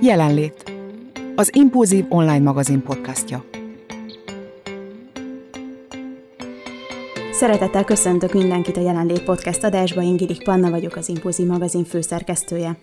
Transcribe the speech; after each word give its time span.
Jelenlét. 0.00 0.72
Az 1.34 1.50
Impulzív 1.54 2.04
online 2.08 2.38
magazin 2.38 2.82
podcastja. 2.82 3.44
Szeretettel 7.32 7.84
köszöntök 7.84 8.32
mindenkit 8.32 8.76
a 8.76 8.80
Jelenlét 8.80 9.22
podcast 9.22 9.64
adásba, 9.64 10.02
én 10.02 10.16
Girik 10.16 10.42
Panna 10.42 10.70
vagyok, 10.70 10.96
az 10.96 11.08
Impulzív 11.08 11.46
magazin 11.46 11.84
főszerkesztője. 11.84 12.76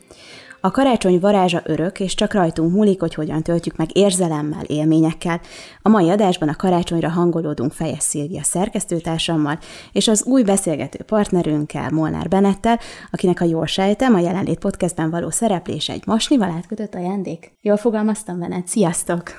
A 0.66 0.72
karácsony 0.72 1.20
varázsa 1.20 1.62
örök, 1.64 2.00
és 2.00 2.16
csak 2.16 2.34
rajtunk 2.34 2.74
múlik, 2.74 3.00
hogy 3.00 3.14
hogyan 3.14 3.44
töltjük 3.44 3.76
meg 3.76 3.98
érzelemmel, 3.98 4.64
élményekkel. 4.64 5.42
A 5.82 5.90
mai 5.90 6.10
adásban 6.10 6.50
a 6.50 6.56
karácsonyra 6.56 7.10
hangolódunk 7.10 7.72
Fejes 7.72 8.04
Szilvia 8.04 8.44
szerkesztőtársammal, 8.44 9.60
és 9.92 10.08
az 10.08 10.24
új 10.24 10.44
beszélgető 10.44 11.04
partnerünkkel, 11.04 11.90
Molnár 11.92 12.28
Benettel, 12.28 12.80
akinek 13.12 13.42
a 13.42 13.46
jól 13.46 13.66
sejtem, 13.66 14.14
a 14.14 14.20
jelenlét 14.20 14.60
podcastben 14.60 15.10
való 15.10 15.30
szereplés 15.30 15.90
egy 15.90 16.04
masnival 16.06 16.50
átkötött 16.50 16.96
ajándék. 16.96 17.52
Jól 17.62 17.78
fogalmaztam, 17.78 18.40
Benet? 18.40 18.68
Sziasztok! 18.68 19.38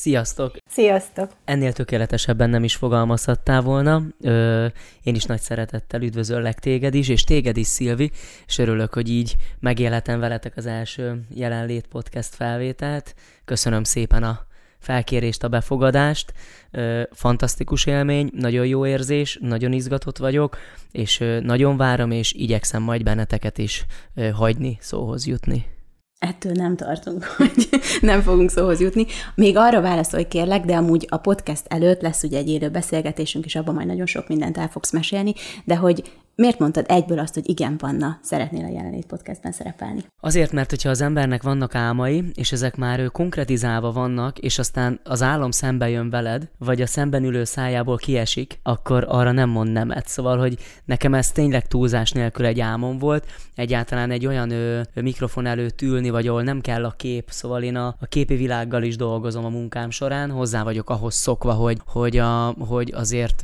Sziasztok! 0.00 0.56
Sziasztok! 0.68 1.30
Ennél 1.44 1.72
tökéletesebben 1.72 2.50
nem 2.50 2.64
is 2.64 2.76
fogalmazhattál 2.76 3.62
volna. 3.62 4.02
Ö, 4.20 4.66
én 5.02 5.14
is 5.14 5.24
nagy 5.24 5.40
szeretettel 5.40 6.02
üdvözöllek 6.02 6.58
téged 6.58 6.94
is, 6.94 7.08
és 7.08 7.24
téged 7.24 7.56
is, 7.56 7.66
Szilvi, 7.66 8.10
és 8.46 8.58
örülök, 8.58 8.94
hogy 8.94 9.08
így 9.08 9.34
megélhetem 9.58 10.20
veletek 10.20 10.56
az 10.56 10.66
első 10.66 11.20
jelenlét 11.34 11.86
podcast 11.86 12.34
felvételt. 12.34 13.14
Köszönöm 13.44 13.84
szépen 13.84 14.22
a 14.22 14.46
felkérést, 14.78 15.44
a 15.44 15.48
befogadást. 15.48 16.32
Ö, 16.70 17.02
fantasztikus 17.12 17.86
élmény, 17.86 18.30
nagyon 18.34 18.66
jó 18.66 18.86
érzés, 18.86 19.38
nagyon 19.40 19.72
izgatott 19.72 20.18
vagyok, 20.18 20.58
és 20.90 21.24
nagyon 21.42 21.76
várom, 21.76 22.10
és 22.10 22.32
igyekszem 22.32 22.82
majd 22.82 23.02
benneteket 23.02 23.58
is 23.58 23.84
hagyni 24.32 24.76
szóhoz 24.80 25.26
jutni 25.26 25.78
ettől 26.20 26.52
nem 26.52 26.76
tartunk, 26.76 27.24
hogy 27.36 27.68
nem 28.00 28.22
fogunk 28.22 28.50
szóhoz 28.50 28.80
jutni. 28.80 29.06
Még 29.34 29.56
arra 29.56 29.80
válaszolj 29.80 30.28
kérlek, 30.28 30.64
de 30.64 30.76
amúgy 30.76 31.06
a 31.08 31.16
podcast 31.16 31.62
előtt 31.68 32.00
lesz 32.00 32.22
ugye 32.22 32.38
egy 32.38 32.48
élő 32.48 32.68
beszélgetésünk, 32.68 33.44
és 33.44 33.56
abban 33.56 33.74
majd 33.74 33.86
nagyon 33.86 34.06
sok 34.06 34.28
mindent 34.28 34.58
el 34.58 34.68
fogsz 34.68 34.92
mesélni, 34.92 35.34
de 35.64 35.76
hogy 35.76 36.02
Miért 36.40 36.58
mondtad 36.58 36.84
egyből 36.88 37.18
azt, 37.18 37.34
hogy 37.34 37.48
igen, 37.48 37.76
Panna, 37.76 38.18
szeretnél 38.22 38.64
a 38.64 38.68
jelenlét 38.68 39.06
podcastben 39.06 39.52
szerepelni? 39.52 40.04
Azért, 40.20 40.52
mert 40.52 40.70
hogyha 40.70 40.90
az 40.90 41.00
embernek 41.00 41.42
vannak 41.42 41.74
álmai, 41.74 42.24
és 42.34 42.52
ezek 42.52 42.76
már 42.76 43.00
ő 43.00 43.06
konkretizálva 43.06 43.92
vannak, 43.92 44.38
és 44.38 44.58
aztán 44.58 45.00
az 45.04 45.22
álom 45.22 45.50
szembe 45.50 45.88
jön 45.88 46.10
veled, 46.10 46.48
vagy 46.58 46.80
a 46.80 46.86
szemben 46.86 47.24
ülő 47.24 47.44
szájából 47.44 47.96
kiesik, 47.96 48.58
akkor 48.62 49.04
arra 49.08 49.32
nem 49.32 49.48
mond 49.48 49.72
nemet. 49.72 50.08
Szóval, 50.08 50.38
hogy 50.38 50.58
nekem 50.84 51.14
ez 51.14 51.32
tényleg 51.32 51.66
túlzás 51.66 52.12
nélkül 52.12 52.46
egy 52.46 52.60
álmom 52.60 52.98
volt, 52.98 53.26
egyáltalán 53.54 54.10
egy 54.10 54.26
olyan 54.26 54.50
ö, 54.50 54.80
mikrofon 54.94 55.46
előtt 55.46 55.82
ülni, 55.82 56.10
vagy 56.10 56.26
ahol 56.26 56.42
nem 56.42 56.60
kell 56.60 56.84
a 56.84 56.94
kép, 56.96 57.28
szóval 57.30 57.62
én 57.62 57.76
a, 57.76 57.86
a 57.86 58.06
képi 58.06 58.36
világgal 58.36 58.82
is 58.82 58.96
dolgozom 58.96 59.44
a 59.44 59.48
munkám 59.48 59.90
során, 59.90 60.30
hozzá 60.30 60.62
vagyok 60.62 60.90
ahhoz 60.90 61.14
szokva, 61.14 61.52
hogy, 61.52 61.78
hogy, 61.86 62.16
a, 62.16 62.54
hogy 62.58 62.92
azért 62.94 63.42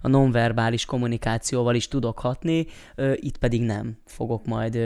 a 0.00 0.08
nonverbális 0.08 0.84
kommunikációval 0.84 1.74
is 1.74 1.88
tudok 1.88 2.24
hatni, 2.26 2.66
itt 3.14 3.36
pedig 3.36 3.62
nem 3.62 3.98
fogok 4.06 4.46
majd 4.46 4.78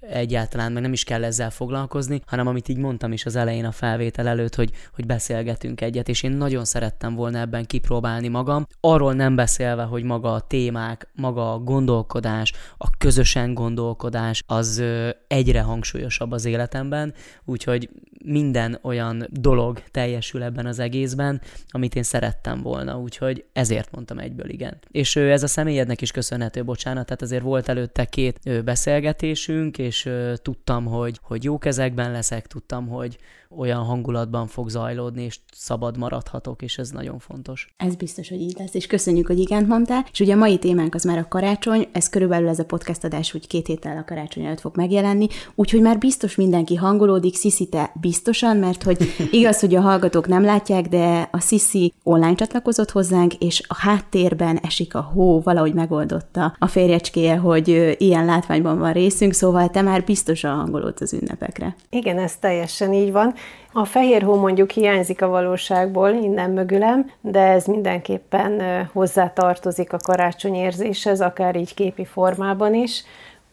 egyáltalán, 0.00 0.72
meg 0.72 0.82
nem 0.82 0.92
is 0.92 1.04
kell 1.04 1.24
ezzel 1.24 1.50
foglalkozni, 1.50 2.20
hanem 2.26 2.46
amit 2.46 2.68
így 2.68 2.76
mondtam 2.76 3.12
is 3.12 3.26
az 3.26 3.36
elején 3.36 3.64
a 3.64 3.72
felvétel 3.72 4.28
előtt, 4.28 4.54
hogy, 4.54 4.70
hogy 4.94 5.06
beszélgetünk 5.06 5.80
egyet, 5.80 6.08
és 6.08 6.22
én 6.22 6.30
nagyon 6.30 6.64
szerettem 6.64 7.14
volna 7.14 7.38
ebben 7.38 7.66
kipróbálni 7.66 8.28
magam, 8.28 8.66
arról 8.80 9.12
nem 9.12 9.34
beszélve, 9.36 9.82
hogy 9.82 10.02
maga 10.02 10.32
a 10.32 10.40
témák, 10.40 11.08
maga 11.14 11.52
a 11.52 11.58
gondolkodás, 11.58 12.52
a 12.76 12.90
közösen 12.98 13.54
gondolkodás, 13.54 14.42
az 14.46 14.82
egyre 15.26 15.60
hangsúlyosabb 15.60 16.32
az 16.32 16.44
életemben, 16.44 17.14
úgyhogy 17.44 17.88
minden 18.24 18.78
olyan 18.82 19.26
dolog 19.30 19.82
teljesül 19.90 20.42
ebben 20.42 20.66
az 20.66 20.78
egészben, 20.78 21.40
amit 21.68 21.94
én 21.94 22.02
szerettem 22.02 22.62
volna, 22.62 22.98
úgyhogy 22.98 23.44
ezért 23.52 23.90
mondtam 23.90 24.18
egyből 24.18 24.48
igen. 24.48 24.78
És 24.90 25.16
ez 25.16 25.42
a 25.42 25.46
személyednek 25.46 26.00
is 26.00 26.10
köszönhető, 26.10 26.62
bocsánat, 26.78 27.06
tehát 27.06 27.22
azért 27.22 27.42
volt 27.42 27.68
előtte 27.68 28.04
két 28.04 28.64
beszélgetésünk, 28.64 29.78
és 29.78 30.10
tudtam, 30.42 30.84
hogy, 30.84 31.18
hogy 31.22 31.44
jó 31.44 31.58
kezekben 31.58 32.12
leszek, 32.12 32.46
tudtam, 32.46 32.88
hogy, 32.88 33.18
olyan 33.56 33.84
hangulatban 33.84 34.46
fog 34.46 34.68
zajlódni, 34.68 35.22
és 35.22 35.38
szabad 35.52 35.96
maradhatok, 35.96 36.62
és 36.62 36.78
ez 36.78 36.90
nagyon 36.90 37.18
fontos. 37.18 37.74
Ez 37.76 37.94
biztos, 37.94 38.28
hogy 38.28 38.40
így 38.40 38.56
lesz, 38.58 38.74
és 38.74 38.86
köszönjük, 38.86 39.26
hogy 39.26 39.38
igent 39.38 39.68
mondtál. 39.68 40.04
És 40.12 40.20
ugye 40.20 40.32
a 40.32 40.36
mai 40.36 40.58
témánk 40.58 40.94
az 40.94 41.04
már 41.04 41.18
a 41.18 41.28
karácsony, 41.28 41.88
ez 41.92 42.08
körülbelül 42.08 42.48
ez 42.48 42.58
a 42.58 42.64
podcast 42.64 43.04
adás 43.04 43.34
úgy 43.34 43.46
két 43.46 43.66
héttel 43.66 43.96
a 43.96 44.04
karácsony 44.04 44.44
előtt 44.44 44.60
fog 44.60 44.76
megjelenni, 44.76 45.26
úgyhogy 45.54 45.80
már 45.80 45.98
biztos 45.98 46.34
mindenki 46.34 46.74
hangolódik, 46.74 47.34
Sziszi 47.34 47.66
te 47.66 47.92
biztosan, 48.00 48.56
mert 48.56 48.82
hogy 48.82 48.98
igaz, 49.30 49.60
hogy 49.60 49.74
a 49.74 49.80
hallgatók 49.80 50.26
nem 50.26 50.44
látják, 50.44 50.88
de 50.88 51.28
a 51.32 51.40
Sziszi 51.40 51.92
online 52.02 52.34
csatlakozott 52.34 52.90
hozzánk, 52.90 53.34
és 53.34 53.62
a 53.68 53.74
háttérben 53.78 54.56
esik 54.56 54.94
a 54.94 55.00
hó, 55.00 55.40
valahogy 55.40 55.74
megoldotta 55.74 56.56
a 56.58 56.66
férjecskéje, 56.66 57.36
hogy 57.36 57.96
ilyen 57.98 58.24
látványban 58.24 58.78
van 58.78 58.92
részünk, 58.92 59.32
szóval 59.32 59.68
te 59.68 59.82
már 59.82 60.04
biztosan 60.04 60.56
hangolódsz 60.56 61.00
az 61.00 61.12
ünnepekre. 61.12 61.76
Igen, 61.90 62.18
ez 62.18 62.36
teljesen 62.36 62.92
így 62.92 63.12
van. 63.12 63.34
A 63.72 63.84
fehér 63.84 64.22
hó 64.22 64.34
mondjuk 64.34 64.70
hiányzik 64.70 65.22
a 65.22 65.28
valóságból, 65.28 66.10
innen 66.10 66.50
mögülem, 66.50 67.10
de 67.20 67.40
ez 67.40 67.64
mindenképpen 67.64 68.62
hozzá 68.92 69.32
tartozik 69.32 69.92
a 69.92 69.98
karácsony 69.98 70.54
érzéshez, 70.54 71.20
akár 71.20 71.56
így 71.56 71.74
képi 71.74 72.04
formában 72.04 72.74
is. 72.74 73.04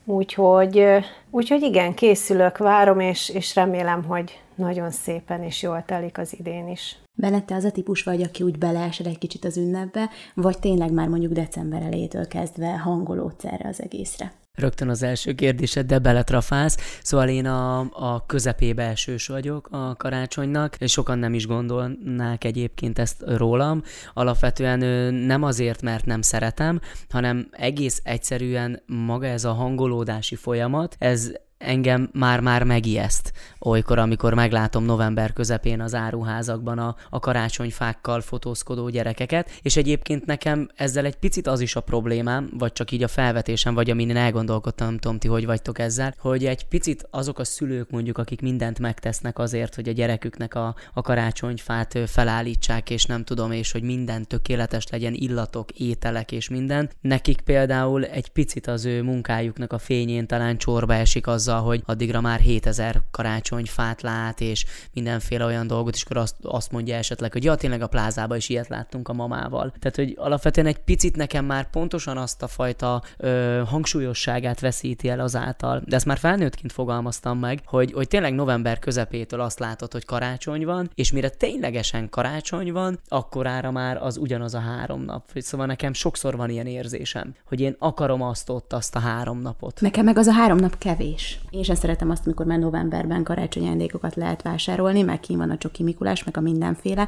Úgyhogy, 0.06 0.86
úgyhogy 1.30 1.62
igen, 1.62 1.94
készülök, 1.94 2.58
várom, 2.58 3.00
és, 3.00 3.30
és 3.30 3.56
remélem, 3.56 4.04
hogy 4.04 4.40
nagyon 4.56 4.92
szépen 4.92 5.44
és 5.44 5.62
jól 5.62 5.84
telik 5.86 6.18
az 6.18 6.36
idén 6.40 6.68
is. 6.68 6.98
Benne 7.18 7.44
az 7.48 7.64
a 7.64 7.72
típus 7.72 8.04
vagy, 8.04 8.22
aki 8.22 8.44
úgy 8.44 8.58
beleesed 8.58 9.06
egy 9.06 9.18
kicsit 9.18 9.46
az 9.46 9.58
ünnepbe, 9.58 10.10
vagy 10.34 10.60
tényleg 10.60 10.92
már 10.92 11.08
mondjuk 11.08 11.32
december 11.32 11.82
elejétől 11.82 12.28
kezdve 12.28 12.78
hangolódsz 12.78 13.46
erre 13.46 13.70
az 13.70 13.82
egészre? 13.82 14.34
Rögtön 14.56 14.90
az 14.90 15.04
első 15.04 15.34
kérdésed, 15.34 15.86
de 15.86 16.00
beletrafálsz. 16.00 17.00
Szóval 17.04 17.30
én 17.30 17.46
a, 17.46 17.80
a 17.80 18.26
közepébe 18.26 18.84
esős 18.84 19.28
vagyok 19.28 19.68
a 19.72 19.96
karácsonynak, 19.96 20.76
és 20.80 20.92
sokan 20.92 21.20
nem 21.20 21.34
is 21.34 21.48
gondolnák 21.48 22.44
egyébként 22.44 23.00
ezt 23.00 23.24
rólam. 23.26 23.84
Alapvetően 24.14 24.80
nem 25.14 25.44
azért, 25.44 25.82
mert 25.82 26.06
nem 26.06 26.22
szeretem, 26.22 26.80
hanem 27.10 27.48
egész 27.52 28.02
egyszerűen 28.04 28.82
maga 28.86 29.26
ez 29.26 29.44
a 29.44 29.54
hangolódási 29.54 30.36
folyamat, 30.36 30.96
ez 31.00 31.32
engem 31.58 32.10
már-már 32.14 32.64
megijeszt 32.64 33.34
olykor, 33.60 34.00
amikor 34.00 34.34
meglátom 34.34 34.84
november 34.84 35.34
közepén 35.34 35.82
az 35.82 35.94
áruházakban 35.94 36.80
a, 36.80 36.96
a 37.10 37.20
karácsonyfákkal 37.20 38.22
fotózkodó 38.22 38.90
gyerekeket, 38.90 39.50
és 39.62 39.78
egyébként 39.78 40.26
nekem 40.26 40.70
ezzel 40.76 41.06
egy 41.06 41.16
picit 41.16 41.48
az 41.48 41.60
is 41.60 41.76
a 41.76 41.82
problémám, 41.82 42.50
vagy 42.58 42.74
csak 42.74 42.92
így 42.92 43.04
a 43.04 43.08
felvetésem, 43.08 43.74
vagy 43.74 43.90
amin 43.90 44.10
én 44.10 44.18
elgondolkodtam, 44.18 44.88
nem 44.88 44.98
tudom 44.98 45.18
ti, 45.18 45.28
hogy 45.28 45.46
vagytok 45.46 45.80
ezzel, 45.80 46.16
hogy 46.20 46.46
egy 46.46 46.68
picit 46.68 47.08
azok 47.12 47.40
a 47.40 47.44
szülők 47.44 47.90
mondjuk, 47.90 48.18
akik 48.18 48.42
mindent 48.42 48.80
megtesznek 48.80 49.40
azért, 49.40 49.76
hogy 49.76 49.90
a 49.90 49.92
gyereküknek 49.92 50.56
a, 50.56 50.76
a 50.94 51.02
karácsonyfát 51.02 52.00
felállítsák, 52.06 52.90
és 52.90 53.06
nem 53.06 53.24
tudom, 53.24 53.52
és 53.52 53.72
hogy 53.72 53.84
minden 53.84 54.28
tökéletes 54.28 54.88
legyen, 54.88 55.14
illatok, 55.14 55.72
ételek 55.72 56.32
és 56.32 56.50
minden, 56.50 56.90
nekik 57.02 57.42
például 57.42 58.06
egy 58.06 58.30
picit 58.30 58.68
az 58.68 58.86
ő 58.86 59.02
munkájuknak 59.02 59.74
a 59.74 59.78
fényén 59.78 60.28
talán 60.28 60.58
csorba 60.58 60.94
esik 60.94 61.28
azzal, 61.28 61.55
azzal, 61.56 61.68
hogy 61.68 61.84
addigra 61.86 62.22
már 62.22 62.40
7000 62.40 63.02
karácsonyfát 63.12 64.02
lát, 64.02 64.42
és 64.42 64.66
mindenféle 64.94 65.46
olyan 65.46 65.68
dolgot, 65.68 65.96
és 65.96 66.04
akkor 66.04 66.18
azt, 66.18 66.36
azt 66.42 66.72
mondja 66.72 66.96
esetleg, 66.96 67.32
hogy 67.32 67.44
ja, 67.44 67.56
tényleg 67.56 67.82
a 67.82 67.88
plázába 67.88 68.36
is 68.36 68.50
ilyet 68.50 68.68
láttunk 68.68 69.10
a 69.10 69.14
mamával. 69.14 69.74
Tehát, 69.80 69.96
hogy 69.96 70.14
alapvetően 70.18 70.68
egy 70.68 70.78
picit 70.78 71.16
nekem 71.16 71.46
már 71.46 71.70
pontosan 71.70 72.18
azt 72.18 72.44
a 72.44 72.48
fajta 72.48 73.04
ö, 73.18 73.62
hangsúlyosságát 73.66 74.60
veszíti 74.60 75.10
el 75.10 75.20
azáltal, 75.20 75.82
de 75.86 75.96
ezt 75.96 76.06
már 76.06 76.18
felnőttként 76.18 76.72
fogalmaztam 76.72 77.40
meg, 77.40 77.62
hogy, 77.66 77.92
hogy 77.92 78.08
tényleg 78.08 78.34
november 78.34 78.80
közepétől 78.80 79.42
azt 79.42 79.60
látod, 79.60 79.92
hogy 79.92 80.06
karácsony 80.06 80.66
van, 80.66 80.90
és 80.96 81.12
mire 81.12 81.30
ténylegesen 81.30 82.10
karácsony 82.10 82.72
van, 82.72 83.00
akkor 83.08 83.48
ára 83.48 83.72
már 83.72 83.98
az 84.02 84.18
ugyanaz 84.18 84.54
a 84.54 84.60
három 84.60 85.02
nap. 85.02 85.24
Szóval 85.36 85.66
nekem 85.66 85.94
sokszor 85.94 86.36
van 86.36 86.50
ilyen 86.50 86.68
érzésem, 86.68 87.36
hogy 87.46 87.60
én 87.60 87.76
akarom 87.80 88.22
azt 88.22 88.50
ott, 88.50 88.74
azt 88.74 88.96
a 88.96 89.00
három 89.00 89.42
napot. 89.42 89.82
Nekem 89.82 90.06
meg 90.06 90.18
az 90.18 90.28
a 90.28 90.32
három 90.32 90.58
nap 90.58 90.78
kevés. 90.78 91.35
Én 91.50 91.64
sem 91.64 91.76
szeretem 91.76 92.10
azt, 92.10 92.26
amikor 92.26 92.46
már 92.46 92.60
novemberben 92.60 93.24
karácsonyi 93.24 93.66
ajándékokat 93.66 94.16
lehet 94.16 94.42
vásárolni, 94.42 95.02
meg 95.02 95.20
ki 95.20 95.36
van 95.36 95.50
a 95.50 95.58
Csoki 95.58 95.84
Mikulás, 95.84 96.24
meg 96.24 96.38
a 96.38 96.42
mindenféle 96.42 97.08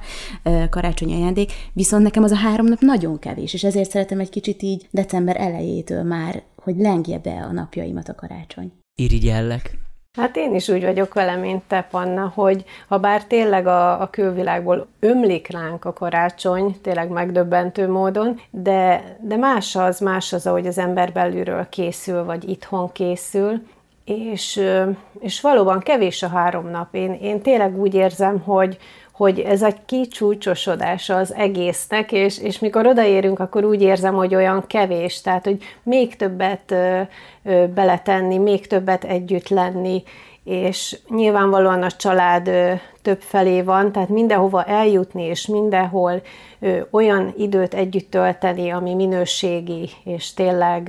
karácsonyi 0.69 1.13
ajándék, 1.13 1.51
viszont 1.73 2.03
nekem 2.03 2.23
az 2.23 2.31
a 2.31 2.35
három 2.35 2.65
nap 2.65 2.79
nagyon 2.79 3.19
kevés, 3.19 3.53
és 3.53 3.63
ezért 3.63 3.89
szeretem 3.89 4.19
egy 4.19 4.29
kicsit 4.29 4.61
így 4.61 4.87
december 4.91 5.35
elejétől 5.39 6.03
már, 6.03 6.43
hogy 6.55 6.75
lengje 6.77 7.19
be 7.19 7.45
a 7.49 7.51
napjaimat 7.51 8.09
a 8.09 8.15
karácsony. 8.15 8.71
Irigyellek. 8.95 9.77
Hát 10.17 10.35
én 10.35 10.55
is 10.55 10.69
úgy 10.69 10.83
vagyok 10.83 11.13
vele, 11.13 11.35
mint 11.35 11.63
te, 11.67 11.87
Panna, 11.91 12.31
hogy 12.35 12.65
ha 12.87 12.97
bár 12.97 13.25
tényleg 13.25 13.67
a, 13.67 14.01
a 14.01 14.09
külvilágból 14.09 14.87
ömlik 14.99 15.47
ránk 15.51 15.85
a 15.85 15.93
karácsony, 15.93 16.75
tényleg 16.81 17.09
megdöbbentő 17.09 17.89
módon, 17.89 18.39
de, 18.49 19.03
de 19.21 19.35
más 19.35 19.75
az, 19.75 19.99
más 19.99 20.33
az, 20.33 20.47
ahogy 20.47 20.67
az 20.67 20.77
ember 20.77 21.11
belülről 21.11 21.69
készül, 21.69 22.23
vagy 22.23 22.49
itthon 22.49 22.91
készül, 22.91 23.61
és, 24.07 24.61
és 25.19 25.41
valóban 25.41 25.79
kevés 25.79 26.23
a 26.23 26.27
három 26.27 26.69
nap. 26.69 26.95
Én, 26.95 27.13
én 27.21 27.41
tényleg 27.41 27.79
úgy 27.79 27.93
érzem, 27.93 28.39
hogy, 28.39 28.77
hogy 29.11 29.39
ez 29.39 29.63
egy 29.63 29.77
kicsúcsosodása 29.85 31.15
az 31.15 31.33
egésznek, 31.33 32.11
és, 32.11 32.39
és 32.39 32.59
mikor 32.59 32.87
odaérünk, 32.87 33.39
akkor 33.39 33.63
úgy 33.63 33.81
érzem, 33.81 34.13
hogy 34.13 34.35
olyan 34.35 34.63
kevés, 34.67 35.21
tehát 35.21 35.43
hogy 35.45 35.63
még 35.83 36.15
többet 36.15 36.71
ö, 36.71 37.01
ö, 37.43 37.65
beletenni, 37.67 38.37
még 38.37 38.67
többet 38.67 39.03
együtt 39.03 39.49
lenni, 39.49 40.03
és 40.43 40.97
nyilvánvalóan 41.09 41.83
a 41.83 41.91
család 41.91 42.47
ö, 42.47 42.73
több 43.07 43.21
felé 43.21 43.61
van, 43.61 43.91
tehát 43.91 44.09
mindenhova 44.09 44.63
eljutni, 44.63 45.23
és 45.23 45.45
mindenhol 45.45 46.21
ö, 46.59 46.79
olyan 46.91 47.33
időt 47.37 47.73
együtt 47.73 48.09
tölteni, 48.11 48.69
ami 48.69 48.93
minőségi, 48.93 49.89
és 50.03 50.33
tényleg 50.33 50.87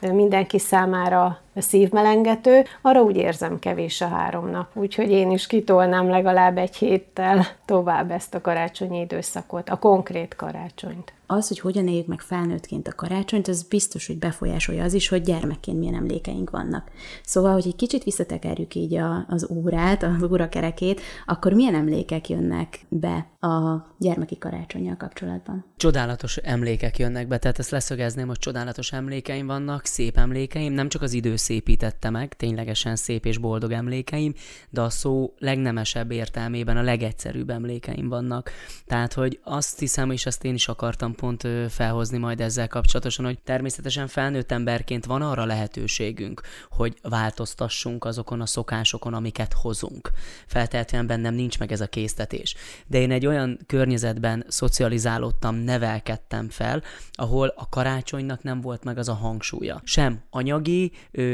ö, 0.00 0.12
mindenki 0.12 0.58
számára 0.58 1.38
szívmelengető, 1.56 2.64
arra 2.82 3.02
úgy 3.02 3.16
érzem 3.16 3.58
kevés 3.58 4.00
a 4.00 4.08
három 4.08 4.50
nap. 4.50 4.66
Úgyhogy 4.74 5.10
én 5.10 5.30
is 5.30 5.46
kitolnám 5.46 6.08
legalább 6.08 6.58
egy 6.58 6.76
héttel 6.76 7.46
tovább 7.64 8.10
ezt 8.10 8.34
a 8.34 8.40
karácsonyi 8.40 9.00
időszakot, 9.00 9.68
a 9.68 9.76
konkrét 9.76 10.36
karácsonyt 10.36 11.12
az, 11.26 11.48
hogy 11.48 11.58
hogyan 11.58 11.88
éljük 11.88 12.06
meg 12.06 12.20
felnőttként 12.20 12.88
a 12.88 12.94
karácsonyt, 12.94 13.48
az 13.48 13.62
biztos, 13.62 14.06
hogy 14.06 14.18
befolyásolja 14.18 14.84
az 14.84 14.92
is, 14.92 15.08
hogy 15.08 15.22
gyermekként 15.22 15.78
milyen 15.78 15.94
emlékeink 15.94 16.50
vannak. 16.50 16.90
Szóval, 17.24 17.52
hogy 17.52 17.66
egy 17.66 17.76
kicsit 17.76 18.04
visszatekerjük 18.04 18.74
így 18.74 18.94
a, 18.94 19.24
az 19.28 19.50
órát, 19.50 20.02
az 20.02 20.22
órakerekét, 20.30 21.00
akkor 21.26 21.52
milyen 21.56 21.74
emlékek 21.74 22.28
jönnek 22.28 22.80
be 22.88 23.30
a 23.40 23.86
gyermeki 23.98 24.38
karácsonyjal 24.38 24.96
kapcsolatban? 24.96 25.64
Csodálatos 25.76 26.36
emlékek 26.36 26.98
jönnek 26.98 27.28
be, 27.28 27.38
tehát 27.38 27.58
ezt 27.58 27.70
leszögezném, 27.70 28.26
hogy 28.26 28.38
csodálatos 28.38 28.92
emlékeim 28.92 29.46
vannak, 29.46 29.84
szép 29.84 30.16
emlékeim, 30.16 30.72
nem 30.72 30.88
csak 30.88 31.02
az 31.02 31.12
idő 31.12 31.36
szépítette 31.36 32.10
meg, 32.10 32.34
ténylegesen 32.34 32.96
szép 32.96 33.26
és 33.26 33.38
boldog 33.38 33.72
emlékeim, 33.72 34.34
de 34.70 34.80
a 34.80 34.90
szó 34.90 35.34
legnemesebb 35.38 36.10
értelmében 36.10 36.76
a 36.76 36.82
legegyszerűbb 36.82 37.50
emlékeim 37.50 38.08
vannak. 38.08 38.50
Tehát, 38.86 39.12
hogy 39.12 39.40
azt 39.44 39.78
hiszem, 39.78 40.10
és 40.10 40.26
ezt 40.26 40.44
én 40.44 40.54
is 40.54 40.68
akartam 40.68 41.14
pont 41.14 41.48
felhozni 41.68 42.18
majd 42.18 42.40
ezzel 42.40 42.68
kapcsolatosan, 42.68 43.24
hogy 43.24 43.38
természetesen 43.38 44.06
felnőtt 44.06 44.52
emberként 44.52 45.04
van 45.04 45.22
arra 45.22 45.44
lehetőségünk, 45.44 46.40
hogy 46.70 46.96
változtassunk 47.02 48.04
azokon 48.04 48.40
a 48.40 48.46
szokásokon, 48.46 49.14
amiket 49.14 49.52
hozunk. 49.52 50.10
Feltehetően 50.46 51.06
bennem 51.06 51.34
nincs 51.34 51.45
meg 51.58 51.72
ez 51.72 51.80
a 51.80 51.86
késztetés. 51.86 52.54
De 52.86 52.98
én 52.98 53.10
egy 53.10 53.26
olyan 53.26 53.58
környezetben 53.66 54.44
szocializálódtam, 54.48 55.56
nevelkedtem 55.56 56.48
fel, 56.48 56.82
ahol 57.12 57.52
a 57.56 57.68
karácsonynak 57.68 58.42
nem 58.42 58.60
volt 58.60 58.84
meg 58.84 58.98
az 58.98 59.08
a 59.08 59.14
hangsúlya. 59.14 59.80
Sem 59.84 60.20
anyagi, 60.30 60.92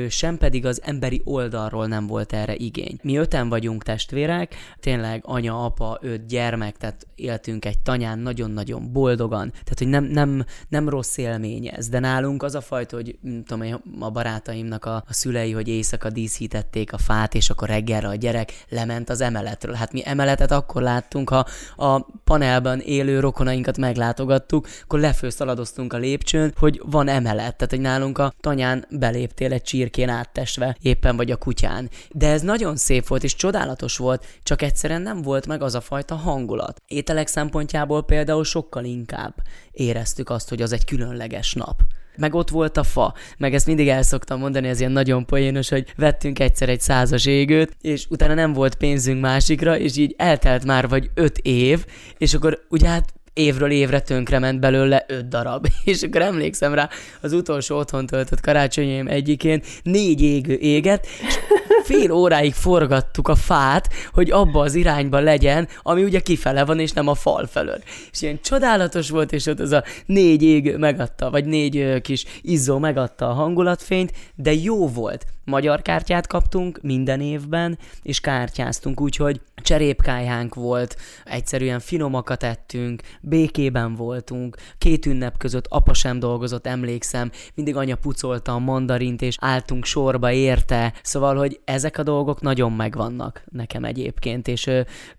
sem 0.08 0.38
pedig 0.38 0.66
az 0.66 0.82
emberi 0.84 1.20
oldalról 1.24 1.86
nem 1.86 2.06
volt 2.06 2.32
erre 2.32 2.54
igény. 2.54 2.98
Mi 3.02 3.16
öten 3.16 3.48
vagyunk 3.48 3.82
testvérek, 3.82 4.54
tényleg 4.80 5.22
anya, 5.26 5.64
apa, 5.64 5.98
öt 6.00 6.26
gyermek, 6.26 6.76
tehát 6.76 7.06
éltünk 7.14 7.64
egy 7.64 7.78
tanyán 7.78 8.18
nagyon-nagyon 8.18 8.92
boldogan, 8.92 9.50
tehát, 9.50 9.78
hogy 9.78 9.88
nem, 9.88 10.04
nem, 10.04 10.44
nem 10.68 10.88
rossz 10.88 11.16
élmény 11.16 11.66
ez, 11.66 11.88
de 11.88 11.98
nálunk 11.98 12.42
az 12.42 12.54
a 12.54 12.60
fajta, 12.60 12.96
hogy 12.96 13.18
tudom 13.46 13.80
a 14.00 14.10
barátaimnak 14.10 14.84
a, 14.84 14.94
a 14.94 15.12
szülei, 15.12 15.52
hogy 15.52 15.68
éjszaka 15.68 16.10
díszítették 16.10 16.92
a 16.92 16.98
fát, 16.98 17.34
és 17.34 17.50
akkor 17.50 17.68
reggelre 17.68 18.08
a 18.08 18.14
gyerek 18.14 18.64
lement 18.68 19.10
az 19.10 19.20
emeletről. 19.20 19.74
Hát 19.74 19.91
mi 19.92 20.02
emeletet 20.04 20.50
akkor 20.50 20.82
láttunk, 20.82 21.28
ha 21.28 21.46
a 21.76 22.06
panelben 22.24 22.80
élő 22.80 23.20
rokonainkat 23.20 23.78
meglátogattuk, 23.78 24.68
akkor 24.82 25.00
lefőszaladoztunk 25.00 25.92
a 25.92 25.96
lépcsőn, 25.96 26.54
hogy 26.58 26.82
van 26.84 27.08
emelet, 27.08 27.56
tehát 27.56 27.70
hogy 27.70 27.80
nálunk 27.80 28.18
a 28.18 28.32
tanyán 28.40 28.86
beléptél 28.90 29.52
egy 29.52 29.62
csirkén 29.62 30.08
áttesve, 30.08 30.76
éppen 30.80 31.16
vagy 31.16 31.30
a 31.30 31.36
kutyán. 31.36 31.90
De 32.10 32.30
ez 32.30 32.42
nagyon 32.42 32.76
szép 32.76 33.06
volt, 33.06 33.24
és 33.24 33.34
csodálatos 33.34 33.96
volt, 33.96 34.26
csak 34.42 34.62
egyszerűen 34.62 35.02
nem 35.02 35.22
volt 35.22 35.46
meg 35.46 35.62
az 35.62 35.74
a 35.74 35.80
fajta 35.80 36.14
hangulat. 36.14 36.82
Ételek 36.86 37.26
szempontjából 37.26 38.04
például 38.04 38.44
sokkal 38.44 38.84
inkább 38.84 39.34
éreztük 39.70 40.30
azt, 40.30 40.48
hogy 40.48 40.62
az 40.62 40.72
egy 40.72 40.84
különleges 40.84 41.52
nap. 41.52 41.80
Meg 42.16 42.34
ott 42.34 42.48
volt 42.48 42.76
a 42.76 42.82
fa, 42.82 43.14
meg 43.38 43.54
ezt 43.54 43.66
mindig 43.66 43.88
el 43.88 44.02
szoktam 44.02 44.38
mondani, 44.38 44.68
ez 44.68 44.80
ilyen 44.80 44.92
nagyon 44.92 45.26
poénos, 45.26 45.68
hogy 45.68 45.92
vettünk 45.96 46.38
egyszer 46.38 46.68
egy 46.68 46.80
százas 46.80 47.26
égőt, 47.26 47.76
és 47.80 48.06
utána 48.08 48.34
nem 48.34 48.52
volt 48.52 48.74
pénzünk 48.74 49.20
másikra, 49.20 49.78
és 49.78 49.96
így 49.96 50.14
eltelt 50.18 50.64
már 50.64 50.88
vagy 50.88 51.10
öt 51.14 51.38
év, 51.38 51.84
és 52.18 52.34
akkor 52.34 52.66
ugye 52.68 52.88
hát 52.88 53.12
évről 53.32 53.70
évre 53.70 54.00
tönkrement 54.00 54.60
belőle 54.60 55.04
öt 55.08 55.28
darab. 55.28 55.66
És 55.84 56.02
akkor 56.02 56.22
emlékszem 56.22 56.74
rá, 56.74 56.88
az 57.20 57.32
utolsó 57.32 57.76
otthon 57.76 58.06
töltött 58.06 58.40
karácsonyém 58.40 59.06
egyikén 59.06 59.62
négy 59.82 60.22
égő 60.22 60.54
éget, 60.54 61.06
és 61.26 61.34
fél 61.82 62.12
óráig 62.12 62.54
forgattuk 62.54 63.28
a 63.28 63.34
fát, 63.34 63.88
hogy 64.12 64.30
abba 64.30 64.60
az 64.60 64.74
irányba 64.74 65.18
legyen, 65.20 65.68
ami 65.82 66.04
ugye 66.04 66.20
kifele 66.20 66.64
van, 66.64 66.80
és 66.80 66.92
nem 66.92 67.08
a 67.08 67.14
fal 67.14 67.46
felől. 67.46 67.82
És 68.12 68.22
ilyen 68.22 68.38
csodálatos 68.42 69.10
volt, 69.10 69.32
és 69.32 69.46
ott 69.46 69.60
az 69.60 69.72
a 69.72 69.84
négy 70.06 70.42
ég 70.42 70.76
megadta, 70.76 71.30
vagy 71.30 71.44
négy 71.44 72.00
kis 72.00 72.24
izzó 72.42 72.78
megadta 72.78 73.28
a 73.28 73.32
hangulatfényt, 73.32 74.12
de 74.34 74.52
jó 74.52 74.88
volt. 74.88 75.26
Magyar 75.44 75.82
kártyát 75.82 76.26
kaptunk 76.26 76.78
minden 76.82 77.20
évben, 77.20 77.78
és 78.02 78.20
kártyáztunk, 78.20 79.00
úgyhogy 79.00 79.40
cserépkájhánk 79.54 80.54
volt, 80.54 80.96
egyszerűen 81.24 81.80
finomakat 81.80 82.42
ettünk, 82.42 83.02
békében 83.20 83.94
voltunk, 83.94 84.56
két 84.78 85.06
ünnep 85.06 85.36
között 85.38 85.66
apa 85.68 85.94
sem 85.94 86.18
dolgozott, 86.18 86.66
emlékszem, 86.66 87.30
mindig 87.54 87.76
anya 87.76 87.96
pucolta 87.96 88.52
a 88.52 88.58
mandarint, 88.58 89.22
és 89.22 89.36
álltunk 89.40 89.84
sorba 89.84 90.32
érte, 90.32 90.92
szóval, 91.02 91.36
hogy 91.36 91.60
ezek 91.64 91.98
a 91.98 92.02
dolgok 92.02 92.40
nagyon 92.40 92.72
megvannak 92.72 93.44
nekem 93.50 93.84
egyébként, 93.84 94.48
és 94.48 94.70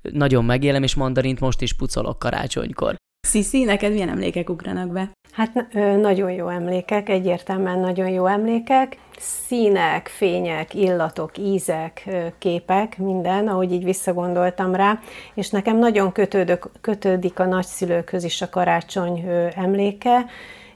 nagyon 0.01 0.45
megélem, 0.45 0.83
és 0.83 0.95
mandarint 0.95 1.39
most 1.39 1.61
is 1.61 1.73
pucolok 1.73 2.19
karácsonykor. 2.19 2.95
Sziszi, 3.27 3.63
neked 3.63 3.91
milyen 3.91 4.09
emlékek 4.09 4.49
ugranak 4.49 4.87
be? 4.87 5.09
Hát 5.31 5.67
nagyon 6.01 6.31
jó 6.31 6.47
emlékek, 6.47 7.09
egyértelműen 7.09 7.79
nagyon 7.79 8.09
jó 8.09 8.25
emlékek. 8.25 8.97
Színek, 9.17 10.07
fények, 10.07 10.73
illatok, 10.73 11.37
ízek, 11.37 12.09
képek, 12.39 12.97
minden, 12.97 13.47
ahogy 13.47 13.71
így 13.71 13.83
visszagondoltam 13.83 14.75
rá, 14.75 14.99
és 15.33 15.49
nekem 15.49 15.77
nagyon 15.77 16.11
kötődök, 16.11 16.69
kötődik 16.81 17.39
a 17.39 17.45
nagyszülőkhöz 17.45 18.23
is 18.23 18.41
a 18.41 18.49
karácsony 18.49 19.25
emléke, 19.55 20.25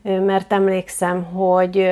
mert 0.02 0.54
emlékszem, 0.54 1.24
hogy 1.24 1.92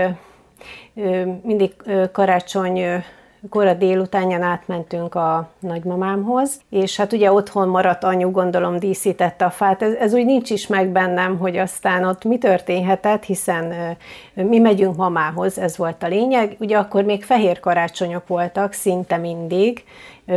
mindig 1.41 1.73
karácsony 2.11 3.03
kora 3.49 3.73
délutánján 3.73 4.41
átmentünk 4.41 5.15
a 5.15 5.49
nagymamámhoz, 5.59 6.59
és 6.69 6.97
hát 6.97 7.13
ugye 7.13 7.31
otthon 7.31 7.67
maradt 7.67 8.03
anyu, 8.03 8.31
gondolom 8.31 8.79
díszítette 8.79 9.45
a 9.45 9.49
fát. 9.49 9.81
Ez, 9.81 9.93
ez 9.93 10.13
úgy 10.13 10.25
nincs 10.25 10.49
is 10.49 10.67
meg 10.67 10.89
bennem, 10.89 11.37
hogy 11.37 11.57
aztán 11.57 12.03
ott 12.03 12.23
mi 12.23 12.37
történhetett, 12.37 13.23
hiszen 13.23 13.97
mi 14.33 14.59
megyünk 14.59 14.95
mamához, 14.95 15.59
ez 15.59 15.77
volt 15.77 16.03
a 16.03 16.07
lényeg. 16.07 16.55
Ugye 16.59 16.77
akkor 16.77 17.03
még 17.03 17.23
fehér 17.23 17.59
karácsonyok 17.59 18.27
voltak, 18.27 18.73
szinte 18.73 19.17
mindig, 19.17 19.83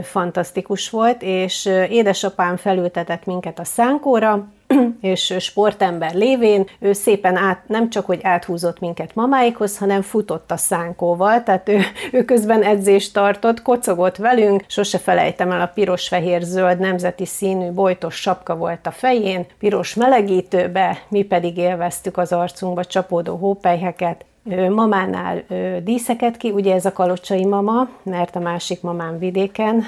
fantasztikus 0.03 0.91
volt, 0.91 1.23
és 1.23 1.67
édesapám 1.89 2.57
felültetett 2.57 3.25
minket 3.25 3.59
a 3.59 3.65
szánkóra, 3.65 4.49
és 5.01 5.35
sportember 5.39 6.15
lévén 6.15 6.67
ő 6.79 6.93
szépen 6.93 7.37
át, 7.37 7.63
nem 7.67 7.91
csak, 7.91 8.07
hogy 8.07 8.21
áthúzott 8.23 8.81
minket 8.81 9.15
mamáikhoz, 9.15 9.79
hanem 9.79 10.03
futott 10.03 10.51
a 10.51 10.57
szánkóval, 10.57 11.43
tehát 11.43 11.69
ő, 11.69 11.81
ő 12.13 12.25
közben 12.25 12.63
edzést 12.63 13.13
tartott, 13.13 13.63
kocogott 13.63 14.17
velünk, 14.17 14.65
sose 14.67 14.99
felejtem 14.99 15.51
el 15.51 15.61
a 15.61 15.71
piros-fehér-zöld 15.75 16.79
nemzeti 16.79 17.27
színű 17.27 17.71
bojtos 17.71 18.15
sapka 18.15 18.57
volt 18.57 18.87
a 18.87 18.91
fején, 18.91 19.47
piros 19.59 19.95
melegítőbe, 19.95 21.03
mi 21.09 21.23
pedig 21.23 21.57
élveztük 21.57 22.17
az 22.17 22.33
arcunkba 22.33 22.85
csapódó 22.85 23.37
hópelyheket, 23.37 24.25
mamánál 24.69 25.45
díszeket 25.85 26.37
ki, 26.37 26.51
ugye 26.51 26.75
ez 26.75 26.85
a 26.85 26.93
kalocsai 26.93 27.45
mama, 27.45 27.89
mert 28.03 28.37
a 28.37 28.41
másik 28.41 28.83
mamám 28.83 29.19
vidéken 29.19 29.85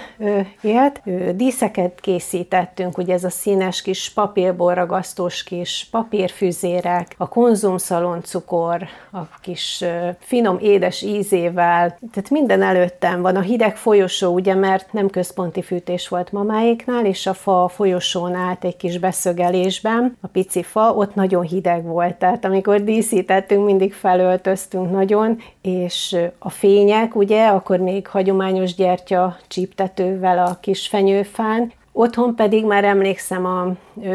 élt. 0.62 1.02
Díszeket 1.36 2.00
készítettünk, 2.00 2.98
ugye 2.98 3.14
ez 3.14 3.24
a 3.24 3.30
színes 3.30 3.82
kis 3.82 4.12
papírból 4.12 4.74
ragasztós 4.74 5.42
kis 5.42 5.88
papírfüzérek, 5.90 7.14
a 7.16 7.28
konzumszalon 7.28 8.22
cukor, 8.22 8.82
a 9.12 9.18
kis 9.40 9.84
finom 10.18 10.58
édes 10.60 11.02
ízével, 11.02 11.98
tehát 12.12 12.30
minden 12.30 12.62
előttem 12.62 13.22
van. 13.22 13.36
A 13.36 13.40
hideg 13.40 13.76
folyosó, 13.76 14.32
ugye, 14.32 14.54
mert 14.54 14.92
nem 14.92 15.10
központi 15.10 15.62
fűtés 15.62 16.08
volt 16.08 16.32
mamáiknál, 16.32 17.04
és 17.06 17.26
a 17.26 17.34
fa 17.34 17.64
a 17.64 17.68
folyosón 17.68 18.34
állt 18.34 18.64
egy 18.64 18.76
kis 18.76 18.98
beszögelésben, 18.98 20.16
a 20.20 20.26
pici 20.26 20.62
fa, 20.62 20.94
ott 20.94 21.14
nagyon 21.14 21.42
hideg 21.42 21.84
volt, 21.84 22.14
tehát 22.14 22.44
amikor 22.44 22.84
díszítettünk, 22.84 23.64
mindig 23.64 23.92
felölt 23.92 24.39
öltöztünk 24.46 24.90
nagyon, 24.90 25.38
és 25.62 26.16
a 26.38 26.50
fények, 26.50 27.14
ugye, 27.14 27.46
akkor 27.46 27.78
még 27.78 28.06
hagyományos 28.06 28.74
gyertya 28.74 29.36
csíptetővel 29.48 30.46
a 30.46 30.58
kis 30.60 30.88
fenyőfán, 30.88 31.72
Otthon 32.00 32.34
pedig 32.34 32.64
már 32.64 32.84
emlékszem, 32.84 33.46
a, 33.46 33.72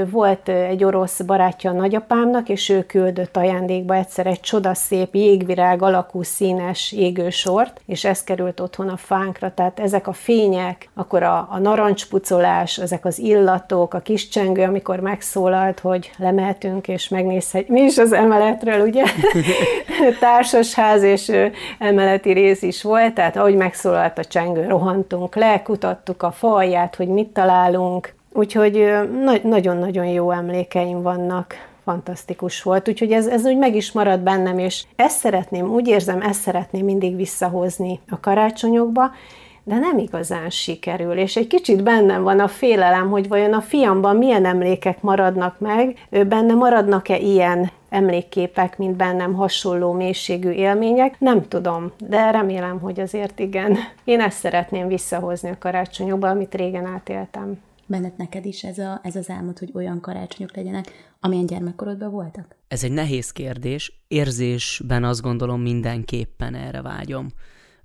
volt 0.09 0.49
egy 0.49 0.83
orosz 0.83 1.21
barátja 1.21 1.71
a 1.71 1.73
nagyapámnak, 1.73 2.49
és 2.49 2.69
ő 2.69 2.85
küldött 2.85 3.37
ajándékba 3.37 3.95
egyszer 3.95 4.27
egy 4.27 4.39
csodaszép 4.39 5.15
jégvirág 5.15 5.81
alakú 5.81 6.23
színes 6.23 6.91
égősort, 6.91 7.81
és 7.85 8.05
ez 8.05 8.23
került 8.23 8.59
otthon 8.59 8.89
a 8.89 8.97
fánkra, 8.97 9.53
tehát 9.53 9.79
ezek 9.79 10.07
a 10.07 10.13
fények, 10.13 10.89
akkor 10.93 11.23
a, 11.23 11.47
a 11.51 11.59
narancspucolás, 11.59 12.77
ezek 12.77 13.05
az 13.05 13.19
illatok, 13.19 13.93
a 13.93 13.99
kis 13.99 14.27
csengő, 14.27 14.63
amikor 14.63 14.99
megszólalt, 14.99 15.79
hogy 15.79 16.11
lemehetünk 16.17 16.87
és 16.87 17.07
megnézhetjük, 17.07 17.69
mi 17.69 17.81
is 17.81 17.97
az 17.97 18.13
emeletről, 18.13 18.87
ugye? 18.87 19.03
Társasház 20.19 21.03
és 21.03 21.31
emeleti 21.79 22.31
rész 22.31 22.61
is 22.61 22.83
volt, 22.83 23.13
tehát 23.13 23.35
ahogy 23.35 23.55
megszólalt 23.55 24.17
a 24.17 24.25
csengő, 24.25 24.67
rohantunk 24.67 25.35
le, 25.35 25.61
kutattuk 25.61 26.23
a 26.23 26.31
falját, 26.31 26.95
hogy 26.95 27.07
mit 27.07 27.27
találunk, 27.75 28.13
úgyhogy 28.33 28.93
nagyon-nagyon 29.43 30.05
jó 30.05 30.31
emlékeim 30.31 31.01
vannak. 31.01 31.53
Fantasztikus 31.83 32.63
volt, 32.63 32.89
úgyhogy 32.89 33.11
ez, 33.11 33.27
ez 33.27 33.45
úgy 33.45 33.57
meg 33.57 33.75
is 33.75 33.91
marad 33.91 34.19
bennem, 34.19 34.59
és 34.59 34.83
ezt 34.95 35.17
szeretném, 35.17 35.73
úgy 35.73 35.87
érzem, 35.87 36.21
ezt 36.21 36.41
szeretném 36.41 36.85
mindig 36.85 37.15
visszahozni 37.15 37.99
a 38.09 38.19
karácsonyokba, 38.19 39.11
de 39.63 39.75
nem 39.75 39.97
igazán 39.97 40.49
sikerül, 40.49 41.17
és 41.17 41.35
egy 41.35 41.47
kicsit 41.47 41.83
bennem 41.83 42.23
van 42.23 42.39
a 42.39 42.47
félelem, 42.47 43.09
hogy 43.09 43.27
vajon 43.27 43.53
a 43.53 43.61
fiamban 43.61 44.15
milyen 44.15 44.45
emlékek 44.45 45.01
maradnak 45.01 45.59
meg, 45.59 46.07
benne 46.09 46.53
maradnak-e 46.53 47.17
ilyen 47.17 47.71
emlékképek, 47.95 48.77
mint 48.77 48.95
bennem 48.95 49.33
hasonló 49.33 49.91
mélységű 49.91 50.49
élmények. 50.49 51.19
Nem 51.19 51.47
tudom, 51.47 51.91
de 52.07 52.31
remélem, 52.31 52.79
hogy 52.79 52.99
azért 52.99 53.39
igen. 53.39 53.77
Én 54.03 54.19
ezt 54.19 54.37
szeretném 54.37 54.87
visszahozni 54.87 55.49
a 55.49 55.57
karácsonyokba, 55.57 56.29
amit 56.29 56.55
régen 56.55 56.85
átéltem. 56.85 57.61
Benned 57.87 58.13
neked 58.17 58.45
is 58.45 58.63
ez, 58.63 58.77
a, 58.77 58.99
ez 59.03 59.15
az 59.15 59.29
álmod, 59.29 59.59
hogy 59.59 59.71
olyan 59.73 59.99
karácsonyok 59.99 60.55
legyenek, 60.55 60.85
amilyen 61.19 61.45
gyermekkorodban 61.45 62.11
voltak? 62.11 62.55
Ez 62.67 62.83
egy 62.83 62.91
nehéz 62.91 63.31
kérdés. 63.31 64.03
Érzésben 64.07 65.03
azt 65.03 65.21
gondolom 65.21 65.61
mindenképpen 65.61 66.55
erre 66.55 66.81
vágyom. 66.81 67.27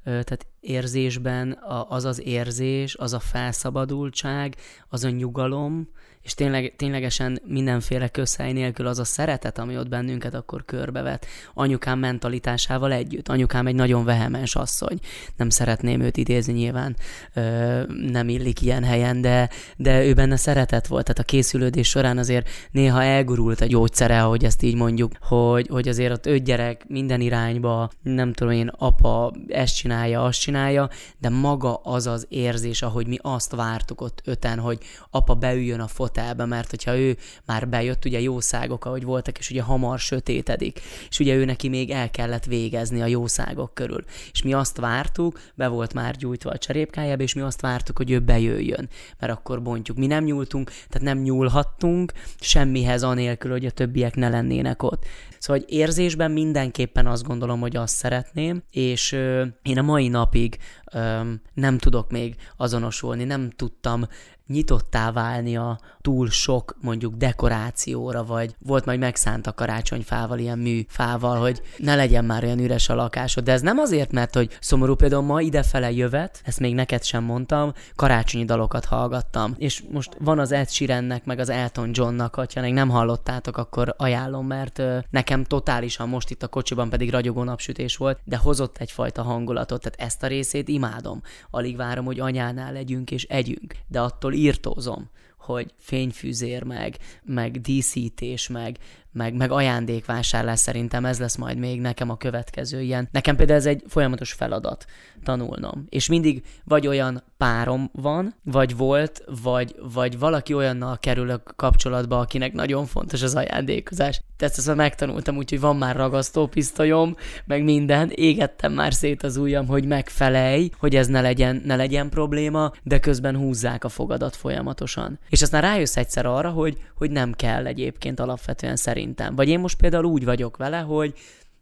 Tehát 0.05 0.47
érzésben 0.61 1.59
az 1.89 2.05
az 2.05 2.27
érzés, 2.27 2.95
az 2.95 3.13
a 3.13 3.21
felszabadultság, 3.21 4.57
az 4.89 5.05
a 5.05 5.11
nyugalom, 5.11 5.89
és 6.23 6.35
tényleg, 6.35 6.75
ténylegesen 6.77 7.41
mindenféle 7.47 8.09
közhely 8.09 8.53
nélkül 8.53 8.87
az 8.87 8.99
a 8.99 9.05
szeretet, 9.05 9.59
ami 9.59 9.77
ott 9.77 9.89
bennünket 9.89 10.35
akkor 10.35 10.65
körbevet, 10.65 11.27
anyukám 11.55 11.99
mentalitásával 11.99 12.93
együtt. 12.93 13.29
Anyukám 13.29 13.67
egy 13.67 13.75
nagyon 13.75 14.05
vehemens 14.05 14.57
asszony. 14.57 14.99
Nem 15.37 15.51
szeretném 15.51 16.01
őt 16.01 16.17
idézni 16.17 16.53
nyilván, 16.53 16.97
ö, 17.35 17.83
nem 18.11 18.29
illik 18.29 18.63
ilyen 18.63 18.85
helyen, 18.85 19.21
de, 19.21 19.49
de 19.77 20.05
ő 20.05 20.15
benne 20.15 20.37
szeretet 20.37 20.87
volt. 20.87 21.05
Tehát 21.05 21.19
a 21.19 21.25
készülődés 21.25 21.89
során 21.89 22.19
azért 22.19 22.49
néha 22.71 23.03
elgurult 23.03 23.61
a 23.61 23.67
gyógyszere, 23.67 24.23
ahogy 24.23 24.45
ezt 24.45 24.63
így 24.63 24.75
mondjuk, 24.75 25.13
hogy, 25.21 25.67
hogy 25.71 25.89
azért 25.89 26.13
ott 26.13 26.27
öt 26.27 26.45
gyerek 26.45 26.85
minden 26.89 27.21
irányba, 27.21 27.91
nem 28.03 28.33
tudom 28.33 28.53
én, 28.53 28.69
apa 28.69 29.33
ezt 29.49 29.77
csinálja, 29.77 30.25
azt 30.25 30.41
csinálja, 30.41 30.89
de 31.19 31.29
maga 31.29 31.75
az 31.75 32.07
az 32.07 32.27
érzés, 32.29 32.83
ahogy 32.83 33.07
mi 33.07 33.17
azt 33.23 33.55
vártuk 33.55 34.01
ott 34.01 34.23
öten, 34.25 34.59
hogy 34.59 34.79
apa 35.11 35.35
beüljön 35.35 35.81
a 35.81 35.87
fotelbe, 36.11 36.45
mert 36.45 36.71
hogyha 36.71 36.99
ő 36.99 37.17
már 37.47 37.69
bejött, 37.69 38.05
ugye 38.05 38.21
jószágok, 38.21 38.85
ahogy 38.85 39.05
voltak, 39.05 39.39
és 39.39 39.51
ugye 39.51 39.63
hamar 39.63 39.99
sötétedik, 39.99 40.81
és 41.09 41.19
ugye 41.19 41.35
ő 41.35 41.45
neki 41.45 41.69
még 41.69 41.91
el 41.91 42.11
kellett 42.11 42.45
végezni 42.45 43.03
a 43.03 43.07
jószágok 43.07 43.75
körül. 43.75 44.05
És 44.33 44.43
mi 44.43 44.53
azt 44.53 44.77
vártuk, 44.77 45.41
be 45.55 45.69
volt 45.69 45.95
már 45.95 46.17
gyújtva 46.17 46.51
a 46.51 46.59
cserépkájába, 46.59 47.23
és 47.23 47.35
mi 47.35 47.41
azt 47.41 47.61
vártuk, 47.61 47.97
hogy 47.97 48.11
ő 48.11 48.19
bejöjjön, 48.19 48.89
mert 49.19 49.33
akkor 49.33 49.63
bontjuk. 49.63 49.97
Mi 49.97 50.07
nem 50.07 50.25
nyúltunk, 50.25 50.71
tehát 50.71 51.15
nem 51.15 51.19
nyúlhattunk 51.19 52.13
semmihez 52.41 53.03
anélkül, 53.03 53.51
hogy 53.51 53.67
a 53.67 53.71
többiek 53.71 54.15
ne 54.15 54.29
lennének 54.29 54.83
ott. 54.83 55.05
Szóval, 55.39 55.63
hogy 55.63 55.77
érzésben 55.77 56.31
mindenképpen 56.31 57.07
azt 57.07 57.27
gondolom, 57.27 57.61
hogy 57.61 57.77
azt 57.77 57.95
szeretném, 57.95 58.63
és 58.71 59.13
ö, 59.13 59.45
én 59.63 59.79
a 59.79 59.83
mai 59.83 60.09
napig 60.09 60.57
ö, 60.93 61.21
nem 61.55 61.79
tudok 61.79 62.11
még 62.11 62.37
azonosulni, 62.57 63.25
nem 63.25 63.51
tudtam 63.51 64.07
nyitottá 64.51 65.13
válni 65.13 65.57
a 65.57 65.79
túl 66.01 66.31
sok 66.31 66.77
mondjuk 66.81 67.15
dekorációra, 67.15 68.25
vagy 68.25 68.55
volt 68.59 68.85
majd 68.85 68.99
megszánt 68.99 69.47
a 69.47 69.53
karácsonyfával, 69.53 70.39
ilyen 70.39 70.59
műfával, 70.59 71.39
hogy 71.39 71.63
ne 71.77 71.95
legyen 71.95 72.25
már 72.25 72.45
olyan 72.45 72.59
üres 72.59 72.89
a 72.89 72.95
lakásod. 72.95 73.45
De 73.45 73.53
ez 73.53 73.61
nem 73.61 73.79
azért, 73.79 74.13
mert 74.13 74.35
hogy 74.35 74.57
szomorú 74.61 74.95
például 74.95 75.23
ma 75.23 75.41
idefele 75.41 75.91
jövet, 75.93 76.41
ezt 76.45 76.61
még 76.61 76.75
neked 76.75 77.03
sem 77.03 77.25
mondtam, 77.25 77.73
karácsonyi 77.97 78.45
dalokat 78.45 78.85
hallgattam. 78.85 79.55
És 79.59 79.83
most 79.91 80.17
van 80.19 80.39
az 80.39 80.53
Ed 80.53 80.71
Sheerannek, 80.71 81.25
meg 81.25 81.39
az 81.39 81.49
Elton 81.49 81.91
Johnnak, 81.93 82.35
ha 82.35 82.61
még 82.61 82.73
nem 82.73 82.89
hallottátok, 82.89 83.57
akkor 83.57 83.95
ajánlom, 83.97 84.47
mert 84.47 84.83
nekem 85.11 85.45
totálisan 85.45 86.09
most 86.09 86.31
itt 86.31 86.43
a 86.43 86.49
kocsiban 86.49 86.89
pedig 86.91 87.11
ragyogó 87.11 87.43
napsütés 87.43 87.97
volt, 87.97 88.19
de 88.25 88.37
hozott 88.37 88.79
egyfajta 88.79 89.23
hangulatot, 89.23 89.83
tehát 89.83 90.01
ezt 90.01 90.23
a 90.23 90.27
részét 90.27 90.69
imádom. 90.69 91.23
Alig 91.51 91.77
várom, 91.77 92.05
hogy 92.05 92.21
anyánál 92.21 92.73
legyünk 92.73 93.11
és 93.11 93.25
együnk, 93.25 93.75
de 93.89 94.01
attól 94.01 94.33
írtózom, 94.41 95.11
hogy 95.41 95.75
fényfűzér 95.79 96.63
meg, 96.63 96.97
meg 97.25 97.61
díszítés 97.61 98.49
meg, 98.49 98.79
meg, 99.13 99.35
meg 99.35 99.51
ajándékvásárlás 99.51 100.59
szerintem 100.59 101.05
ez 101.05 101.19
lesz 101.19 101.37
majd 101.37 101.59
még 101.59 101.81
nekem 101.81 102.11
a 102.11 102.17
következő 102.17 102.81
ilyen. 102.81 103.09
Nekem 103.13 103.37
például 103.37 103.59
ez 103.59 103.67
egy 103.67 103.83
folyamatos 103.87 104.33
feladat 104.33 104.85
tanulnom. 105.23 105.87
És 105.89 106.09
mindig 106.09 106.43
vagy 106.65 106.87
olyan 106.87 107.23
párom 107.37 107.91
van, 107.93 108.35
vagy 108.45 108.77
volt, 108.77 109.25
vagy, 109.43 109.75
vagy 109.93 110.19
valaki 110.19 110.55
olyannal 110.55 110.99
kerülök 110.99 111.53
kapcsolatba, 111.57 112.19
akinek 112.19 112.53
nagyon 112.53 112.87
fontos 112.87 113.23
az 113.23 113.35
ajándékozás. 113.35 114.23
Tehát 114.37 114.59
ezt 114.59 114.75
megtanultam, 114.75 115.37
úgyhogy 115.37 115.61
van 115.61 115.77
már 115.77 115.97
ragasztópisztolyom, 115.97 117.17
meg 117.45 117.65
minden, 117.65 118.11
égettem 118.15 118.73
már 118.73 118.95
szét 118.95 119.23
az 119.23 119.37
ujjam, 119.37 119.67
hogy 119.67 119.85
megfelelj, 119.85 120.71
hogy 120.79 120.97
ez 120.97 121.07
ne 121.07 121.21
legyen, 121.21 121.63
ne 121.65 121.77
legyen 121.77 122.09
probléma, 122.09 122.73
de 122.83 123.01
közben 123.01 123.37
húzzák 123.37 123.85
a 123.85 123.89
fogadat 123.89 124.37
folyamatosan. 124.37 125.19
És 125.31 125.43
aztán 125.43 125.61
rájössz 125.61 125.97
egyszer 125.97 126.27
arra, 126.27 126.51
hogy, 126.51 126.79
hogy 126.97 127.11
nem 127.11 127.33
kell 127.33 127.67
egyébként 127.67 128.21
alapvetően 128.21 128.77
szerint 128.77 128.99
szerintem. 129.01 129.35
Vagy 129.37 129.49
én 129.49 129.61
most 129.61 129.77
például 129.77 130.05
úgy 130.05 130.25
vagyok 130.25 130.57
vele, 130.57 130.79
hogy 130.79 131.15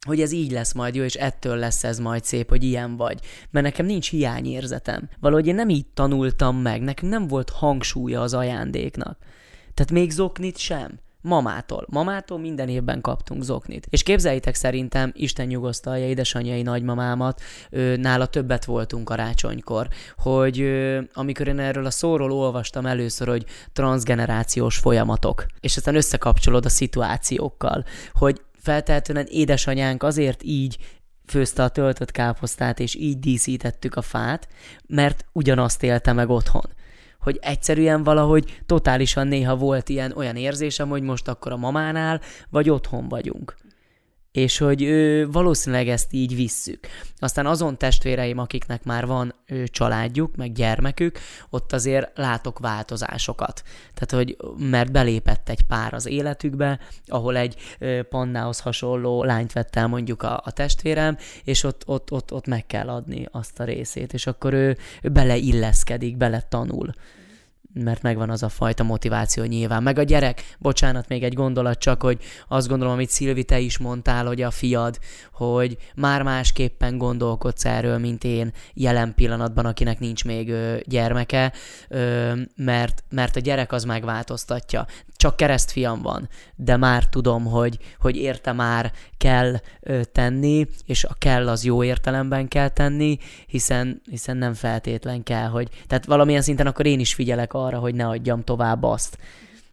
hogy 0.06 0.20
ez 0.20 0.32
így 0.32 0.50
lesz 0.50 0.72
majd 0.72 0.94
jó, 0.94 1.02
és 1.02 1.14
ettől 1.14 1.56
lesz 1.56 1.84
ez 1.84 1.98
majd 1.98 2.24
szép, 2.24 2.48
hogy 2.48 2.64
ilyen 2.64 2.96
vagy. 2.96 3.20
Mert 3.50 3.64
nekem 3.66 3.86
nincs 3.86 4.10
hiányérzetem. 4.10 5.08
Valahogy 5.20 5.46
én 5.46 5.54
nem 5.54 5.68
így 5.68 5.86
tanultam 5.94 6.56
meg, 6.56 6.80
nekünk 6.82 7.12
nem 7.12 7.26
volt 7.26 7.50
hangsúlya 7.50 8.20
az 8.20 8.34
ajándéknak. 8.34 9.18
Tehát 9.74 9.92
még 9.92 10.10
zoknit 10.10 10.58
sem. 10.58 10.98
Mamától. 11.20 11.86
Mamától 11.88 12.38
minden 12.38 12.68
évben 12.68 13.00
kaptunk 13.00 13.42
zoknit. 13.42 13.86
És 13.90 14.02
képzeljétek 14.02 14.54
szerintem, 14.54 15.12
Isten 15.14 15.46
nyugosztalja 15.46 16.06
édesanyjai 16.06 16.62
nagymamámat, 16.62 17.40
ő, 17.70 17.96
nála 17.96 18.26
többet 18.26 18.64
voltunk 18.64 19.04
karácsonykor, 19.04 19.88
hogy 20.16 20.58
ő, 20.58 21.08
amikor 21.12 21.48
én 21.48 21.58
erről 21.58 21.86
a 21.86 21.90
szóról 21.90 22.32
olvastam 22.32 22.86
először, 22.86 23.28
hogy 23.28 23.44
transgenerációs 23.72 24.76
folyamatok, 24.76 25.46
és 25.60 25.76
aztán 25.76 25.94
összekapcsolod 25.94 26.64
a 26.64 26.68
szituációkkal, 26.68 27.84
hogy 28.12 28.40
feltehetően 28.54 29.26
édesanyánk 29.28 30.02
azért 30.02 30.42
így 30.42 30.78
főzte 31.26 31.62
a 31.62 31.68
töltött 31.68 32.10
káposztát, 32.10 32.80
és 32.80 32.94
így 32.94 33.18
díszítettük 33.18 33.94
a 33.94 34.02
fát, 34.02 34.48
mert 34.86 35.24
ugyanazt 35.32 35.82
élte 35.82 36.12
meg 36.12 36.30
otthon 36.30 36.76
hogy 37.28 37.38
egyszerűen 37.42 38.02
valahogy 38.02 38.60
totálisan 38.66 39.26
néha 39.26 39.56
volt 39.56 39.88
ilyen 39.88 40.12
olyan 40.16 40.36
érzésem, 40.36 40.88
hogy 40.88 41.02
most 41.02 41.28
akkor 41.28 41.52
a 41.52 41.56
mamánál, 41.56 42.20
vagy 42.50 42.70
otthon 42.70 43.08
vagyunk 43.08 43.56
és 44.38 44.58
hogy 44.58 44.82
ő, 44.82 45.28
valószínűleg 45.30 45.88
ezt 45.88 46.12
így 46.12 46.34
visszük. 46.34 46.86
Aztán 47.18 47.46
azon 47.46 47.78
testvéreim, 47.78 48.38
akiknek 48.38 48.84
már 48.84 49.06
van 49.06 49.34
ő, 49.46 49.66
családjuk, 49.66 50.36
meg 50.36 50.52
gyermekük, 50.52 51.18
ott 51.50 51.72
azért 51.72 52.18
látok 52.18 52.58
változásokat. 52.58 53.62
Tehát, 53.94 54.10
hogy 54.10 54.36
mert 54.58 54.92
belépett 54.92 55.48
egy 55.48 55.62
pár 55.62 55.94
az 55.94 56.06
életükbe, 56.06 56.78
ahol 57.06 57.36
egy 57.36 57.56
ö, 57.78 58.00
pannához 58.08 58.60
hasonló 58.60 59.24
lányt 59.24 59.52
vett 59.52 59.76
el 59.76 59.86
mondjuk 59.86 60.22
a, 60.22 60.42
a 60.44 60.50
testvérem, 60.50 61.16
és 61.44 61.64
ott, 61.64 61.82
ott, 61.86 62.12
ott, 62.12 62.32
ott 62.32 62.46
meg 62.46 62.66
kell 62.66 62.88
adni 62.88 63.28
azt 63.30 63.60
a 63.60 63.64
részét, 63.64 64.12
és 64.12 64.26
akkor 64.26 64.52
ő, 64.52 64.76
ő 65.02 65.08
beleilleszkedik, 65.08 66.16
bele 66.16 66.40
tanul 66.40 66.92
mert 67.82 68.02
megvan 68.02 68.30
az 68.30 68.42
a 68.42 68.48
fajta 68.48 68.82
motiváció 68.82 69.44
nyilván. 69.44 69.82
Meg 69.82 69.98
a 69.98 70.02
gyerek, 70.02 70.56
bocsánat, 70.58 71.08
még 71.08 71.22
egy 71.22 71.34
gondolat 71.34 71.78
csak, 71.78 72.02
hogy 72.02 72.18
azt 72.48 72.68
gondolom, 72.68 72.94
amit 72.94 73.10
Szilvi, 73.10 73.44
te 73.44 73.58
is 73.58 73.78
mondtál, 73.78 74.26
hogy 74.26 74.42
a 74.42 74.50
fiad, 74.50 74.98
hogy 75.32 75.76
már 75.94 76.22
másképpen 76.22 76.98
gondolkodsz 76.98 77.64
erről, 77.64 77.98
mint 77.98 78.24
én 78.24 78.52
jelen 78.74 79.14
pillanatban, 79.14 79.66
akinek 79.66 79.98
nincs 79.98 80.24
még 80.24 80.52
gyermeke, 80.84 81.52
mert, 82.56 83.04
mert 83.10 83.36
a 83.36 83.40
gyerek 83.40 83.72
az 83.72 83.84
megváltoztatja. 83.84 84.86
Csak 85.16 85.36
keresztfiam 85.36 86.02
van, 86.02 86.28
de 86.56 86.76
már 86.76 87.08
tudom, 87.08 87.44
hogy, 87.44 87.78
hogy 87.98 88.16
érte 88.16 88.52
már 88.52 88.92
kell 89.16 89.60
tenni, 90.12 90.66
és 90.84 91.04
a 91.04 91.14
kell 91.18 91.48
az 91.48 91.64
jó 91.64 91.84
értelemben 91.84 92.48
kell 92.48 92.68
tenni, 92.68 93.18
hiszen, 93.46 94.02
hiszen 94.10 94.36
nem 94.36 94.54
feltétlen 94.54 95.22
kell, 95.22 95.48
hogy... 95.48 95.68
Tehát 95.86 96.04
valamilyen 96.04 96.42
szinten 96.42 96.66
akkor 96.66 96.86
én 96.86 97.00
is 97.00 97.14
figyelek 97.14 97.52
arra, 97.52 97.67
arra, 97.68 97.78
hogy 97.78 97.94
ne 97.94 98.06
adjam 98.06 98.44
tovább 98.44 98.82
azt 98.82 99.18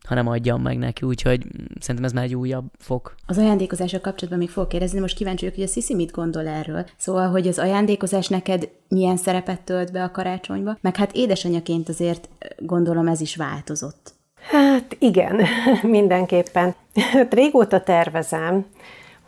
hanem 0.06 0.28
adjam 0.28 0.62
meg 0.62 0.78
neki, 0.78 1.06
úgyhogy 1.06 1.46
szerintem 1.80 2.04
ez 2.04 2.12
már 2.12 2.24
egy 2.24 2.36
újabb 2.36 2.66
fok. 2.78 3.16
Az 3.26 3.38
ajándékozással 3.38 4.00
kapcsolatban 4.00 4.40
még 4.40 4.50
fogok 4.50 4.70
kérdezni, 4.70 5.00
most 5.00 5.16
kíváncsi 5.16 5.44
vagyok, 5.46 5.60
hogy 5.60 5.70
a 5.70 5.72
Sisi 5.72 5.96
mit 5.96 6.12
gondol 6.12 6.48
erről. 6.48 6.86
Szóval, 6.98 7.30
hogy 7.30 7.48
az 7.48 7.60
ajándékozás 7.60 8.28
neked 8.28 8.70
milyen 8.88 9.18
szerepet 9.18 9.62
tölt 9.62 9.92
be 9.92 10.04
a 10.04 10.12
karácsonyba, 10.12 10.78
meg 10.82 10.96
hát 10.96 11.12
édesanyaként 11.14 11.90
azért 11.90 12.30
gondolom 12.58 13.08
ez 13.08 13.22
is 13.22 13.36
változott. 13.36 14.14
Hát 14.36 14.96
igen, 15.00 15.42
mindenképpen. 15.82 16.76
Hát 16.96 17.34
régóta 17.34 17.84
tervezem, 17.84 18.66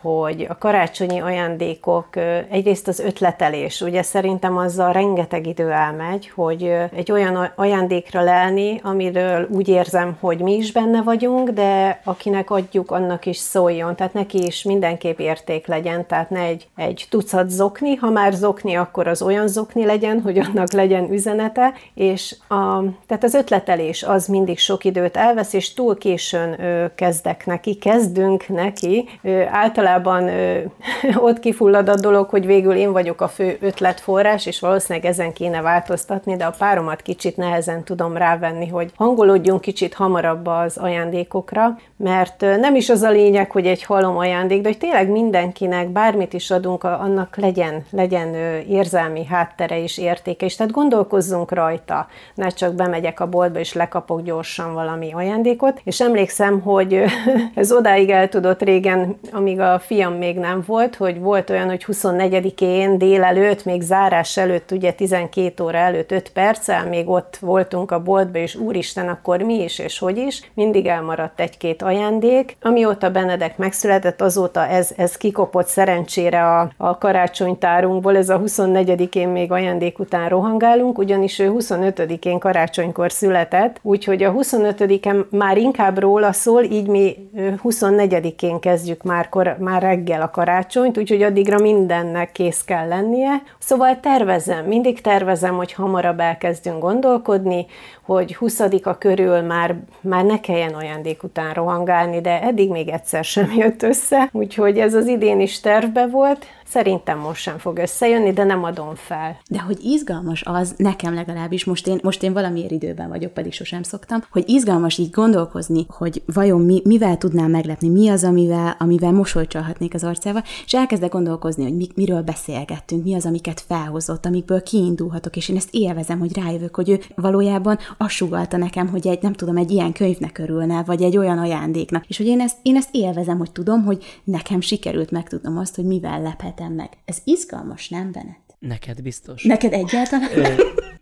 hogy 0.08 0.46
a 0.50 0.58
karácsonyi 0.58 1.20
ajándékok 1.20 2.08
egyrészt 2.50 2.88
az 2.88 3.00
ötletelés, 3.00 3.82
ugye 3.82 4.02
szerintem 4.02 4.58
azzal 4.58 4.92
rengeteg 4.92 5.48
idő 5.48 5.72
elmegy, 5.72 6.30
hogy 6.36 6.74
egy 6.96 7.12
olyan 7.12 7.52
ajándékra 7.56 8.22
lelni, 8.22 8.80
amiről 8.84 9.48
úgy 9.52 9.68
érzem, 9.68 10.18
hogy 10.20 10.40
mi 10.40 10.56
is 10.56 10.72
benne 10.72 11.02
vagyunk, 11.02 11.50
de 11.50 12.02
akinek 12.04 12.50
adjuk, 12.50 12.92
annak 12.92 13.26
is 13.26 13.38
szóljon, 13.38 13.96
tehát 13.96 14.14
neki 14.14 14.46
is 14.46 14.64
mindenképp 14.64 15.20
érték 15.20 15.68
legyen, 15.68 16.08
tehát 16.08 16.30
ne 16.30 16.40
egy, 16.40 16.68
egy 16.76 17.06
tucat 17.10 17.50
zokni, 17.50 17.96
ha 17.96 18.10
már 18.10 18.34
zokni, 18.34 18.76
akkor 18.76 19.08
az 19.08 19.22
olyan 19.22 19.48
zokni 19.48 19.86
legyen, 19.86 20.22
hogy 20.22 20.38
annak 20.38 20.72
legyen 20.72 21.12
üzenete, 21.12 21.74
és 21.94 22.36
a, 22.48 22.82
tehát 23.08 23.24
az 23.24 23.34
ötletelés 23.34 24.04
az 24.04 24.28
mindig 24.28 24.60
sok 24.60 24.84
időt 24.84 25.18
elvesz, 25.18 25.54
és 25.54 25.74
túl 25.74 25.98
későn 25.98 26.62
ö, 26.62 26.86
kezdek 26.96 27.46
neki, 27.46 27.76
kezdünk 27.76 28.48
neki, 28.48 29.10
ö, 29.24 29.42
általában 29.50 29.96
általában 29.98 30.28
ö, 30.28 30.60
ott 31.28 31.40
kifullad 31.40 31.90
a 31.90 31.96
dolog, 31.96 32.30
hogy 32.30 32.46
végül 32.46 32.76
én 32.76 32.92
vagyok 32.92 33.22
a 33.22 33.28
fő 33.28 33.58
ötletforrás, 33.62 34.46
és 34.46 34.60
valószínűleg 34.60 35.10
ezen 35.10 35.34
kéne 35.34 35.62
változtatni, 35.62 36.36
de 36.36 36.46
a 36.46 36.56
páromat 36.58 37.02
kicsit 37.02 37.38
nehezen 37.38 37.84
tudom 37.84 38.18
rávenni, 38.18 38.68
hogy 38.68 38.92
hangolódjunk 38.96 39.62
kicsit 39.62 39.94
hamarabb 39.94 40.48
az 40.48 40.78
ajándékokra, 40.78 41.78
mert 41.98 42.42
nem 42.42 42.76
is 42.76 42.90
az 42.90 43.02
a 43.02 43.10
lényeg, 43.10 43.52
hogy 43.52 43.66
egy 43.66 43.84
halom 43.84 44.18
ajándék, 44.18 44.62
de 44.62 44.68
hogy 44.68 44.78
tényleg 44.78 45.10
mindenkinek 45.10 45.90
bármit 45.90 46.34
is 46.34 46.52
adunk, 46.52 46.84
annak 46.84 47.36
legyen, 47.36 47.86
legyen 47.92 48.34
érzelmi 48.70 49.26
háttere 49.26 49.82
és 49.82 49.98
értéke, 49.98 50.46
és 50.46 50.56
tehát 50.56 50.72
gondolkozzunk 50.72 51.52
rajta, 51.52 52.08
ne 52.36 52.48
csak 52.48 52.74
bemegyek 52.74 53.20
a 53.20 53.28
boltba 53.28 53.60
és 53.60 53.74
lekapok 53.74 54.22
gyorsan 54.22 54.74
valami 54.74 55.12
ajándékot, 55.14 55.82
és 55.84 56.02
emlékszem, 56.02 56.62
hogy 56.62 57.04
ez 57.56 57.72
odáig 57.72 58.10
el 58.10 58.30
tudott 58.30 58.62
régen, 58.62 59.18
amíg 59.32 59.60
a 59.60 59.77
fiam 59.80 60.14
még 60.14 60.38
nem 60.38 60.64
volt, 60.66 60.96
hogy 60.96 61.20
volt 61.20 61.50
olyan, 61.50 61.68
hogy 61.68 61.86
24-én 61.88 62.98
délelőtt, 62.98 63.66
még 63.66 63.82
zárás 63.82 64.38
előtt, 64.38 64.72
ugye 64.72 64.92
12 64.92 65.64
óra 65.64 65.78
előtt 65.78 66.12
5 66.12 66.32
perccel, 66.32 66.88
még 66.88 67.10
ott 67.10 67.38
voltunk 67.42 67.92
a 67.92 68.02
boltba, 68.02 68.38
és 68.38 68.56
úristen, 68.56 69.08
akkor 69.08 69.42
mi 69.42 69.64
is, 69.64 69.80
és 69.80 70.00
hogy 70.00 70.18
is, 70.18 70.52
mindig 70.54 70.86
elmaradt 70.86 71.40
egy-két 71.40 71.82
ajándék. 71.82 72.58
Amióta 72.62 73.12
Benedek 73.12 73.58
megszületett, 73.58 74.22
azóta 74.22 74.68
ez, 74.68 74.92
ez 74.98 75.18
kikopott 75.18 75.68
szerencsére 75.68 76.46
a, 76.46 76.72
a 76.78 76.98
karácsonytárunkból, 76.98 78.18
ez 78.18 78.30
a 78.30 78.40
24-én 78.40 79.28
még 79.28 79.52
ajándék 79.52 80.00
után 80.00 80.30
rohangálunk, 80.30 80.98
ugyanis 80.98 81.40
ő 81.40 81.52
25-én 81.58 82.40
karácsonykor 82.40 83.12
született, 83.12 83.80
úgyhogy 83.82 84.24
a 84.24 84.34
25-en 84.34 85.30
már 85.30 85.58
inkább 85.58 85.98
róla 85.98 86.32
szól, 86.32 86.64
így 86.64 86.88
mi 86.88 87.30
24-én 87.64 88.60
kezdjük 88.60 89.04
már, 89.04 89.30
kor, 89.30 89.56
már 89.68 89.82
reggel 89.82 90.22
a 90.22 90.30
karácsonyt, 90.30 90.98
úgyhogy 90.98 91.24
addigra 91.24 91.58
mindennek 91.58 92.32
kész 92.32 92.64
kell 92.64 92.88
lennie. 92.88 93.42
Szóval 93.60 94.00
tervezem, 94.00 94.66
mindig 94.66 95.02
tervezem, 95.02 95.56
hogy 95.56 95.74
hamarabb 95.74 96.20
elkezdünk 96.20 96.80
gondolkodni, 96.80 97.66
hogy 98.06 98.38
20-a 98.40 98.98
körül 98.98 99.42
már, 99.42 99.76
már 100.02 100.26
ne 100.26 100.40
kelljen 100.40 100.74
ajándék 100.74 101.24
után 101.24 101.54
rohangálni, 101.54 102.22
de 102.22 102.42
eddig 102.42 102.70
még 102.70 102.88
egyszer 102.88 103.24
sem 103.24 103.52
jött 103.56 103.84
össze, 103.84 104.30
úgyhogy 104.32 104.78
ez 104.80 104.94
az 104.94 105.08
idén 105.08 105.40
is 105.40 105.60
tervbe 105.60 106.08
volt, 106.08 106.46
Szerintem 106.70 107.20
most 107.20 107.42
sem 107.42 107.58
fog 107.58 107.78
összejönni, 107.78 108.34
de 108.34 108.44
nem 108.44 108.64
adom 108.64 108.96
fel. 108.96 109.38
De 109.50 109.60
hogy 109.60 109.78
izgalmas 109.84 110.44
az, 110.46 110.74
nekem 110.78 111.14
legalábbis, 111.14 111.66
most 111.66 111.88
én, 111.88 112.00
most 112.04 112.24
én 112.24 112.34
valamiért 112.34 112.72
időben 112.72 113.10
vagyok, 113.10 113.34
pedig 113.34 113.54
sosem 113.54 113.84
szoktam, 113.84 114.24
hogy 114.32 114.44
izgalmas 114.50 114.98
így 114.98 115.10
gondolkozni, 115.10 115.86
hogy 115.90 116.22
vajon 116.26 116.62
mi, 116.62 116.82
mivel 116.84 117.18
tudnám 117.18 117.50
meglepni, 117.50 117.90
mi 117.90 118.10
az, 118.10 118.24
amivel, 118.24 118.76
amivel 118.80 119.12
mosolyt 119.12 119.50
csalhatnék 119.50 119.94
az 119.94 120.04
arcával, 120.04 120.44
és 120.66 120.74
elkezdek 120.74 121.12
gondolkozni, 121.12 121.64
hogy 121.64 121.76
mi, 121.76 121.88
miről 121.96 122.22
beszélgettünk, 122.22 123.04
mi 123.04 123.14
az, 123.14 123.26
amiket 123.26 123.64
felhozott, 123.68 124.26
amikből 124.26 124.64
kiindulhatok, 124.64 125.36
és 125.36 125.50
én 125.50 125.56
ezt 125.56 125.70
élvezem, 125.72 126.20
hogy 126.20 126.38
rájövök, 126.38 126.76
hogy 126.76 126.90
ő 126.90 127.00
valójában 127.16 127.78
azt 127.98 128.16
nekem, 128.58 128.88
hogy 128.88 129.08
egy, 129.08 129.22
nem 129.22 129.34
tudom, 129.34 129.58
egy 129.58 129.72
ilyen 129.72 129.92
könyvnek 129.92 130.38
örülne, 130.38 130.84
vagy 130.84 131.02
egy 131.02 131.18
olyan 131.18 131.38
ajándéknak. 131.38 132.06
És 132.06 132.18
hogy 132.18 132.26
én 132.26 132.40
ezt, 132.40 132.58
én 132.62 132.76
ezt 132.76 132.90
élvezem, 132.92 133.38
hogy 133.38 133.52
tudom, 133.52 133.84
hogy 133.84 134.04
nekem 134.24 134.62
sikerült 134.62 135.12
megtudnom 135.12 135.58
azt, 135.58 135.76
hogy 135.76 135.86
mivel 135.86 136.22
lephetem 136.58 136.74
meg. 136.74 136.98
Ez 137.06 137.22
izgalmas, 137.24 137.90
nem, 137.90 138.12
Bennett? 138.12 138.47
Neked 138.60 139.02
biztos. 139.02 139.44
Neked 139.44 139.74
egyáltalán? 139.74 140.30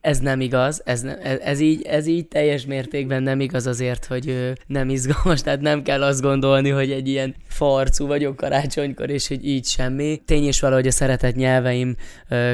ez 0.06 0.20
nem 0.20 0.42
igaz, 0.42 0.82
ez, 0.86 1.02
ne, 1.02 1.18
ez, 1.22 1.60
így, 1.60 1.82
ez 1.82 2.08
így 2.08 2.28
teljes 2.28 2.66
mértékben 2.66 3.24
nem 3.24 3.40
igaz 3.40 3.68
azért, 3.68 4.06
hogy 4.06 4.54
nem 4.68 4.90
izgalmas, 4.90 5.42
tehát 5.42 5.62
nem 5.62 5.84
kell 5.84 6.04
azt 6.04 6.22
gondolni, 6.22 6.70
hogy 6.70 6.92
egy 6.92 7.08
ilyen 7.08 7.36
farcú 7.48 8.08
vagyok 8.08 8.36
karácsonykor, 8.36 9.10
és 9.10 9.28
hogy 9.28 9.48
így 9.48 9.66
semmi. 9.66 10.22
Tény 10.26 10.48
is 10.48 10.60
valahogy 10.60 10.88
a 10.88 10.92
szeretett 10.92 11.36
nyelveim 11.36 11.96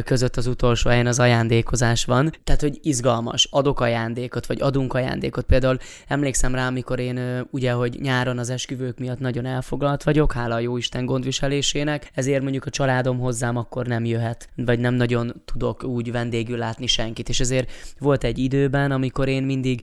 között 0.03 0.37
az 0.37 0.47
utolsó 0.47 0.89
helyen 0.89 1.07
az 1.07 1.19
ajándékozás 1.19 2.05
van, 2.05 2.33
tehát 2.43 2.61
hogy 2.61 2.79
izgalmas, 2.81 3.47
adok 3.51 3.79
ajándékot, 3.79 4.45
vagy 4.45 4.61
adunk 4.61 4.93
ajándékot. 4.93 5.45
Például 5.45 5.77
emlékszem 6.07 6.55
rá, 6.55 6.67
amikor 6.67 6.99
én 6.99 7.47
ugye, 7.51 7.71
hogy 7.71 7.97
nyáron 8.01 8.37
az 8.37 8.49
esküvők 8.49 8.99
miatt 8.99 9.19
nagyon 9.19 9.45
elfoglalt 9.45 10.03
vagyok, 10.03 10.33
hála 10.33 10.55
a 10.55 10.59
jó 10.59 10.77
Isten 10.77 11.05
gondviselésének, 11.05 12.11
ezért 12.13 12.41
mondjuk 12.41 12.65
a 12.65 12.69
családom 12.69 13.19
hozzám 13.19 13.57
akkor 13.57 13.85
nem 13.85 14.05
jöhet, 14.05 14.49
vagy 14.55 14.79
nem 14.79 14.95
nagyon 15.01 15.41
tudok 15.45 15.83
úgy 15.83 16.11
vendégül 16.11 16.57
látni 16.57 16.87
senkit, 16.87 17.29
és 17.29 17.39
ezért 17.39 17.71
volt 17.99 18.23
egy 18.23 18.37
időben, 18.37 18.91
amikor 18.91 19.27
én 19.27 19.43
mindig 19.43 19.81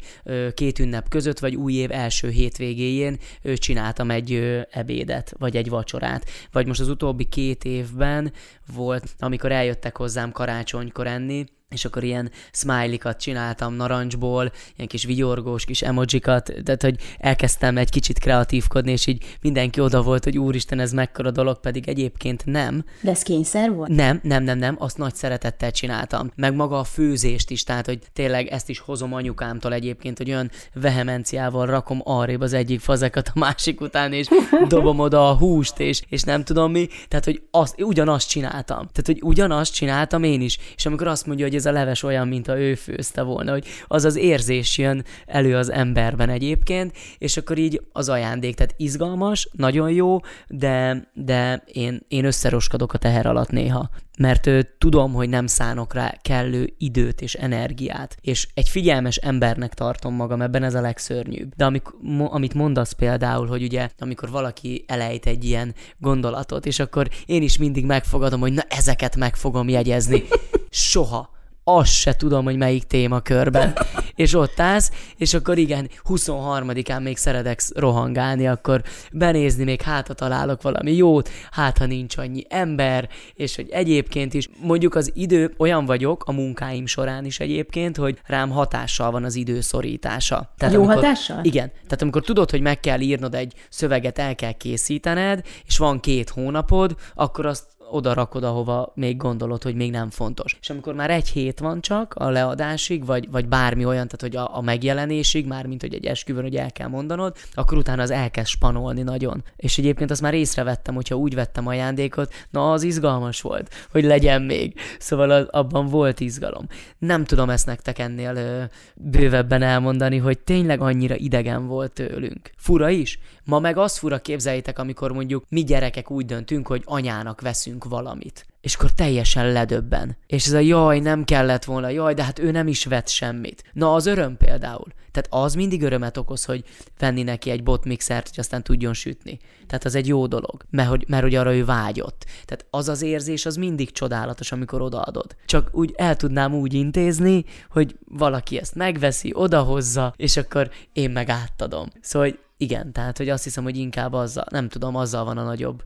két 0.54 0.78
ünnep 0.78 1.08
között, 1.08 1.38
vagy 1.38 1.56
új 1.56 1.72
év 1.72 1.90
első 1.90 2.28
hétvégéjén 2.28 3.18
csináltam 3.54 4.10
egy 4.10 4.32
ebédet, 4.70 5.34
vagy 5.38 5.56
egy 5.56 5.68
vacsorát. 5.68 6.24
Vagy 6.52 6.66
most 6.66 6.80
az 6.80 6.88
utóbbi 6.88 7.24
két 7.24 7.64
évben 7.64 8.32
volt, 8.74 9.14
amikor 9.18 9.52
eljöttek 9.52 9.96
hozzám 9.96 10.32
karácsonykor 10.32 11.06
enni, 11.06 11.44
és 11.74 11.84
akkor 11.84 12.04
ilyen 12.04 12.30
smiley-kat 12.52 13.20
csináltam 13.20 13.74
narancsból, 13.74 14.52
ilyen 14.76 14.88
kis 14.88 15.04
vigyorgós 15.04 15.64
kis 15.64 15.82
emojikat, 15.82 16.52
tehát 16.64 16.82
hogy 16.82 16.96
elkezdtem 17.18 17.76
egy 17.76 17.90
kicsit 17.90 18.18
kreatívkodni, 18.18 18.92
és 18.92 19.06
így 19.06 19.36
mindenki 19.40 19.80
oda 19.80 20.02
volt, 20.02 20.24
hogy 20.24 20.38
úristen, 20.38 20.80
ez 20.80 20.92
mekkora 20.92 21.30
dolog, 21.30 21.60
pedig 21.60 21.88
egyébként 21.88 22.46
nem. 22.46 22.84
De 23.00 23.10
ez 23.10 23.22
kényszer 23.22 23.70
volt? 23.70 23.88
Nem, 23.88 24.20
nem, 24.22 24.42
nem, 24.42 24.58
nem, 24.58 24.76
azt 24.78 24.98
nagy 24.98 25.14
szeretettel 25.14 25.70
csináltam. 25.70 26.30
Meg 26.36 26.54
maga 26.54 26.78
a 26.78 26.84
főzést 26.84 27.50
is, 27.50 27.62
tehát 27.62 27.86
hogy 27.86 27.98
tényleg 28.12 28.46
ezt 28.46 28.68
is 28.68 28.78
hozom 28.78 29.14
anyukámtól 29.14 29.72
egyébként, 29.72 30.18
hogy 30.18 30.30
olyan 30.30 30.50
vehemenciával 30.74 31.66
rakom 31.66 32.00
arrébb 32.04 32.40
az 32.40 32.52
egyik 32.52 32.80
fazekat 32.80 33.30
a 33.34 33.38
másik 33.38 33.80
után, 33.80 34.12
és 34.12 34.26
dobom 34.68 34.98
oda 34.98 35.28
a 35.28 35.36
húst, 35.36 35.80
és, 35.80 36.02
és 36.08 36.22
nem 36.22 36.44
tudom 36.44 36.70
mi, 36.70 36.88
tehát 37.08 37.24
hogy 37.24 37.42
azt, 37.50 37.82
ugyanazt 37.82 38.28
csináltam. 38.28 38.76
Tehát, 38.78 39.06
hogy 39.06 39.20
ugyanazt 39.22 39.74
csináltam 39.74 40.22
én 40.22 40.40
is. 40.40 40.58
És 40.76 40.86
amikor 40.86 41.06
azt 41.06 41.26
mondja, 41.26 41.46
hogy 41.46 41.56
ez 41.58 41.66
a 41.66 41.72
leves 41.72 42.02
olyan, 42.02 42.28
mint 42.28 42.48
a 42.48 42.58
ő 42.58 42.74
főzte 42.74 43.22
volna, 43.22 43.52
hogy 43.52 43.66
az 43.86 44.04
az 44.04 44.16
érzés 44.16 44.78
jön 44.78 45.04
elő 45.26 45.56
az 45.56 45.70
emberben 45.70 46.28
egyébként, 46.28 46.96
és 47.18 47.36
akkor 47.36 47.58
így 47.58 47.82
az 47.92 48.08
ajándék, 48.08 48.54
tehát 48.54 48.74
izgalmas, 48.76 49.48
nagyon 49.52 49.90
jó, 49.90 50.18
de, 50.48 51.08
de 51.14 51.62
én, 51.66 52.00
én 52.08 52.24
összeroskadok 52.24 52.92
a 52.92 52.98
teher 52.98 53.26
alatt 53.26 53.50
néha 53.50 53.90
mert 54.18 54.46
ő, 54.46 54.74
tudom, 54.78 55.12
hogy 55.12 55.28
nem 55.28 55.46
szánok 55.46 55.94
rá 55.94 56.14
kellő 56.22 56.74
időt 56.78 57.20
és 57.20 57.34
energiát, 57.34 58.16
és 58.20 58.48
egy 58.54 58.68
figyelmes 58.68 59.16
embernek 59.16 59.74
tartom 59.74 60.14
magam, 60.14 60.42
ebben 60.42 60.62
ez 60.62 60.74
a 60.74 60.80
legszörnyűbb. 60.80 61.52
De 61.56 61.64
amik, 61.64 61.82
mo, 62.00 62.26
amit 62.30 62.54
mondasz 62.54 62.92
például, 62.92 63.46
hogy 63.46 63.62
ugye, 63.62 63.88
amikor 63.98 64.30
valaki 64.30 64.84
elejt 64.86 65.26
egy 65.26 65.44
ilyen 65.44 65.74
gondolatot, 65.98 66.66
és 66.66 66.78
akkor 66.78 67.08
én 67.26 67.42
is 67.42 67.58
mindig 67.58 67.84
megfogadom, 67.84 68.40
hogy 68.40 68.52
na 68.52 68.62
ezeket 68.68 69.16
meg 69.16 69.36
fogom 69.36 69.68
jegyezni. 69.68 70.22
Soha 70.70 71.36
azt 71.68 71.92
se 71.92 72.16
tudom, 72.16 72.44
hogy 72.44 72.56
melyik 72.56 72.84
témakörben. 72.84 73.78
és 74.14 74.34
ott 74.34 74.60
állsz, 74.60 74.90
és 75.16 75.34
akkor 75.34 75.58
igen, 75.58 75.90
23-án 76.08 77.02
még 77.02 77.16
szeretek 77.16 77.60
rohangálni, 77.74 78.48
akkor 78.48 78.82
benézni, 79.12 79.64
még 79.64 79.82
hát, 79.82 80.14
találok 80.14 80.62
valami 80.62 80.94
jót, 80.94 81.30
hát, 81.50 81.78
ha 81.78 81.86
nincs 81.86 82.16
annyi 82.16 82.44
ember, 82.48 83.08
és 83.34 83.56
hogy 83.56 83.68
egyébként 83.70 84.34
is, 84.34 84.48
mondjuk 84.60 84.94
az 84.94 85.10
idő, 85.14 85.54
olyan 85.58 85.84
vagyok 85.84 86.24
a 86.24 86.32
munkáim 86.32 86.86
során 86.86 87.24
is 87.24 87.40
egyébként, 87.40 87.96
hogy 87.96 88.18
rám 88.26 88.50
hatással 88.50 89.10
van 89.10 89.24
az 89.24 89.34
idő 89.34 89.60
szorítása. 89.60 90.52
Tehát 90.56 90.74
Jó 90.74 90.80
amikor, 90.80 91.02
hatással? 91.02 91.44
Igen. 91.44 91.70
Tehát 91.70 92.02
amikor 92.02 92.22
tudod, 92.22 92.50
hogy 92.50 92.60
meg 92.60 92.80
kell 92.80 93.00
írnod 93.00 93.34
egy 93.34 93.54
szöveget, 93.68 94.18
el 94.18 94.34
kell 94.34 94.52
készítened, 94.52 95.46
és 95.66 95.78
van 95.78 96.00
két 96.00 96.28
hónapod, 96.28 96.96
akkor 97.14 97.46
azt 97.46 97.77
oda 97.90 98.12
rakod, 98.12 98.44
ahova 98.44 98.92
még 98.94 99.16
gondolod, 99.16 99.62
hogy 99.62 99.74
még 99.74 99.90
nem 99.90 100.10
fontos. 100.10 100.56
És 100.60 100.70
amikor 100.70 100.94
már 100.94 101.10
egy 101.10 101.28
hét 101.28 101.58
van 101.58 101.80
csak 101.80 102.14
a 102.14 102.30
leadásig, 102.30 103.04
vagy, 103.04 103.30
vagy 103.30 103.48
bármi 103.48 103.84
olyan, 103.84 104.08
tehát 104.08 104.20
hogy 104.20 104.36
a, 104.36 104.56
a 104.56 104.60
megjelenésig, 104.60 105.46
már 105.46 105.66
mint 105.66 105.80
hogy 105.80 105.94
egy 105.94 106.06
esküvőn, 106.06 106.42
hogy 106.42 106.56
el 106.56 106.72
kell 106.72 106.88
mondanod, 106.88 107.36
akkor 107.54 107.78
utána 107.78 108.02
az 108.02 108.10
elkezd 108.10 108.48
spanolni 108.48 109.02
nagyon. 109.02 109.44
És 109.56 109.78
egyébként 109.78 110.10
azt 110.10 110.20
már 110.20 110.34
észrevettem, 110.34 110.94
hogyha 110.94 111.14
úgy 111.14 111.34
vettem 111.34 111.66
ajándékot, 111.66 112.32
na 112.50 112.72
az 112.72 112.82
izgalmas 112.82 113.40
volt, 113.40 113.74
hogy 113.90 114.04
legyen 114.04 114.42
még. 114.42 114.74
Szóval 114.98 115.30
az, 115.30 115.46
abban 115.50 115.86
volt 115.86 116.20
izgalom. 116.20 116.66
Nem 116.98 117.24
tudom 117.24 117.50
ezt 117.50 117.66
nektek 117.66 117.98
ennél 117.98 118.36
ö, 118.36 118.62
bővebben 118.94 119.62
elmondani, 119.62 120.16
hogy 120.16 120.38
tényleg 120.38 120.80
annyira 120.80 121.16
idegen 121.16 121.66
volt 121.66 121.92
tőlünk. 121.92 122.50
Fura 122.56 122.88
is? 122.88 123.18
Ma 123.44 123.58
meg 123.58 123.76
az 123.76 123.98
fura, 123.98 124.18
képzeljétek, 124.18 124.78
amikor 124.78 125.12
mondjuk 125.12 125.44
mi 125.48 125.64
gyerekek 125.64 126.10
úgy 126.10 126.26
döntünk, 126.26 126.66
hogy 126.66 126.82
anyának 126.84 127.40
veszünk 127.40 127.77
valamit. 127.84 128.46
És 128.60 128.74
akkor 128.74 128.92
teljesen 128.92 129.52
ledöbben. 129.52 130.16
És 130.26 130.46
ez 130.46 130.52
a 130.52 130.58
jaj, 130.58 130.98
nem 130.98 131.24
kellett 131.24 131.64
volna, 131.64 131.88
jaj, 131.88 132.14
de 132.14 132.22
hát 132.22 132.38
ő 132.38 132.50
nem 132.50 132.68
is 132.68 132.84
vett 132.84 133.08
semmit. 133.08 133.64
Na, 133.72 133.94
az 133.94 134.06
öröm 134.06 134.36
például. 134.36 134.86
Tehát 135.12 135.46
az 135.46 135.54
mindig 135.54 135.82
örömet 135.82 136.16
okoz, 136.16 136.44
hogy 136.44 136.64
venni 136.98 137.22
neki 137.22 137.50
egy 137.50 137.62
botmixert, 137.62 138.28
hogy 138.28 138.38
aztán 138.38 138.62
tudjon 138.62 138.94
sütni. 138.94 139.38
Tehát 139.66 139.84
az 139.84 139.94
egy 139.94 140.06
jó 140.06 140.26
dolog, 140.26 140.64
mert 140.70 140.88
hogy, 140.88 141.04
mert 141.08 141.22
hogy 141.22 141.34
arra 141.34 141.54
ő 141.54 141.64
vágyott. 141.64 142.24
Tehát 142.44 142.66
az 142.70 142.88
az 142.88 143.02
érzés, 143.02 143.46
az 143.46 143.56
mindig 143.56 143.92
csodálatos, 143.92 144.52
amikor 144.52 144.82
odaadod. 144.82 145.36
Csak 145.46 145.68
úgy 145.72 145.94
el 145.96 146.16
tudnám 146.16 146.54
úgy 146.54 146.74
intézni, 146.74 147.44
hogy 147.70 147.96
valaki 148.04 148.58
ezt 148.58 148.74
megveszi, 148.74 149.30
odahozza, 149.34 150.14
és 150.16 150.36
akkor 150.36 150.70
én 150.92 151.10
meg 151.10 151.28
átadom. 151.28 151.88
Szóval 152.00 152.38
igen, 152.56 152.92
tehát 152.92 153.16
hogy 153.16 153.28
azt 153.28 153.44
hiszem, 153.44 153.64
hogy 153.64 153.76
inkább 153.76 154.12
azzal, 154.12 154.46
nem 154.50 154.68
tudom, 154.68 154.96
azzal 154.96 155.24
van 155.24 155.38
a 155.38 155.44
nagyobb 155.44 155.84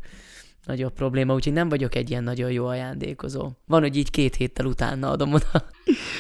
nagyobb 0.66 0.92
probléma, 0.92 1.34
úgyhogy 1.34 1.52
nem 1.52 1.68
vagyok 1.68 1.94
egy 1.94 2.10
ilyen 2.10 2.24
nagyon 2.24 2.50
jó 2.52 2.66
ajándékozó. 2.66 3.50
Van, 3.66 3.80
hogy 3.80 3.96
így 3.96 4.10
két 4.10 4.34
héttel 4.34 4.66
utána 4.66 5.10
adom 5.10 5.32
oda 5.32 5.66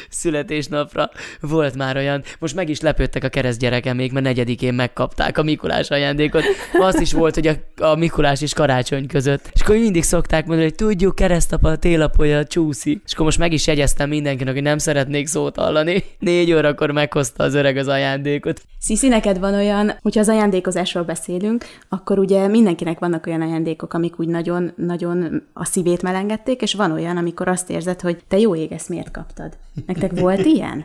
születésnapra. 0.08 1.10
Volt 1.40 1.76
már 1.76 1.96
olyan, 1.96 2.22
most 2.38 2.54
meg 2.54 2.68
is 2.68 2.80
lepődtek 2.80 3.24
a 3.24 3.28
keresztgyerekem 3.28 3.96
még, 3.96 4.12
mert 4.12 4.24
negyedikén 4.24 4.74
megkapták 4.74 5.38
a 5.38 5.42
Mikulás 5.42 5.90
ajándékot. 5.90 6.42
Az 6.80 7.00
is 7.00 7.12
volt, 7.12 7.34
hogy 7.34 7.46
a, 7.46 7.84
a 7.84 7.96
Mikulás 7.96 8.42
és 8.42 8.54
karácsony 8.54 9.06
között. 9.06 9.50
És 9.52 9.60
akkor 9.60 9.76
mindig 9.76 10.02
szokták 10.02 10.46
mondani, 10.46 10.68
hogy 10.68 10.76
tudjuk, 10.76 11.14
keresztapa 11.14 11.70
a 11.70 11.76
télapolya 11.76 12.44
csúszik. 12.44 13.02
És 13.06 13.12
akkor 13.12 13.24
most 13.24 13.38
meg 13.38 13.52
is 13.52 13.66
jegyeztem 13.66 14.08
mindenkinek, 14.08 14.54
hogy 14.54 14.62
nem 14.62 14.78
szeretnék 14.78 15.26
szót 15.26 15.56
hallani. 15.56 16.04
Négy 16.18 16.52
órakor 16.52 16.90
meghozta 16.90 17.44
az 17.44 17.54
öreg 17.54 17.76
az 17.76 17.88
ajándékot. 17.88 18.62
Sziszi, 18.78 19.08
neked 19.08 19.38
van 19.38 19.54
olyan, 19.54 19.98
hogyha 20.02 20.20
az 20.20 20.28
ajándékozásról 20.28 21.04
beszélünk, 21.04 21.64
akkor 21.88 22.18
ugye 22.18 22.46
mindenkinek 22.46 22.98
vannak 22.98 23.26
olyan 23.26 23.40
ajándékok, 23.40 23.94
amik 23.94 24.18
úgy 24.18 24.28
nagyon, 24.28 24.72
nagyon 24.76 25.42
a 25.52 25.64
szívét 25.64 26.02
melengették, 26.02 26.62
és 26.62 26.74
van 26.74 26.92
olyan, 26.92 27.16
amikor 27.16 27.48
azt 27.48 27.70
érzed, 27.70 28.00
hogy 28.00 28.22
te 28.28 28.38
jó 28.38 28.56
ég, 28.56 28.72
ezt 28.72 28.88
miért 28.88 29.10
kaptad? 29.10 29.51
Nektek 29.86 30.20
volt 30.20 30.44
ilyen? 30.44 30.84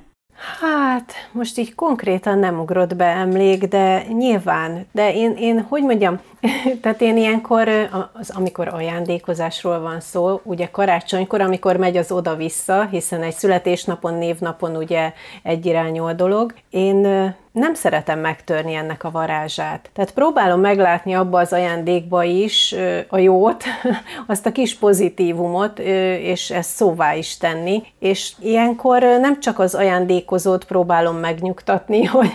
Hát, 0.59 1.13
most 1.31 1.57
így 1.57 1.75
konkrétan 1.75 2.39
nem 2.39 2.59
ugrott 2.59 2.95
be 2.95 3.05
emlék, 3.05 3.67
de 3.67 4.03
nyilván, 4.17 4.87
de 4.91 5.13
én, 5.13 5.35
én 5.37 5.61
hogy 5.61 5.83
mondjam, 5.83 6.19
tehát 6.81 7.01
én 7.01 7.17
ilyenkor, 7.17 7.69
az, 8.13 8.29
amikor 8.29 8.67
ajándékozásról 8.67 9.79
van 9.79 9.99
szó, 9.99 10.39
ugye 10.43 10.69
karácsonykor, 10.71 11.41
amikor 11.41 11.77
megy 11.77 11.97
az 11.97 12.11
oda-vissza, 12.11 12.85
hiszen 12.85 13.23
egy 13.23 13.35
születésnapon, 13.35 14.13
névnapon 14.13 14.75
ugye 14.75 15.13
egyirányú 15.43 16.03
a 16.03 16.13
dolog, 16.13 16.53
én 16.69 17.35
nem 17.57 17.73
szeretem 17.73 18.19
megtörni 18.19 18.73
ennek 18.73 19.03
a 19.03 19.11
varázsát. 19.11 19.89
Tehát 19.93 20.11
próbálom 20.11 20.59
meglátni 20.59 21.13
abba 21.13 21.39
az 21.39 21.53
ajándékba 21.53 22.23
is 22.23 22.75
a 23.07 23.17
jót, 23.17 23.63
azt 24.27 24.45
a 24.45 24.51
kis 24.51 24.75
pozitívumot, 24.75 25.79
és 26.19 26.49
ezt 26.49 26.69
szóvá 26.69 27.15
is 27.15 27.37
tenni. 27.37 27.83
És 27.99 28.33
ilyenkor 28.39 29.01
nem 29.01 29.39
csak 29.39 29.59
az 29.59 29.75
ajándékozót 29.75 30.65
próbálom 30.65 31.15
megnyugtatni, 31.15 32.03
hogy 32.17 32.31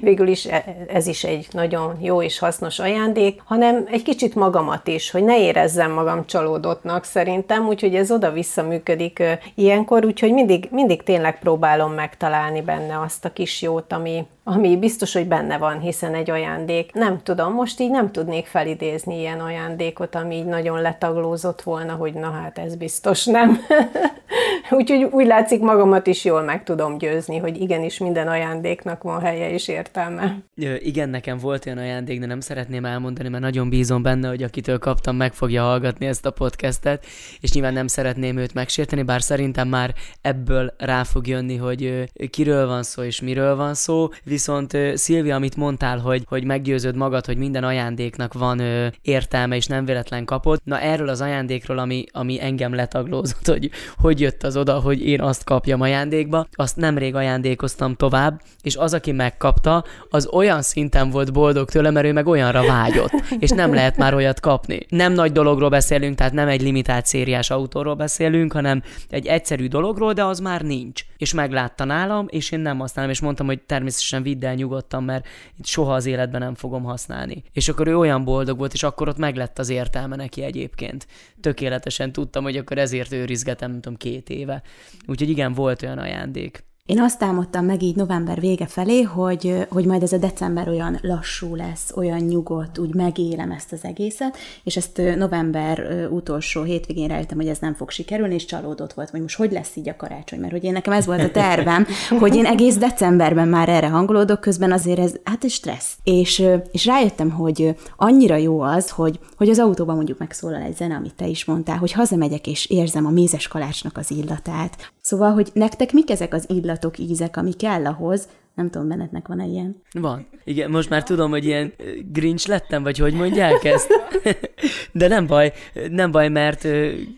végül 0.00 0.28
is 0.28 0.46
e, 0.46 0.64
ez 0.88 1.06
is 1.06 1.24
egy 1.24 1.46
nagyon 1.50 1.96
jó 2.00 2.22
és 2.22 2.38
hasznos 2.38 2.78
ajándék, 2.78 3.40
hanem 3.44 3.84
egy 3.90 4.02
kicsit 4.02 4.34
magamat 4.34 4.88
is, 4.88 5.10
hogy 5.10 5.24
ne 5.24 5.38
érezzem 5.38 5.92
magam 5.92 6.26
csalódottnak 6.26 7.04
szerintem, 7.04 7.66
úgyhogy 7.66 7.94
ez 7.94 8.10
oda-vissza 8.10 8.62
működik 8.62 9.22
ilyenkor, 9.54 10.04
úgyhogy 10.04 10.32
mindig, 10.32 10.68
mindig 10.70 11.02
tényleg 11.02 11.38
próbálom 11.38 11.92
megtalálni 11.92 12.60
benne 12.60 13.00
azt 13.00 13.24
a 13.24 13.32
kis 13.32 13.62
jót, 13.62 13.92
ami, 13.92 14.26
ami 14.44 14.76
biztos, 14.76 15.12
hogy 15.12 15.26
benne 15.28 15.58
van, 15.58 15.80
hiszen 15.80 16.14
egy 16.14 16.30
ajándék. 16.30 16.92
Nem 16.92 17.22
tudom, 17.22 17.52
most 17.52 17.80
így 17.80 17.90
nem 17.90 18.12
tudnék 18.12 18.46
felidézni 18.46 19.18
ilyen 19.18 19.40
ajándékot, 19.40 20.14
ami 20.14 20.34
így 20.36 20.44
nagyon 20.44 20.80
letaglózott 20.80 21.62
volna, 21.62 21.92
hogy 21.92 22.14
na 22.14 22.30
hát 22.30 22.58
ez 22.58 22.76
biztos 22.76 23.24
nem. 23.24 23.58
Úgyhogy 24.70 25.02
úgy 25.10 25.26
látszik 25.26 25.60
magamat 25.60 26.06
is 26.06 26.24
jól 26.24 26.42
meg 26.42 26.62
tudom 26.62 26.98
győzni, 26.98 27.38
hogy 27.38 27.60
igenis 27.60 27.98
minden 27.98 28.28
ajándéknak 28.28 29.02
van 29.02 29.20
helye 29.20 29.50
és 29.50 29.68
értelme. 29.68 30.36
Igen, 30.78 31.08
nekem 31.08 31.38
volt 31.38 31.66
olyan 31.66 31.78
ajándék, 31.78 32.20
de 32.20 32.26
nem 32.26 32.40
szeretném 32.40 32.84
elmondani, 32.84 33.28
mert 33.28 33.42
nagyon 33.42 33.68
bízom 33.68 34.02
benne, 34.02 34.28
hogy 34.28 34.42
akitől 34.42 34.78
kaptam, 34.78 35.16
meg 35.16 35.32
fogja 35.32 35.62
hallgatni 35.62 36.06
ezt 36.06 36.26
a 36.26 36.30
podcastet, 36.30 37.06
és 37.40 37.52
nyilván 37.52 37.72
nem 37.72 37.86
szeretném 37.86 38.36
őt 38.36 38.54
megsérteni, 38.54 39.02
bár 39.02 39.22
szerintem 39.22 39.68
már 39.68 39.94
ebből 40.20 40.74
rá 40.78 41.02
fog 41.02 41.26
jönni, 41.26 41.56
hogy 41.56 42.10
kiről 42.30 42.66
van 42.66 42.82
szó 42.82 43.02
és 43.02 43.20
miről 43.20 43.56
van 43.56 43.74
szó, 43.74 44.08
viszont 44.32 44.76
Szilvia, 44.94 45.34
amit 45.34 45.56
mondtál, 45.56 45.98
hogy, 45.98 46.24
hogy 46.28 46.44
meggyőződ 46.44 46.96
magad, 46.96 47.26
hogy 47.26 47.36
minden 47.36 47.64
ajándéknak 47.64 48.32
van 48.32 48.58
ö, 48.58 48.86
értelme, 49.02 49.56
és 49.56 49.66
nem 49.66 49.84
véletlen 49.84 50.24
kapod. 50.24 50.60
Na 50.64 50.80
erről 50.80 51.08
az 51.08 51.20
ajándékról, 51.20 51.78
ami, 51.78 52.04
ami 52.12 52.42
engem 52.42 52.74
letaglózott, 52.74 53.46
hogy 53.46 53.70
hogy 53.96 54.20
jött 54.20 54.42
az 54.42 54.56
oda, 54.56 54.80
hogy 54.80 55.06
én 55.06 55.20
azt 55.20 55.44
kapjam 55.44 55.80
ajándékba, 55.80 56.46
azt 56.52 56.76
nemrég 56.76 57.14
ajándékoztam 57.14 57.94
tovább, 57.94 58.40
és 58.62 58.76
az, 58.76 58.94
aki 58.94 59.12
megkapta, 59.12 59.84
az 60.10 60.26
olyan 60.26 60.62
szinten 60.62 61.10
volt 61.10 61.32
boldog 61.32 61.70
tőle, 61.70 61.90
mert 61.90 62.06
ő 62.06 62.12
meg 62.12 62.26
olyanra 62.26 62.66
vágyott, 62.66 63.12
és 63.38 63.50
nem 63.50 63.74
lehet 63.74 63.96
már 63.96 64.14
olyat 64.14 64.40
kapni. 64.40 64.86
Nem 64.88 65.12
nagy 65.12 65.32
dologról 65.32 65.68
beszélünk, 65.68 66.16
tehát 66.16 66.32
nem 66.32 66.48
egy 66.48 66.62
limitált 66.62 67.06
szériás 67.06 67.50
autóról 67.50 67.94
beszélünk, 67.94 68.52
hanem 68.52 68.82
egy 69.08 69.26
egyszerű 69.26 69.66
dologról, 69.66 70.12
de 70.12 70.24
az 70.24 70.38
már 70.38 70.62
nincs. 70.62 71.04
És 71.16 71.34
meglátta 71.34 71.84
nálam, 71.84 72.26
és 72.28 72.50
én 72.50 72.60
nem 72.60 72.78
használom, 72.78 73.10
és 73.10 73.20
mondtam, 73.20 73.46
hogy 73.46 73.60
természetesen 73.60 74.21
vidd 74.22 74.44
el 74.44 74.54
nyugodtan, 74.54 75.04
mert 75.04 75.26
itt 75.58 75.66
soha 75.66 75.94
az 75.94 76.06
életben 76.06 76.40
nem 76.40 76.54
fogom 76.54 76.82
használni. 76.82 77.42
És 77.52 77.68
akkor 77.68 77.86
ő 77.86 77.98
olyan 77.98 78.24
boldog 78.24 78.58
volt, 78.58 78.72
és 78.72 78.82
akkor 78.82 79.08
ott 79.08 79.18
meglett 79.18 79.58
az 79.58 79.68
értelme 79.68 80.16
neki 80.16 80.42
egyébként. 80.42 81.06
Tökéletesen 81.40 82.12
tudtam, 82.12 82.42
hogy 82.42 82.56
akkor 82.56 82.78
ezért 82.78 83.12
őrizgetem, 83.12 83.70
nem 83.70 83.80
tudom, 83.80 83.98
két 83.98 84.30
éve. 84.30 84.62
Úgyhogy 85.06 85.28
igen, 85.28 85.52
volt 85.52 85.82
olyan 85.82 85.98
ajándék. 85.98 86.64
Én 86.88 87.00
azt 87.00 87.18
támadtam 87.18 87.64
meg 87.64 87.82
így 87.82 87.96
november 87.96 88.40
vége 88.40 88.66
felé, 88.66 89.02
hogy, 89.02 89.66
hogy 89.68 89.84
majd 89.84 90.02
ez 90.02 90.12
a 90.12 90.18
december 90.18 90.68
olyan 90.68 90.98
lassú 91.02 91.54
lesz, 91.54 91.92
olyan 91.96 92.18
nyugodt, 92.18 92.78
úgy 92.78 92.94
megélem 92.94 93.50
ezt 93.50 93.72
az 93.72 93.78
egészet, 93.82 94.36
és 94.64 94.76
ezt 94.76 95.00
november 95.16 96.06
utolsó 96.10 96.62
hétvégén 96.62 97.08
rájöttem, 97.08 97.36
hogy 97.36 97.48
ez 97.48 97.58
nem 97.58 97.74
fog 97.74 97.90
sikerülni, 97.90 98.34
és 98.34 98.44
csalódott 98.44 98.92
volt, 98.92 99.10
hogy 99.10 99.20
most 99.20 99.36
hogy 99.36 99.52
lesz 99.52 99.76
így 99.76 99.88
a 99.88 99.96
karácsony, 99.96 100.40
mert 100.40 100.52
hogy 100.52 100.64
én 100.64 100.72
nekem 100.72 100.92
ez 100.92 101.06
volt 101.06 101.22
a 101.22 101.30
tervem, 101.30 101.86
hogy 102.20 102.34
én 102.34 102.46
egész 102.46 102.76
decemberben 102.76 103.48
már 103.48 103.68
erre 103.68 103.88
hangolódok, 103.88 104.40
közben 104.40 104.72
azért 104.72 104.98
ez, 104.98 105.14
hát 105.24 105.44
ez 105.44 105.52
stressz. 105.52 105.96
És, 106.04 106.44
és 106.72 106.86
rájöttem, 106.86 107.30
hogy 107.30 107.74
annyira 107.96 108.36
jó 108.36 108.60
az, 108.60 108.90
hogy, 108.90 109.18
hogy 109.36 109.48
az 109.48 109.58
autóban 109.58 109.96
mondjuk 109.96 110.18
megszólal 110.18 110.62
egy 110.62 110.76
zene, 110.76 110.94
amit 110.94 111.14
te 111.14 111.26
is 111.26 111.44
mondtál, 111.44 111.76
hogy 111.76 111.92
hazamegyek 111.92 112.46
és 112.46 112.66
érzem 112.66 113.06
a 113.06 113.10
mézes 113.10 113.48
kalácsnak 113.48 113.96
az 113.96 114.10
illatát. 114.10 114.92
Szóval, 115.00 115.32
hogy 115.32 115.50
nektek 115.52 115.92
mik 115.92 116.10
ezek 116.10 116.34
az 116.34 116.44
illat 116.48 116.71
illatok, 116.72 116.98
ízek, 116.98 117.36
ami 117.36 117.52
kell 117.52 117.86
ahhoz, 117.86 118.28
nem 118.54 118.70
tudom, 118.70 118.88
bennetnek 118.88 119.28
van-e 119.28 119.44
ilyen? 119.44 119.82
Van. 119.92 120.26
Igen, 120.44 120.70
most 120.70 120.90
már 120.90 121.02
tudom, 121.02 121.30
hogy 121.30 121.44
ilyen 121.44 121.72
grinch 122.12 122.48
lettem, 122.48 122.82
vagy 122.82 122.98
hogy 122.98 123.14
mondják 123.14 123.64
ezt. 123.64 123.92
De 124.92 125.08
nem 125.08 125.26
baj, 125.26 125.52
nem 125.90 126.10
baj, 126.10 126.28
mert 126.28 126.68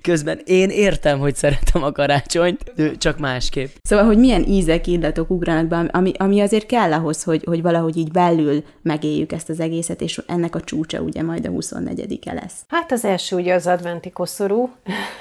közben 0.02 0.40
én 0.44 0.70
értem, 0.70 1.18
hogy 1.18 1.34
szeretem 1.34 1.82
a 1.82 1.92
karácsonyt, 1.92 2.72
csak 2.98 3.18
másképp. 3.18 3.68
Szóval, 3.82 4.04
hogy 4.04 4.18
milyen 4.18 4.44
ízek, 4.44 4.86
illatok 4.86 5.30
ugranak 5.30 5.66
be, 5.66 5.88
ami, 5.92 6.12
ami 6.16 6.40
azért 6.40 6.66
kell 6.66 6.92
ahhoz, 6.92 7.22
hogy, 7.22 7.44
hogy 7.44 7.62
valahogy 7.62 7.96
így 7.96 8.10
belül 8.10 8.64
megéljük 8.82 9.32
ezt 9.32 9.48
az 9.48 9.60
egészet, 9.60 10.00
és 10.00 10.22
ennek 10.26 10.54
a 10.54 10.60
csúcsa 10.60 11.00
ugye 11.00 11.22
majd 11.22 11.46
a 11.46 11.50
24-e 11.50 12.32
lesz. 12.32 12.64
Hát 12.68 12.92
az 12.92 13.04
első 13.04 13.36
ugye 13.36 13.54
az 13.54 13.66
adventi 13.66 14.10
koszorú, 14.10 14.70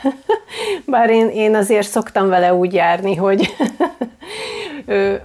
bár 0.86 1.10
én, 1.10 1.28
én 1.28 1.56
azért 1.56 1.88
szoktam 1.88 2.28
vele 2.28 2.54
úgy 2.54 2.74
járni, 2.74 3.16
hogy 3.16 3.48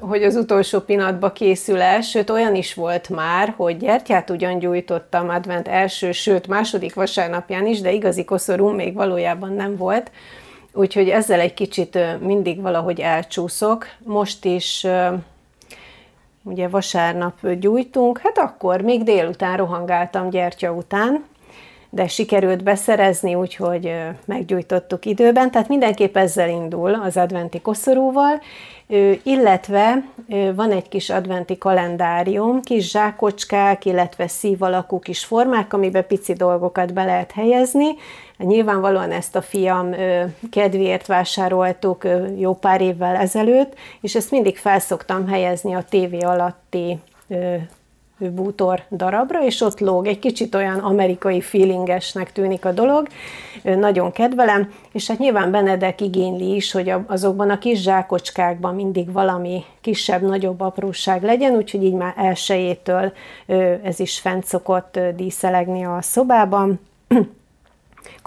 hogy 0.01 0.23
az 0.23 0.37
utolsó 0.79 0.85
pillanatban 0.87 1.33
készül 1.33 1.81
el, 1.81 2.01
sőt 2.01 2.31
olyan 2.31 2.55
is 2.55 2.75
volt 2.75 3.09
már, 3.09 3.55
hogy 3.57 3.77
gyertyát 3.77 4.31
ugyan 4.31 4.59
gyújtottam 4.59 5.29
advent 5.29 5.69
első, 5.69 6.13
sőt 6.13 6.47
második 6.47 6.95
vasárnapján 6.95 7.67
is, 7.67 7.81
de 7.81 7.93
igazi 7.93 8.25
koszorú 8.25 8.69
még 8.69 8.95
valójában 8.95 9.53
nem 9.53 9.77
volt, 9.77 10.11
úgyhogy 10.73 11.09
ezzel 11.09 11.41
egy 11.41 11.55
kicsit 11.55 11.99
mindig 12.21 12.61
valahogy 12.61 13.01
elcsúszok. 13.01 13.87
Most 13.99 14.45
is 14.45 14.87
ugye 16.43 16.69
vasárnap 16.69 17.53
gyújtunk, 17.59 18.19
hát 18.19 18.39
akkor 18.39 18.81
még 18.81 19.03
délután 19.03 19.57
rohangáltam 19.57 20.31
gyertya 20.31 20.73
után, 20.73 21.25
de 21.91 22.07
sikerült 22.07 22.63
beszerezni, 22.63 23.35
úgyhogy 23.35 23.95
meggyújtottuk 24.25 25.05
időben, 25.05 25.51
tehát 25.51 25.69
mindenképp 25.69 26.17
ezzel 26.17 26.49
indul 26.49 26.95
az 26.95 27.17
adventi 27.17 27.61
koszorúval, 27.61 28.41
illetve 29.23 30.03
van 30.55 30.71
egy 30.71 30.89
kis 30.89 31.11
adventi 31.11 31.59
kalendárium, 31.59 32.61
kis 32.61 32.91
zsákocskák, 32.91 33.85
illetve 33.85 34.29
szív 34.29 34.63
alakú 34.63 34.99
kis 34.99 35.25
formák, 35.25 35.73
amiben 35.73 36.07
pici 36.07 36.33
dolgokat 36.33 36.93
be 36.93 37.05
lehet 37.05 37.33
helyezni. 37.33 37.87
Nyilvánvalóan 38.39 39.11
ezt 39.11 39.37
a 39.37 39.43
fiam 39.43 39.95
kedvéért 40.51 41.07
vásároltuk 41.07 42.07
jó 42.37 42.55
pár 42.55 42.81
évvel 42.81 43.17
ezelőtt, 43.17 43.75
és 44.01 44.15
ezt 44.15 44.31
mindig 44.31 44.57
felszoktam 44.57 45.29
helyezni 45.29 45.75
a 45.75 45.85
tévé 45.89 46.19
alatti 46.19 46.99
bútor 48.19 48.83
darabra, 48.91 49.45
és 49.45 49.61
ott 49.61 49.81
lóg. 49.81 50.07
Egy 50.07 50.19
kicsit 50.19 50.55
olyan 50.55 50.79
amerikai 50.79 51.41
feelingesnek 51.41 52.33
tűnik 52.33 52.65
a 52.65 52.73
dolog, 52.73 53.09
nagyon 53.63 54.13
kedvelem, 54.13 54.73
és 54.93 55.09
hát 55.09 55.19
nyilván 55.19 55.51
Benedek 55.51 56.01
igényli 56.01 56.55
is, 56.55 56.73
hogy 56.73 56.93
azokban 57.07 57.51
a 57.51 57.59
kis 57.59 57.81
zsákocskákban 57.81 58.75
mindig 58.75 59.13
valami 59.13 59.65
kisebb, 59.81 60.23
nagyobb 60.23 60.61
apróság 60.61 61.23
legyen, 61.23 61.55
úgyhogy 61.55 61.85
így 61.85 61.95
már 61.95 62.15
elsőjétől 62.17 63.13
ez 63.83 64.01
is 64.01 64.19
fent 64.19 64.45
szokott 64.45 64.99
díszelegni 65.17 65.85
a 65.85 65.99
szobában. 66.01 66.81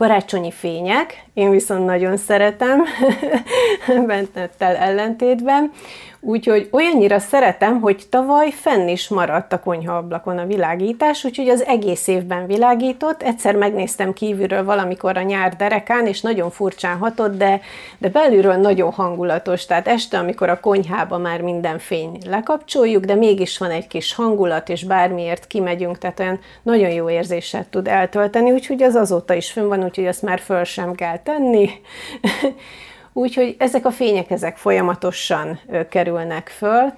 Karácsonyi 0.01 0.51
fények, 0.51 1.23
én 1.33 1.49
viszont 1.49 1.85
nagyon 1.85 2.17
szeretem, 2.17 2.83
Bentnettel 4.07 4.75
ellentétben, 4.75 5.71
Úgyhogy 6.23 6.67
olyannyira 6.71 7.19
szeretem, 7.19 7.79
hogy 7.79 8.05
tavaly 8.09 8.51
fenn 8.51 8.87
is 8.87 9.07
maradt 9.07 9.53
a 9.53 9.59
konyhaablakon 9.59 10.37
a 10.37 10.45
világítás, 10.45 11.23
úgyhogy 11.23 11.49
az 11.49 11.65
egész 11.65 12.07
évben 12.07 12.45
világított. 12.45 13.23
Egyszer 13.23 13.55
megnéztem 13.55 14.13
kívülről 14.13 14.63
valamikor 14.63 15.17
a 15.17 15.21
nyár 15.21 15.55
derekán, 15.55 16.07
és 16.07 16.21
nagyon 16.21 16.49
furcsán 16.49 16.97
hatott, 16.97 17.37
de, 17.37 17.61
de 17.97 18.09
belülről 18.09 18.55
nagyon 18.55 18.91
hangulatos. 18.91 19.65
Tehát 19.65 19.87
este, 19.87 20.17
amikor 20.17 20.49
a 20.49 20.59
konyhába 20.59 21.17
már 21.17 21.41
minden 21.41 21.79
fény 21.79 22.17
lekapcsoljuk, 22.25 23.03
de 23.03 23.15
mégis 23.15 23.57
van 23.57 23.71
egy 23.71 23.87
kis 23.87 24.13
hangulat, 24.13 24.69
és 24.69 24.83
bármiért 24.83 25.47
kimegyünk, 25.47 25.97
tehát 25.97 26.19
olyan 26.19 26.39
nagyon 26.61 26.89
jó 26.89 27.09
érzéset 27.09 27.67
tud 27.67 27.87
eltölteni, 27.87 28.51
úgyhogy 28.51 28.83
az 28.83 28.95
azóta 28.95 29.33
is 29.33 29.51
fönn 29.51 29.67
van, 29.67 29.83
úgyhogy 29.91 30.07
azt 30.07 30.21
már 30.21 30.39
föl 30.39 30.63
sem 30.63 30.95
kell 30.95 31.17
tenni. 31.17 31.69
Úgyhogy 33.13 33.55
ezek 33.59 33.85
a 33.85 33.91
fények 33.91 34.31
ezek 34.31 34.57
folyamatosan 34.57 35.59
kerülnek 35.89 36.47
föl, 36.47 36.93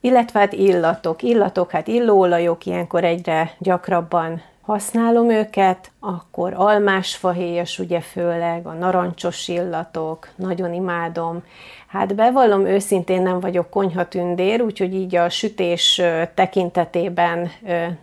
illetve 0.00 0.38
hát 0.38 0.52
illatok. 0.52 1.22
Illatok, 1.22 1.70
hát 1.70 1.88
illóolajok, 1.88 2.66
ilyenkor 2.66 3.04
egyre 3.04 3.54
gyakrabban 3.58 4.42
használom 4.60 5.30
őket, 5.30 5.89
akkor 6.00 6.52
almásfahéjas 6.56 7.78
ugye 7.78 8.00
főleg, 8.00 8.66
a 8.66 8.72
narancsos 8.72 9.48
illatok, 9.48 10.28
nagyon 10.36 10.74
imádom. 10.74 11.42
Hát 11.90 12.14
bevallom, 12.14 12.66
őszintén 12.66 13.22
nem 13.22 13.40
vagyok 13.40 13.70
konyhatündér, 13.70 14.62
úgyhogy 14.62 14.94
így 14.94 15.16
a 15.16 15.28
sütés 15.28 16.02
tekintetében 16.34 17.50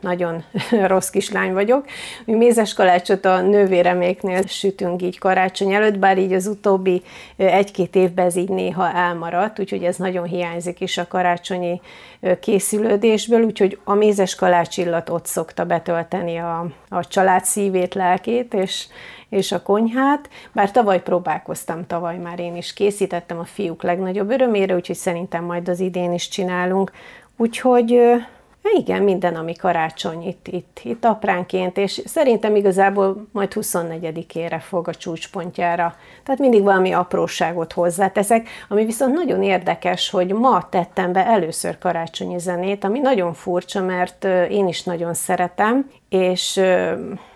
nagyon 0.01 0.43
rossz 0.87 1.09
kislány 1.09 1.53
vagyok. 1.53 1.85
Mi 2.25 2.33
mézes 2.33 2.73
kalácsot 2.73 3.25
a 3.25 3.41
nővéreméknél 3.41 4.41
sütünk 4.41 5.01
így 5.01 5.17
karácsony 5.17 5.73
előtt, 5.73 5.97
bár 5.99 6.17
így 6.17 6.33
az 6.33 6.47
utóbbi 6.47 7.01
egy-két 7.37 7.95
évben 7.95 8.25
ez 8.25 8.35
így 8.35 8.49
néha 8.49 8.91
elmaradt, 8.91 9.59
úgyhogy 9.59 9.83
ez 9.83 9.95
nagyon 9.95 10.25
hiányzik 10.25 10.81
is 10.81 10.97
a 10.97 11.07
karácsonyi 11.07 11.81
készülődésből, 12.39 13.41
úgyhogy 13.41 13.79
a 13.83 13.93
mézes 13.93 14.35
kalács 14.35 14.77
illat 14.77 15.09
ott 15.09 15.25
szokta 15.25 15.65
betölteni 15.65 16.37
a, 16.37 16.67
a 16.89 17.07
család 17.07 17.45
szívét, 17.45 17.86
lelkét, 17.93 18.53
és 18.53 18.87
és 19.29 19.51
a 19.51 19.61
konyhát, 19.61 20.29
bár 20.51 20.71
tavaly 20.71 21.01
próbálkoztam, 21.01 21.87
tavaly 21.87 22.17
már 22.17 22.39
én 22.39 22.55
is 22.55 22.73
készítettem 22.73 23.39
a 23.39 23.43
fiúk 23.43 23.83
legnagyobb 23.83 24.29
örömére, 24.29 24.75
úgyhogy 24.75 24.95
szerintem 24.95 25.43
majd 25.43 25.69
az 25.69 25.79
idén 25.79 26.13
is 26.13 26.27
csinálunk. 26.27 26.91
Úgyhogy 27.37 28.01
igen, 28.75 29.03
minden, 29.03 29.35
ami 29.35 29.53
karácsony 29.53 30.27
itt, 30.27 30.47
itt, 30.47 30.79
itt 30.83 31.05
apránként, 31.05 31.77
és 31.77 32.01
szerintem 32.05 32.55
igazából 32.55 33.27
majd 33.31 33.51
24-ére 33.55 34.61
fog 34.61 34.87
a 34.87 34.95
csúcspontjára. 34.95 35.95
Tehát 36.23 36.39
mindig 36.39 36.63
valami 36.63 36.91
apróságot 36.91 37.73
hozzáteszek, 37.73 38.47
ami 38.69 38.85
viszont 38.85 39.13
nagyon 39.13 39.43
érdekes, 39.43 40.09
hogy 40.09 40.33
ma 40.33 40.69
tettem 40.69 41.11
be 41.11 41.25
először 41.25 41.77
karácsonyi 41.77 42.39
zenét, 42.39 42.83
ami 42.83 42.99
nagyon 42.99 43.33
furcsa, 43.33 43.81
mert 43.81 44.23
én 44.49 44.67
is 44.67 44.83
nagyon 44.83 45.13
szeretem, 45.13 45.89
és, 46.09 46.61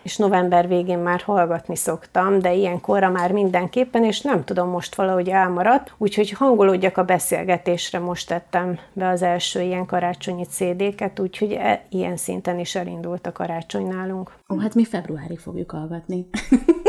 és 0.03 0.17
november 0.17 0.67
végén 0.67 0.99
már 0.99 1.21
hallgatni 1.21 1.75
szoktam, 1.75 2.39
de 2.39 2.53
ilyenkorra 2.53 3.09
már 3.09 3.31
mindenképpen, 3.31 4.03
és 4.03 4.21
nem 4.21 4.43
tudom, 4.43 4.69
most 4.69 4.95
valahogy 4.95 5.29
elmaradt, 5.29 5.93
úgyhogy 5.97 6.31
hangolódjak 6.31 6.97
a 6.97 7.03
beszélgetésre, 7.03 7.99
most 7.99 8.27
tettem 8.27 8.79
be 8.93 9.07
az 9.07 9.21
első 9.21 9.61
ilyen 9.61 9.85
karácsonyi 9.85 10.45
CD-ket, 10.45 11.19
úgyhogy 11.19 11.51
e, 11.51 11.85
ilyen 11.89 12.17
szinten 12.17 12.59
is 12.59 12.75
elindult 12.75 13.27
a 13.27 13.31
karácsony 13.31 13.87
nálunk. 13.87 14.31
Ó, 14.53 14.57
hát 14.57 14.75
mi 14.75 14.85
februárig 14.85 15.39
fogjuk 15.39 15.71
hallgatni. 15.71 16.27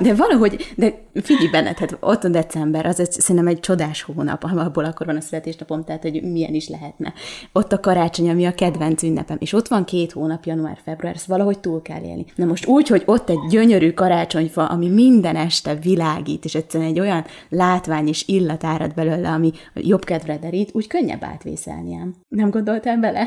de 0.00 0.14
valahogy, 0.14 0.72
de 0.76 0.94
figyelj 1.22 1.48
benned, 1.50 1.78
hát 1.78 1.96
ott 2.00 2.24
a 2.24 2.28
december, 2.28 2.86
az 2.86 3.00
egy, 3.00 3.12
szerintem 3.12 3.46
egy 3.46 3.60
csodás 3.60 4.02
hónap, 4.02 4.44
abból 4.44 4.84
akkor 4.84 5.06
van 5.06 5.16
a 5.16 5.20
születésnapom, 5.20 5.84
tehát 5.84 6.02
hogy 6.02 6.22
milyen 6.22 6.54
is 6.54 6.68
lehetne. 6.68 7.12
Ott 7.52 7.72
a 7.72 7.80
karácsony, 7.80 8.30
ami 8.30 8.44
a 8.44 8.54
kedvenc 8.54 9.02
ünnepem, 9.02 9.36
és 9.40 9.52
ott 9.52 9.68
van 9.68 9.84
két 9.84 10.12
hónap, 10.12 10.44
január, 10.44 10.78
február, 10.84 11.14
ezt 11.14 11.26
valahogy 11.26 11.58
túl 11.58 11.82
kell 11.82 12.02
élni. 12.02 12.24
Na 12.34 12.44
most 12.44 12.66
úgy, 12.66 12.88
hogy 12.88 13.02
ott 13.06 13.30
egy 13.30 13.40
gyönyörű 13.48 13.92
karácsonyfa, 13.92 14.64
ami 14.64 14.88
minden 14.88 15.36
este 15.36 15.74
világít, 15.74 16.44
és 16.44 16.54
egyszerűen 16.54 16.90
egy 16.90 17.00
olyan 17.00 17.24
látvány 17.48 18.08
és 18.08 18.24
illat 18.26 18.64
árad 18.64 18.94
belőle, 18.94 19.28
ami 19.28 19.52
jobb 19.74 20.04
kedvre 20.04 20.38
derít, 20.38 20.70
úgy 20.72 20.86
könnyebb 20.86 21.24
átvészelni. 21.24 21.98
Nem 22.28 22.50
gondoltál 22.50 22.98
bele? 22.98 23.26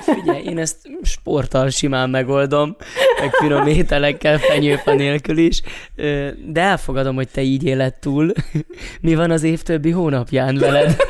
Figyelj, 0.00 0.42
én 0.44 0.58
ezt 0.58 0.76
sporttal 1.02 1.68
simán 1.68 2.10
megoldom, 2.10 2.76
meg 3.20 3.30
finom 3.32 3.66
ételekkel, 3.66 4.38
fenyőfa 4.38 4.94
nélkül 4.94 5.38
is, 5.38 5.62
de 6.46 6.60
elfogadom, 6.60 7.14
hogy 7.14 7.28
te 7.28 7.40
így 7.40 7.64
éled 7.64 7.94
túl. 7.94 8.32
Mi 9.00 9.14
van 9.14 9.30
az 9.30 9.42
év 9.42 9.62
többi 9.62 9.90
hónapján 9.90 10.56
veled? 10.58 10.96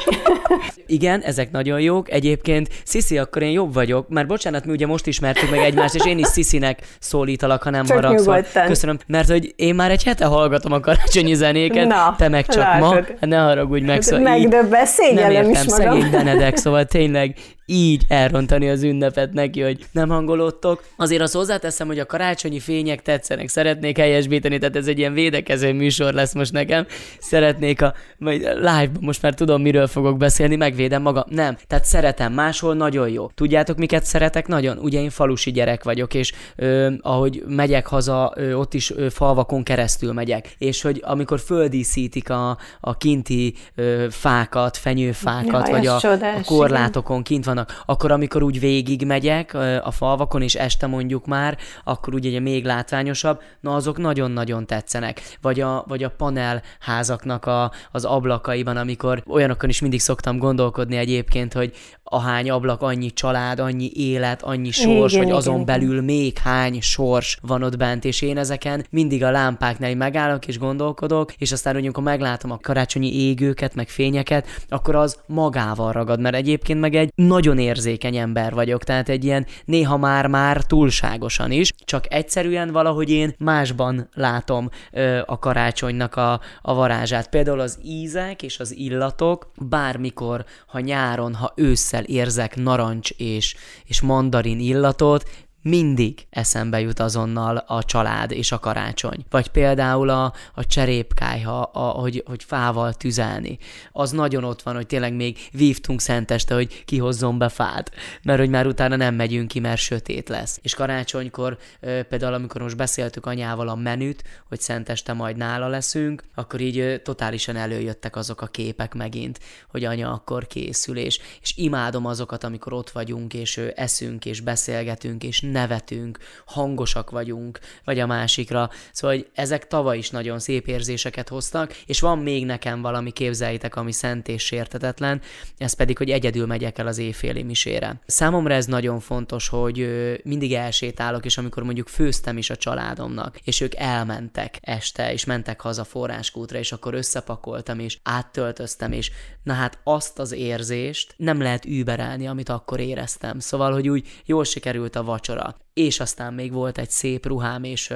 Igen, 0.87 1.21
ezek 1.21 1.51
nagyon 1.51 1.81
jók. 1.81 2.11
Egyébként, 2.11 2.69
Sziszi, 2.85 3.19
akkor 3.19 3.43
én 3.43 3.51
jobb 3.51 3.75
vagyok, 3.75 4.09
mert 4.09 4.27
bocsánat, 4.27 4.65
mi 4.65 4.73
ugye 4.73 4.87
most 4.87 5.07
ismertük 5.07 5.51
meg 5.51 5.59
egymást, 5.61 5.95
és 5.95 6.07
én 6.07 6.19
is 6.19 6.27
Sziszinek 6.27 6.79
szólítalak, 6.99 7.63
ha 7.63 7.71
nem 7.71 7.85
csak 7.85 7.97
haragszol. 7.97 8.45
Köszönöm, 8.67 8.99
mert 9.07 9.29
hogy 9.29 9.53
én 9.57 9.75
már 9.75 9.91
egy 9.91 10.03
hete 10.05 10.25
hallgatom 10.25 10.73
a 10.73 10.81
karácsonyi 10.81 11.35
zenéket, 11.35 11.87
Na, 11.87 12.15
te 12.19 12.29
meg 12.29 12.47
csak 12.47 12.63
látod. 12.63 13.15
ma, 13.21 13.27
ne 13.27 13.39
haragudj 13.39 13.85
meg, 13.85 14.03
szóval 14.03 14.25
Megdöbben, 14.25 14.87
szégyellem 14.87 15.33
nem 15.33 15.51
értem, 15.51 15.65
is 15.67 15.71
magam. 15.71 15.93
szegény 15.95 16.11
Benedek, 16.11 16.57
szóval 16.57 16.85
tényleg 16.85 17.35
így 17.71 18.05
elrontani 18.09 18.69
az 18.69 18.83
ünnepet 18.83 19.33
neki, 19.33 19.61
hogy 19.61 19.85
nem 19.93 20.09
hangolódtok. 20.09 20.85
Azért 20.97 21.23
azt 21.23 21.35
hozzáteszem, 21.35 21.87
hogy 21.87 21.99
a 21.99 22.07
karácsonyi 22.07 22.61
fények 22.61 23.03
tetszenek, 23.03 23.49
szeretnék 23.49 23.99
helyesbíteni, 23.99 24.59
tehát 24.59 24.77
ez 24.77 24.87
egy 24.87 24.99
ilyen 24.99 25.13
védekező 25.13 25.73
műsor 25.73 26.13
lesz 26.13 26.35
most 26.35 26.53
nekem. 26.53 26.87
Szeretnék 27.19 27.83
a, 27.83 27.95
majd 28.19 28.41
live 28.41 28.91
most 29.01 29.23
már 29.23 29.35
tudom, 29.35 29.63
miről 29.63 29.87
fogok 29.87 30.17
beszélni, 30.17 30.57
megvédem 30.57 31.03
magam. 31.03 31.25
Nem, 31.29 31.57
tehát 31.67 31.85
szeretem, 31.85 32.33
máshol 32.33 32.75
nagyon 32.75 33.09
jó. 33.09 33.27
Tudjátok, 33.35 33.77
miket 33.77 34.05
szeretek 34.05 34.47
nagyon? 34.47 34.79
Ugye 34.79 35.01
én 35.01 35.11
falusi 35.11 35.51
gyerek 35.51 35.85
vagyok, 35.85 36.15
és 36.15 36.33
ö, 36.57 36.93
ahogy 37.01 37.43
megyek 37.47 37.87
haza, 37.87 38.33
ö, 38.37 38.53
ott 38.53 38.75
is 38.75 38.91
ö, 38.91 39.11
falvakon 39.11 39.63
keresztül 39.63 40.13
megyek, 40.13 40.55
és 40.59 40.83
hogy 40.83 41.01
amikor 41.05 41.41
földíszítik 41.41 42.31
a, 42.31 42.59
a 42.81 42.97
kinti 42.97 43.55
ö, 43.75 44.07
fákat, 44.11 44.77
fenyőfákat, 44.77 45.69
ja, 45.69 45.75
vagy 45.75 45.87
a, 45.87 45.97
a 45.97 46.41
korlátokon 46.45 47.23
kint 47.23 47.45
van 47.45 47.59
vannak. 47.61 47.83
Akkor, 47.87 48.11
amikor 48.11 48.43
úgy 48.43 48.61
végig 48.61 49.07
megyek 49.07 49.55
a 49.83 49.91
falvakon, 49.91 50.43
és 50.43 50.55
este 50.55 50.87
mondjuk 50.87 51.27
már, 51.27 51.59
akkor 51.85 52.15
úgy 52.15 52.27
ugye 52.27 52.41
még 52.41 52.65
látványosabb, 52.65 53.41
na 53.61 53.75
azok 53.75 53.99
nagyon-nagyon 53.99 54.67
tetszenek. 54.67 55.23
Vagy 55.41 55.61
a, 55.61 55.85
vagy 55.89 56.03
a 56.03 56.11
panel 56.11 56.63
házaknak 56.81 57.47
a, 57.47 57.73
az 57.93 58.05
ablakaiban, 58.05 58.77
amikor 58.77 59.23
olyanokon 59.27 59.69
is 59.69 59.81
mindig 59.81 60.01
szoktam 60.01 60.39
gondolkodni 60.39 60.97
egyébként, 60.97 61.53
hogy 61.53 61.73
ahány 62.13 62.51
ablak, 62.51 62.83
annyi 62.83 63.11
család, 63.11 63.59
annyi 63.59 63.91
élet, 63.95 64.43
annyi 64.43 64.71
sors, 64.71 65.13
igen, 65.13 65.25
vagy 65.25 65.35
azon 65.35 65.55
igen, 65.55 65.67
belül 65.67 65.93
igen. 65.93 66.05
még 66.05 66.39
hány 66.39 66.81
sors 66.81 67.39
van 67.43 67.63
ott 67.63 67.77
bent, 67.77 68.05
és 68.05 68.23
én 68.23 68.39
ezeken 68.39 68.87
mindig 68.91 69.25
a 69.25 69.31
lámpáknál 69.31 69.95
megállok 69.95 70.47
és 70.47 70.59
gondolkodok, 70.59 71.33
és 71.33 71.53
aztán 71.53 71.75
hogy 71.75 71.83
amikor 71.83 72.03
meglátom 72.03 72.51
a 72.51 72.59
karácsonyi 72.59 73.15
égőket, 73.15 73.75
meg 73.75 73.89
fényeket, 73.89 74.47
akkor 74.69 74.95
az 74.95 75.19
magával 75.27 75.93
ragad, 75.93 76.21
mert 76.21 76.35
egyébként 76.35 76.81
meg 76.81 76.95
egy 76.95 77.13
nagyon 77.15 77.59
érzékeny 77.59 78.17
ember 78.17 78.53
vagyok, 78.53 78.85
tehát 78.85 79.09
egy 79.09 79.25
ilyen 79.25 79.47
néha 79.65 79.97
már-már 79.97 80.65
túlságosan 80.65 81.51
is, 81.51 81.73
csak 81.85 82.13
egyszerűen 82.13 82.73
valahogy 82.73 83.11
én 83.11 83.35
másban 83.39 84.09
látom 84.15 84.69
ö, 84.93 85.21
a 85.27 85.39
karácsonynak 85.39 86.17
a, 86.17 86.41
a 86.63 86.75
varázsát. 86.75 87.29
Például 87.29 87.61
az 87.61 87.79
ízek 87.85 88.43
és 88.43 88.61
az 88.61 88.77
illatok 88.77 89.51
bármikor, 89.59 90.45
ha 90.67 90.81
nyáron, 90.81 91.35
ha 91.35 91.53
ősszel 91.57 92.00
érzek 92.07 92.57
narancs 92.57 93.11
és, 93.17 93.55
és 93.85 94.01
mandarin 94.01 94.61
illatot, 94.61 95.29
mindig 95.63 96.27
eszembe 96.31 96.81
jut 96.81 97.01
azonnal 97.01 97.57
a 97.57 97.85
család 97.85 98.31
és 98.31 98.53
a 98.53 98.59
karácsony. 98.59 99.25
Vagy 99.31 99.49
például 99.49 100.09
a, 100.09 100.33
a 100.55 100.67
cserépkájha, 100.67 101.63
a, 101.63 101.81
hogy, 101.81 102.23
hogy 102.27 102.45
fával 102.45 102.95
tüzelni. 102.95 103.59
Az 103.93 104.11
nagyon 104.11 104.45
ott 104.45 104.63
van, 104.63 104.75
hogy 104.75 104.87
tényleg 104.87 105.15
még 105.15 105.39
vívtunk 105.53 106.01
szenteste, 106.01 106.55
hogy 106.55 106.85
kihozzon 106.85 107.39
be 107.39 107.49
fát, 107.49 107.91
mert 108.23 108.39
hogy 108.39 108.51
már 108.51 108.67
utána 108.67 108.97
nem 108.97 109.15
megyünk 109.15 109.49
ki, 109.49 109.61
mert 109.61 109.81
sötét 109.81 110.29
lesz. 110.29 110.59
És 110.63 110.75
karácsonykor 110.75 111.59
például, 111.81 112.35
amikor 112.35 112.63
most 112.63 112.77
beszéltük 112.77 113.27
anyával 113.27 113.69
a 113.69 113.75
menüt, 113.75 114.23
hogy 114.49 114.61
szenteste 114.61 115.13
majd 115.13 115.37
nála 115.37 115.69
leszünk, 115.69 116.25
akkor 116.35 116.61
így 116.61 117.01
totálisan 117.03 117.57
előjöttek 117.57 118.17
azok 118.17 118.41
a 118.41 118.47
képek 118.47 118.95
megint, 118.95 119.39
hogy 119.69 119.85
anya 119.85 120.13
akkor 120.13 120.47
készül, 120.47 120.97
és, 120.97 121.21
és 121.43 121.57
imádom 121.57 122.07
azokat, 122.07 122.45
amikor 122.45 122.73
ott 122.73 122.91
vagyunk, 122.91 123.35
és 123.35 123.61
eszünk, 123.75 124.25
és 124.25 124.41
beszélgetünk, 124.41 125.25
és 125.25 125.41
nevetünk, 125.51 126.19
hangosak 126.47 127.11
vagyunk, 127.11 127.59
vagy 127.85 127.99
a 127.99 128.07
másikra. 128.07 128.71
Szóval 128.93 129.17
hogy 129.17 129.29
ezek 129.35 129.67
tavaly 129.67 129.99
is 129.99 130.11
nagyon 130.11 130.39
szép 130.39 130.67
érzéseket 130.67 131.29
hoztak, 131.29 131.77
és 131.87 132.01
van 132.01 132.19
még 132.19 132.47
nekem 132.47 132.83
valami, 132.83 133.11
képzeljétek, 133.11 133.77
ami 133.77 133.93
szent 133.93 134.29
és 134.29 134.43
sértetetlen, 134.45 135.21
ez 135.59 135.73
pedig, 135.73 135.99
hogy 135.99 136.11
egyedül 136.11 136.47
megyek 136.47 136.79
el 136.79 136.87
az 136.87 136.99
éjféli 136.99 137.43
misére. 137.43 138.01
Számomra 138.07 138.55
ez 138.55 138.67
nagyon 138.67 139.01
fontos, 139.01 139.49
hogy 139.49 139.89
mindig 140.25 140.55
elsétálok, 140.55 141.25
és 141.25 141.39
amikor 141.39 141.63
mondjuk 141.63 141.89
főztem 141.89 142.39
is 142.39 142.51
a 142.51 142.57
családomnak, 142.57 143.39
és 143.45 143.61
ők 143.61 143.75
elmentek 143.75 144.59
este, 144.61 145.13
és 145.13 145.25
mentek 145.25 145.61
haza 145.61 145.85
forráskútra, 145.85 146.59
és 146.59 146.73
akkor 146.73 146.95
összepakoltam, 146.95 147.79
és 147.79 147.99
áttöltöztem, 148.03 148.93
és 148.93 149.11
na 149.43 149.53
hát 149.53 149.79
azt 149.85 150.19
az 150.19 150.33
érzést 150.33 151.15
nem 151.17 151.43
lehet 151.43 151.65
überelni, 151.65 152.27
amit 152.27 152.49
akkor 152.49 152.81
éreztem. 152.81 153.39
Szóval, 153.39 153.73
hogy 153.73 153.89
úgy 153.89 154.09
jól 154.25 154.45
sikerült 154.45 154.97
a 154.97 155.05
vacsora, 155.05 155.40
És 155.73 156.01
aztán 156.01 156.35
még 156.35 156.53
volt 156.53 156.79
egy 156.79 156.91
szép 156.91 157.27
ruhám, 157.27 157.65
és 157.65 157.93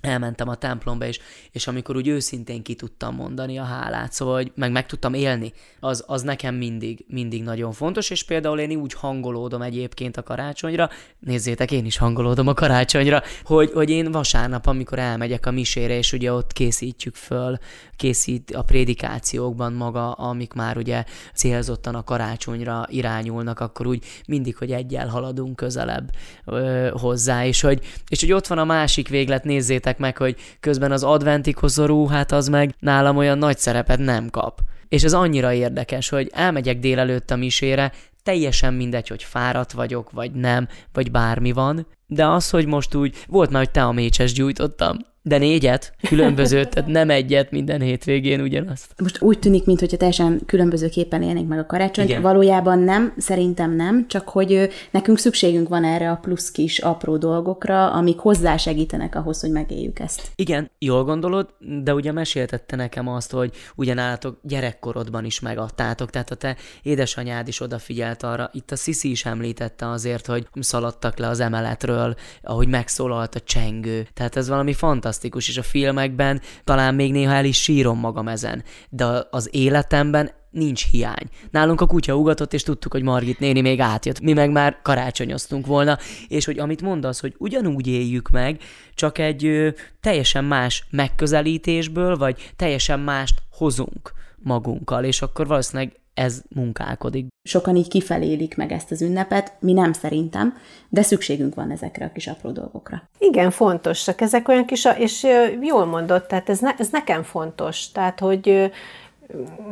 elmentem 0.00 0.48
a 0.48 0.54
templomba, 0.54 1.06
és, 1.06 1.18
és 1.52 1.66
amikor 1.66 1.96
úgy 1.96 2.08
őszintén 2.08 2.62
ki 2.62 2.74
tudtam 2.74 3.14
mondani 3.14 3.58
a 3.58 3.64
hálát, 3.64 4.12
szóval, 4.12 4.34
hogy 4.34 4.52
meg 4.54 4.72
meg 4.72 4.86
tudtam 4.86 5.14
élni, 5.14 5.52
az, 5.80 6.04
az 6.06 6.22
nekem 6.22 6.54
mindig, 6.54 7.04
mindig 7.08 7.42
nagyon 7.42 7.72
fontos, 7.72 8.10
és 8.10 8.24
például 8.24 8.58
én 8.58 8.76
úgy 8.76 8.92
hangolódom 8.92 9.62
egyébként 9.62 10.16
a 10.16 10.22
karácsonyra, 10.22 10.90
nézzétek, 11.18 11.72
én 11.72 11.84
is 11.84 11.96
hangolódom 11.96 12.46
a 12.46 12.54
karácsonyra, 12.54 13.22
hogy, 13.44 13.70
hogy 13.72 13.90
én 13.90 14.10
vasárnap, 14.10 14.66
amikor 14.66 14.98
elmegyek 14.98 15.46
a 15.46 15.50
misére, 15.50 15.96
és 15.96 16.12
ugye 16.12 16.32
ott 16.32 16.52
készítjük 16.52 17.14
föl, 17.14 17.58
készít 17.96 18.50
a 18.50 18.62
prédikációkban 18.62 19.72
maga, 19.72 20.12
amik 20.12 20.52
már 20.52 20.76
ugye 20.76 21.04
célzottan 21.34 21.94
a 21.94 22.04
karácsonyra 22.04 22.86
irányulnak, 22.88 23.60
akkor 23.60 23.86
úgy 23.86 24.04
mindig, 24.26 24.56
hogy 24.56 24.72
egyel 24.72 25.08
haladunk 25.08 25.56
közelebb 25.56 26.10
ö, 26.44 26.88
hozzá, 26.92 27.46
és 27.46 27.60
hogy, 27.60 27.84
és 28.08 28.20
hogy 28.20 28.32
ott 28.32 28.46
van 28.46 28.58
a 28.58 28.64
másik 28.64 29.08
véglet, 29.08 29.44
nézzétek, 29.44 29.85
nézzétek 29.86 29.98
meg, 29.98 30.16
hogy 30.16 30.36
közben 30.60 30.92
az 30.92 31.02
adventi 31.02 31.52
koszorú, 31.52 32.06
hát 32.06 32.32
az 32.32 32.48
meg 32.48 32.74
nálam 32.78 33.16
olyan 33.16 33.38
nagy 33.38 33.58
szerepet 33.58 33.98
nem 33.98 34.30
kap. 34.30 34.60
És 34.88 35.02
ez 35.02 35.12
annyira 35.12 35.52
érdekes, 35.52 36.08
hogy 36.08 36.30
elmegyek 36.34 36.78
délelőtt 36.78 37.30
a 37.30 37.36
misére, 37.36 37.92
teljesen 38.22 38.74
mindegy, 38.74 39.08
hogy 39.08 39.22
fáradt 39.22 39.72
vagyok, 39.72 40.10
vagy 40.10 40.32
nem, 40.32 40.68
vagy 40.92 41.10
bármi 41.10 41.52
van, 41.52 41.86
de 42.06 42.26
az, 42.26 42.50
hogy 42.50 42.66
most 42.66 42.94
úgy, 42.94 43.16
volt 43.26 43.50
már, 43.50 43.62
hogy 43.62 43.70
te 43.70 43.82
a 43.82 43.92
mécses 43.92 44.32
gyújtottam, 44.32 44.96
de 45.26 45.38
négyet, 45.38 45.92
különbözőt, 46.08 46.68
tehát 46.68 46.90
nem 46.90 47.10
egyet 47.10 47.50
minden 47.50 47.80
hétvégén 47.80 48.40
ugyanazt. 48.40 48.94
Most 49.02 49.22
úgy 49.22 49.38
tűnik, 49.38 49.64
mintha 49.64 49.86
teljesen 49.86 50.40
különbözőképpen 50.46 51.22
élnénk 51.22 51.48
meg 51.48 51.58
a 51.58 51.66
karácsonyt. 51.66 52.08
Igen. 52.08 52.22
Valójában 52.22 52.78
nem, 52.78 53.14
szerintem 53.16 53.76
nem, 53.76 54.08
csak 54.08 54.28
hogy 54.28 54.68
nekünk 54.90 55.18
szükségünk 55.18 55.68
van 55.68 55.84
erre 55.84 56.10
a 56.10 56.16
plusz 56.16 56.50
kis 56.50 56.78
apró 56.78 57.16
dolgokra, 57.16 57.92
amik 57.92 58.18
hozzásegítenek 58.18 59.14
ahhoz, 59.14 59.40
hogy 59.40 59.50
megéljük 59.50 59.98
ezt. 59.98 60.30
Igen, 60.34 60.70
jól 60.78 61.04
gondolod, 61.04 61.48
de 61.82 61.94
ugye 61.94 62.12
meséltette 62.12 62.76
nekem 62.76 63.08
azt, 63.08 63.32
hogy 63.32 63.50
ugyanállatok 63.76 64.38
gyerekkorodban 64.42 65.24
is 65.24 65.40
megadtátok, 65.40 66.10
tehát 66.10 66.30
a 66.30 66.34
te 66.34 66.56
édesanyád 66.82 67.48
is 67.48 67.60
odafigyelt 67.60 68.22
arra, 68.22 68.50
itt 68.52 68.70
a 68.70 68.76
Sisi 68.76 69.10
is 69.10 69.24
említette 69.24 69.88
azért, 69.88 70.26
hogy 70.26 70.46
szaladtak 70.60 71.18
le 71.18 71.28
az 71.28 71.40
emeletről, 71.40 72.14
ahogy 72.42 72.68
megszólalt 72.68 73.34
a 73.34 73.40
csengő, 73.40 74.06
tehát 74.14 74.36
ez 74.36 74.48
valami 74.48 74.72
fantasztikus 74.72 75.14
fantasztikus, 75.16 75.48
és 75.48 75.56
a 75.56 75.62
filmekben 75.62 76.40
talán 76.64 76.94
még 76.94 77.12
néha 77.12 77.32
el 77.32 77.44
is 77.44 77.62
sírom 77.62 77.98
magam 77.98 78.28
ezen, 78.28 78.64
de 78.88 79.04
az 79.30 79.48
életemben 79.52 80.30
nincs 80.50 80.90
hiány. 80.90 81.28
Nálunk 81.50 81.80
a 81.80 81.86
kutya 81.86 82.16
ugatott, 82.16 82.52
és 82.52 82.62
tudtuk, 82.62 82.92
hogy 82.92 83.02
Margit 83.02 83.38
néni 83.38 83.60
még 83.60 83.80
átjött. 83.80 84.20
Mi 84.20 84.32
meg 84.32 84.50
már 84.50 84.78
karácsonyoztunk 84.82 85.66
volna, 85.66 85.98
és 86.28 86.44
hogy 86.44 86.58
amit 86.58 86.82
mondasz, 86.82 87.20
hogy 87.20 87.34
ugyanúgy 87.38 87.86
éljük 87.86 88.28
meg, 88.28 88.60
csak 88.94 89.18
egy 89.18 89.44
ö, 89.44 89.68
teljesen 90.00 90.44
más 90.44 90.86
megközelítésből, 90.90 92.16
vagy 92.16 92.52
teljesen 92.56 93.00
mást 93.00 93.42
hozunk 93.50 94.12
magunkkal, 94.36 95.04
és 95.04 95.22
akkor 95.22 95.46
valószínűleg 95.46 96.00
ez 96.16 96.42
munkálkodik. 96.54 97.26
Sokan 97.42 97.76
így 97.76 97.88
kifelélik 97.88 98.56
meg 98.56 98.72
ezt 98.72 98.90
az 98.90 99.02
ünnepet, 99.02 99.52
mi 99.60 99.72
nem 99.72 99.92
szerintem, 99.92 100.56
de 100.88 101.02
szükségünk 101.02 101.54
van 101.54 101.70
ezekre 101.70 102.04
a 102.04 102.12
kis 102.12 102.26
apró 102.26 102.50
dolgokra. 102.50 103.02
Igen, 103.18 103.50
fontosak. 103.50 104.20
Ezek 104.20 104.48
olyan 104.48 104.66
kis, 104.66 104.88
és 104.98 105.26
jól 105.60 105.84
mondott, 105.84 106.28
tehát 106.28 106.48
ez, 106.48 106.58
ne, 106.58 106.74
ez 106.78 106.88
nekem 106.90 107.22
fontos. 107.22 107.90
Tehát, 107.92 108.20
hogy 108.20 108.70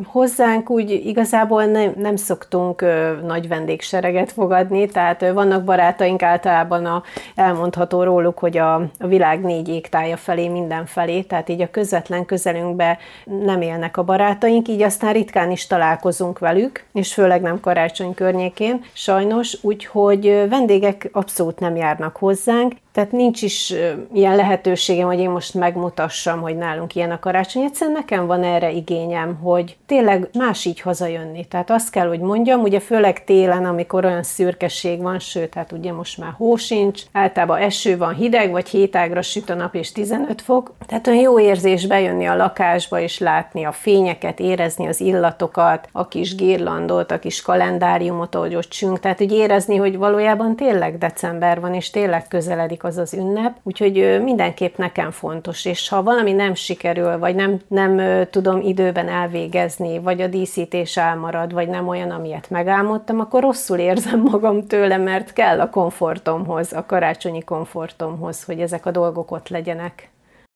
hozzánk 0.04 0.70
úgy 0.70 0.90
igazából 0.90 1.64
nem, 1.64 1.92
nem 1.96 2.16
szoktunk 2.16 2.80
ö, 2.80 3.20
nagy 3.26 3.48
vendégsereget 3.48 4.32
fogadni, 4.32 4.86
tehát 4.86 5.22
ö, 5.22 5.32
vannak 5.32 5.64
barátaink 5.64 6.22
általában 6.22 6.86
a, 6.86 7.02
elmondható 7.34 8.02
róluk, 8.02 8.38
hogy 8.38 8.58
a, 8.58 8.74
a 8.74 9.06
világ 9.06 9.40
négy 9.40 9.68
égtája 9.68 10.16
felé 10.16 10.48
mindenfelé, 10.48 11.22
tehát 11.22 11.48
így 11.48 11.60
a 11.60 11.70
közvetlen 11.70 12.24
közelünkbe 12.24 12.98
nem 13.24 13.60
élnek 13.60 13.96
a 13.96 14.04
barátaink, 14.04 14.68
így 14.68 14.82
aztán 14.82 15.12
ritkán 15.12 15.50
is 15.50 15.66
találkozunk 15.66 16.38
velük, 16.38 16.84
és 16.92 17.14
főleg 17.14 17.42
nem 17.42 17.60
karácsony 17.60 18.14
környékén, 18.14 18.84
sajnos, 18.92 19.58
úgyhogy 19.62 20.46
vendégek 20.48 21.08
abszolút 21.12 21.58
nem 21.58 21.76
járnak 21.76 22.16
hozzánk, 22.16 22.72
tehát 22.94 23.12
nincs 23.12 23.42
is 23.42 23.74
ilyen 24.12 24.36
lehetőségem, 24.36 25.06
hogy 25.06 25.18
én 25.18 25.30
most 25.30 25.54
megmutassam, 25.54 26.40
hogy 26.40 26.56
nálunk 26.56 26.94
ilyen 26.94 27.10
a 27.10 27.18
karácsony. 27.18 27.62
Egyszerűen 27.62 27.96
nekem 27.96 28.26
van 28.26 28.42
erre 28.42 28.70
igényem, 28.70 29.34
hogy 29.42 29.76
tényleg 29.86 30.28
más 30.38 30.64
így 30.64 30.80
hazajönni. 30.80 31.44
Tehát 31.44 31.70
azt 31.70 31.90
kell, 31.90 32.08
hogy 32.08 32.20
mondjam, 32.20 32.60
ugye 32.60 32.80
főleg 32.80 33.24
télen, 33.24 33.64
amikor 33.64 34.04
olyan 34.04 34.22
szürkesség 34.22 35.02
van, 35.02 35.18
sőt, 35.18 35.54
hát 35.54 35.72
ugye 35.72 35.92
most 35.92 36.18
már 36.18 36.32
hó 36.36 36.56
sincs, 36.56 37.02
általában 37.12 37.58
eső 37.58 37.96
van, 37.98 38.14
hideg, 38.14 38.50
vagy 38.50 38.68
hétágra 38.68 39.22
süt 39.22 39.50
a 39.50 39.54
nap 39.54 39.74
és 39.74 39.92
15 39.92 40.42
fok. 40.42 40.72
Tehát 40.86 41.06
olyan 41.06 41.22
jó 41.22 41.40
érzés 41.40 41.86
bejönni 41.86 42.26
a 42.26 42.36
lakásba 42.36 43.00
és 43.00 43.18
látni 43.18 43.64
a 43.64 43.72
fényeket, 43.72 44.40
érezni 44.40 44.86
az 44.86 45.00
illatokat, 45.00 45.88
a 45.92 46.08
kis 46.08 46.34
girlandot, 46.34 47.10
a 47.10 47.18
kis 47.18 47.42
kalendáriumot, 47.42 48.34
ahogy 48.34 48.54
ott 48.54 48.68
csünk. 48.68 49.00
Tehát, 49.00 49.18
hogy 49.18 49.32
érezni, 49.32 49.76
hogy 49.76 49.96
valójában 49.96 50.56
tényleg 50.56 50.98
december 50.98 51.60
van, 51.60 51.74
és 51.74 51.90
tényleg 51.90 52.28
közeledik 52.28 52.82
az 52.84 52.96
az 52.96 53.14
ünnep, 53.14 53.56
úgyhogy 53.62 54.22
mindenképp 54.22 54.76
nekem 54.76 55.10
fontos, 55.10 55.64
és 55.64 55.88
ha 55.88 56.02
valami 56.02 56.32
nem 56.32 56.54
sikerül, 56.54 57.18
vagy 57.18 57.34
nem, 57.34 57.60
nem 57.68 58.24
tudom 58.30 58.60
időben 58.60 59.08
elvégezni, 59.08 59.98
vagy 59.98 60.20
a 60.20 60.26
díszítés 60.26 60.96
elmarad, 60.96 61.52
vagy 61.52 61.68
nem 61.68 61.88
olyan, 61.88 62.10
amilyet 62.10 62.50
megálmodtam, 62.50 63.20
akkor 63.20 63.42
rosszul 63.42 63.78
érzem 63.78 64.20
magam 64.30 64.66
tőle, 64.66 64.96
mert 64.96 65.32
kell 65.32 65.60
a 65.60 65.70
komfortomhoz, 65.70 66.72
a 66.72 66.86
karácsonyi 66.86 67.42
komfortomhoz, 67.42 68.44
hogy 68.44 68.60
ezek 68.60 68.86
a 68.86 68.90
dolgok 68.90 69.30
ott 69.30 69.48
legyenek. 69.48 70.12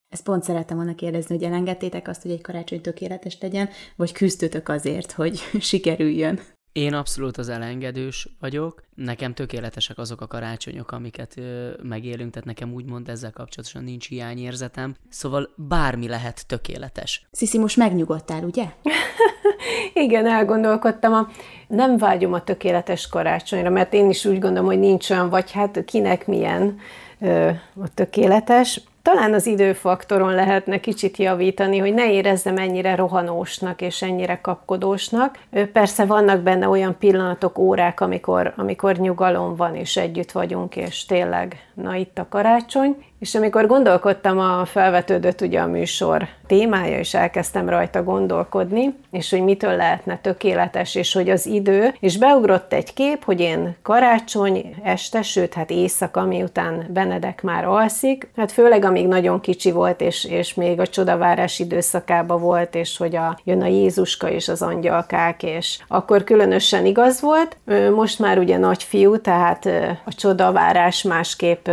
Ezt 0.08 0.24
pont 0.24 0.42
szerettem 0.42 0.76
volna 0.76 0.94
kérdezni, 0.94 1.34
hogy 1.34 1.44
elengedtétek 1.44 2.08
azt, 2.08 2.22
hogy 2.22 2.30
egy 2.30 2.40
karácsony 2.40 2.80
tökéletes 2.80 3.38
legyen, 3.40 3.68
vagy 3.96 4.12
küzdötök 4.12 4.68
azért, 4.68 5.12
hogy 5.12 5.38
sikerüljön? 5.60 6.40
Én 6.72 6.94
abszolút 6.94 7.36
az 7.36 7.48
elengedős 7.48 8.28
vagyok. 8.40 8.82
Nekem 8.94 9.34
tökéletesek 9.34 9.98
azok 9.98 10.20
a 10.20 10.26
karácsonyok, 10.26 10.92
amiket 10.92 11.36
ö, 11.36 11.70
megélünk, 11.82 12.30
tehát 12.30 12.46
nekem 12.46 12.72
úgymond 12.72 13.08
ezzel 13.08 13.30
kapcsolatosan 13.30 13.84
nincs 13.84 14.08
hiányérzetem. 14.08 14.94
Szóval 15.08 15.50
bármi 15.56 16.08
lehet 16.08 16.46
tökéletes. 16.46 17.26
Sziszi, 17.30 17.58
most 17.58 17.76
megnyugodtál, 17.76 18.44
ugye? 18.44 18.64
Igen, 20.04 20.26
elgondolkodtam. 20.26 21.12
A, 21.12 21.28
nem 21.68 21.96
vágyom 21.96 22.32
a 22.32 22.44
tökéletes 22.44 23.08
karácsonyra, 23.08 23.70
mert 23.70 23.92
én 23.92 24.08
is 24.08 24.24
úgy 24.24 24.38
gondolom, 24.38 24.66
hogy 24.66 24.78
nincs 24.78 25.10
olyan, 25.10 25.28
vagy 25.28 25.52
hát 25.52 25.84
kinek 25.84 26.26
milyen 26.26 26.78
ö, 27.20 27.50
a 27.80 27.94
tökéletes. 27.94 28.80
Talán 29.02 29.34
az 29.34 29.46
időfaktoron 29.46 30.34
lehetne 30.34 30.80
kicsit 30.80 31.16
javítani, 31.16 31.78
hogy 31.78 31.94
ne 31.94 32.12
érezzem 32.12 32.56
ennyire 32.56 32.94
rohanósnak 32.94 33.80
és 33.80 34.02
ennyire 34.02 34.40
kapkodósnak. 34.40 35.38
Persze 35.72 36.04
vannak 36.04 36.40
benne 36.40 36.68
olyan 36.68 36.96
pillanatok, 36.98 37.58
órák, 37.58 38.00
amikor, 38.00 38.52
amikor 38.56 38.96
nyugalom 38.96 39.56
van, 39.56 39.74
és 39.74 39.96
együtt 39.96 40.32
vagyunk, 40.32 40.76
és 40.76 41.04
tényleg 41.04 41.67
na 41.82 41.94
itt 41.94 42.18
a 42.18 42.26
karácsony, 42.28 42.96
és 43.18 43.34
amikor 43.34 43.66
gondolkodtam, 43.66 44.38
a 44.38 44.64
felvetődött 44.64 45.40
ugye 45.40 45.60
a 45.60 45.66
műsor 45.66 46.28
témája, 46.46 46.98
és 46.98 47.14
elkezdtem 47.14 47.68
rajta 47.68 48.02
gondolkodni, 48.02 48.94
és 49.10 49.30
hogy 49.30 49.42
mitől 49.42 49.76
lehetne 49.76 50.18
tökéletes, 50.22 50.94
és 50.94 51.12
hogy 51.12 51.30
az 51.30 51.46
idő, 51.46 51.94
és 52.00 52.18
beugrott 52.18 52.72
egy 52.72 52.94
kép, 52.94 53.24
hogy 53.24 53.40
én 53.40 53.76
karácsony 53.82 54.74
este, 54.82 55.22
sőt, 55.22 55.54
hát 55.54 55.70
éjszaka, 55.70 56.24
miután 56.24 56.86
Benedek 56.88 57.42
már 57.42 57.64
alszik, 57.64 58.28
hát 58.36 58.52
főleg 58.52 58.84
amíg 58.84 59.06
nagyon 59.06 59.40
kicsi 59.40 59.70
volt, 59.70 60.00
és, 60.00 60.24
és 60.24 60.54
még 60.54 60.80
a 60.80 60.86
csodavárás 60.86 61.58
időszakában 61.58 62.40
volt, 62.40 62.74
és 62.74 62.96
hogy 62.96 63.16
a, 63.16 63.38
jön 63.44 63.62
a 63.62 63.66
Jézuska 63.66 64.30
és 64.30 64.48
az 64.48 64.62
angyalkák, 64.62 65.42
és 65.42 65.78
akkor 65.88 66.24
különösen 66.24 66.86
igaz 66.86 67.20
volt. 67.20 67.56
Most 67.94 68.18
már 68.18 68.38
ugye 68.38 68.58
nagy 68.58 68.82
fiú, 68.82 69.20
tehát 69.20 69.66
a 70.04 70.14
csodavárás 70.14 71.02
másképp 71.02 71.67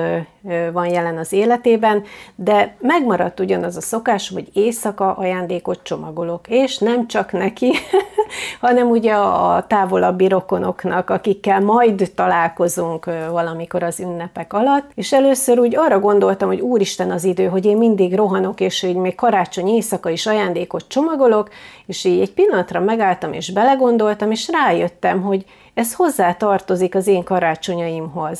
van 0.72 0.86
jelen 0.86 1.18
az 1.18 1.32
életében, 1.32 2.04
de 2.36 2.76
megmaradt 2.80 3.40
ugyanaz 3.40 3.78
a 3.78 3.82
szokás, 3.82 4.30
hogy 4.30 4.50
éjszaka 4.54 5.14
ajándékot 5.14 5.80
csomagolok, 5.84 6.48
és 6.48 6.78
nem 6.78 7.08
csak 7.08 7.32
neki, 7.32 7.72
hanem 8.62 8.90
ugye 8.90 9.14
a 9.14 9.66
távolabbi 9.68 10.28
rokonoknak, 10.28 11.10
akikkel 11.10 11.60
majd 11.62 12.12
találkozunk 12.16 13.06
valamikor 13.30 13.84
az 13.84 14.00
ünnepek 14.00 14.54
alatt, 14.54 14.92
és 14.96 15.14
először 15.14 15.60
úgy 15.60 15.76
arra 15.76 16.00
gondoltam, 16.00 16.48
hogy 16.48 16.60
úristen 16.60 17.12
az 17.12 17.24
idő, 17.24 17.46
hogy 17.46 17.66
én 17.66 17.78
mindig 17.78 18.16
rohanok, 18.16 18.60
és 18.60 18.82
hogy 18.82 18.96
még 18.96 19.16
karácsony 19.16 19.68
éjszaka 19.68 20.10
is 20.10 20.26
ajándékot 20.26 20.86
csomagolok, 20.88 21.50
és 21.86 22.04
így 22.04 22.20
egy 22.20 22.34
pillanatra 22.34 22.80
megálltam, 22.80 23.34
és 23.34 23.52
belegondoltam, 23.52 24.32
és 24.32 24.50
rájöttem, 24.52 25.22
hogy 25.22 25.46
ez 25.74 25.94
hozzá 25.94 26.34
tartozik 26.34 26.96
az 26.96 27.08
én 27.08 27.24
karácsonyaimhoz 27.24 28.40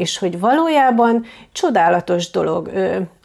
és 0.00 0.18
hogy 0.18 0.40
valójában 0.40 1.24
csodálatos 1.52 2.30
dolog. 2.30 2.70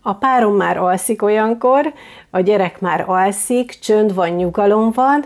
A 0.02 0.14
párom 0.14 0.56
már 0.56 0.78
alszik 0.78 1.22
olyankor, 1.22 1.94
a 2.30 2.40
gyerek 2.40 2.80
már 2.82 3.04
alszik, 3.08 3.80
csönd 3.80 4.14
van, 4.14 4.30
nyugalom 4.30 4.92
van, 4.92 5.26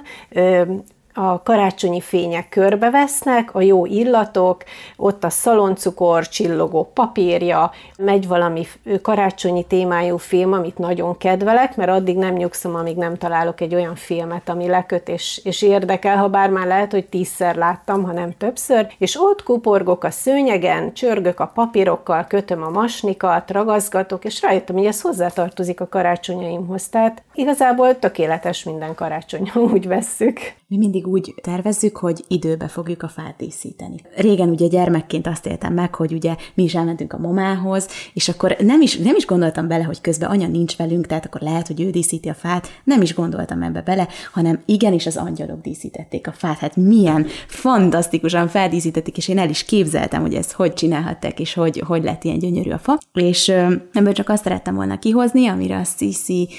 a 1.19 1.41
karácsonyi 1.43 2.01
fények 2.01 2.49
körbevesznek, 2.49 3.55
a 3.55 3.61
jó 3.61 3.85
illatok, 3.85 4.63
ott 4.97 5.23
a 5.23 5.29
szaloncukor, 5.29 6.27
csillogó 6.27 6.91
papírja, 6.93 7.71
megy 7.97 8.27
valami 8.27 8.67
karácsonyi 9.01 9.63
témájú 9.63 10.17
film, 10.17 10.53
amit 10.53 10.77
nagyon 10.77 11.17
kedvelek, 11.17 11.75
mert 11.75 11.89
addig 11.89 12.17
nem 12.17 12.33
nyugszom, 12.33 12.75
amíg 12.75 12.95
nem 12.95 13.17
találok 13.17 13.61
egy 13.61 13.75
olyan 13.75 13.95
filmet, 13.95 14.49
ami 14.49 14.67
leköt 14.67 15.09
és, 15.09 15.41
és 15.43 15.61
érdekel, 15.61 16.17
ha 16.17 16.27
bár 16.27 16.49
már 16.49 16.67
lehet, 16.67 16.91
hogy 16.91 17.05
tízszer 17.05 17.55
láttam, 17.55 18.03
ha 18.03 18.11
nem 18.11 18.37
többször, 18.37 18.87
és 18.97 19.17
ott 19.19 19.43
kuporgok 19.43 20.03
a 20.03 20.11
szőnyegen, 20.11 20.93
csörgök 20.93 21.39
a 21.39 21.51
papírokkal, 21.53 22.25
kötöm 22.27 22.63
a 22.63 22.69
masnikat, 22.69 23.51
ragaszgatok, 23.51 24.25
és 24.25 24.41
rájöttem, 24.41 24.75
hogy 24.75 24.85
ez 24.85 25.01
hozzátartozik 25.01 25.81
a 25.81 25.87
karácsonyaimhoz. 25.87 26.87
Tehát 26.87 27.23
igazából 27.33 27.99
tökéletes 27.99 28.63
minden 28.63 28.95
karácsony, 28.95 29.51
úgy 29.73 29.87
vesszük. 29.87 30.57
Mi 30.71 30.77
mindig 30.77 31.07
úgy 31.07 31.33
tervezzük, 31.41 31.97
hogy 31.97 32.23
időbe 32.27 32.67
fogjuk 32.67 33.03
a 33.03 33.07
fát 33.07 33.35
díszíteni. 33.37 33.95
Régen 34.15 34.49
ugye 34.49 34.67
gyermekként 34.67 35.27
azt 35.27 35.45
éltem 35.45 35.73
meg, 35.73 35.95
hogy 35.95 36.13
ugye 36.13 36.35
mi 36.53 36.63
is 36.63 36.75
elmentünk 36.75 37.13
a 37.13 37.17
mamához, 37.17 37.87
és 38.13 38.29
akkor 38.29 38.55
nem 38.59 38.81
is, 38.81 38.97
nem 38.97 39.15
is 39.15 39.25
gondoltam 39.25 39.67
bele, 39.67 39.83
hogy 39.83 40.01
közben 40.01 40.29
anya 40.29 40.47
nincs 40.47 40.77
velünk, 40.77 41.07
tehát 41.07 41.25
akkor 41.25 41.41
lehet, 41.41 41.67
hogy 41.67 41.81
ő 41.81 41.89
díszíti 41.89 42.29
a 42.29 42.33
fát, 42.33 42.67
nem 42.83 43.01
is 43.01 43.13
gondoltam 43.13 43.61
ebbe 43.61 43.81
bele, 43.81 44.07
hanem 44.31 44.61
igenis 44.65 45.05
az 45.05 45.17
angyalok 45.17 45.61
díszítették 45.61 46.27
a 46.27 46.31
fát. 46.31 46.57
Hát 46.57 46.75
milyen 46.75 47.25
fantasztikusan 47.47 48.47
feldíszítették, 48.47 49.17
és 49.17 49.27
én 49.27 49.39
el 49.39 49.49
is 49.49 49.63
képzeltem, 49.63 50.21
hogy 50.21 50.33
ezt 50.33 50.51
hogy 50.51 50.73
csinálhatták, 50.73 51.39
és 51.39 51.53
hogy, 51.53 51.83
hogy 51.87 52.03
lett 52.03 52.23
ilyen 52.23 52.39
gyönyörű 52.39 52.69
a 52.69 52.79
fa. 52.79 52.97
És 53.13 53.47
ebből 53.93 54.13
csak 54.13 54.29
azt 54.29 54.43
szerettem 54.43 54.75
volna 54.75 54.99
kihozni, 54.99 55.47
amire 55.47 55.77
a 55.77 55.83
Sisi 55.83 56.49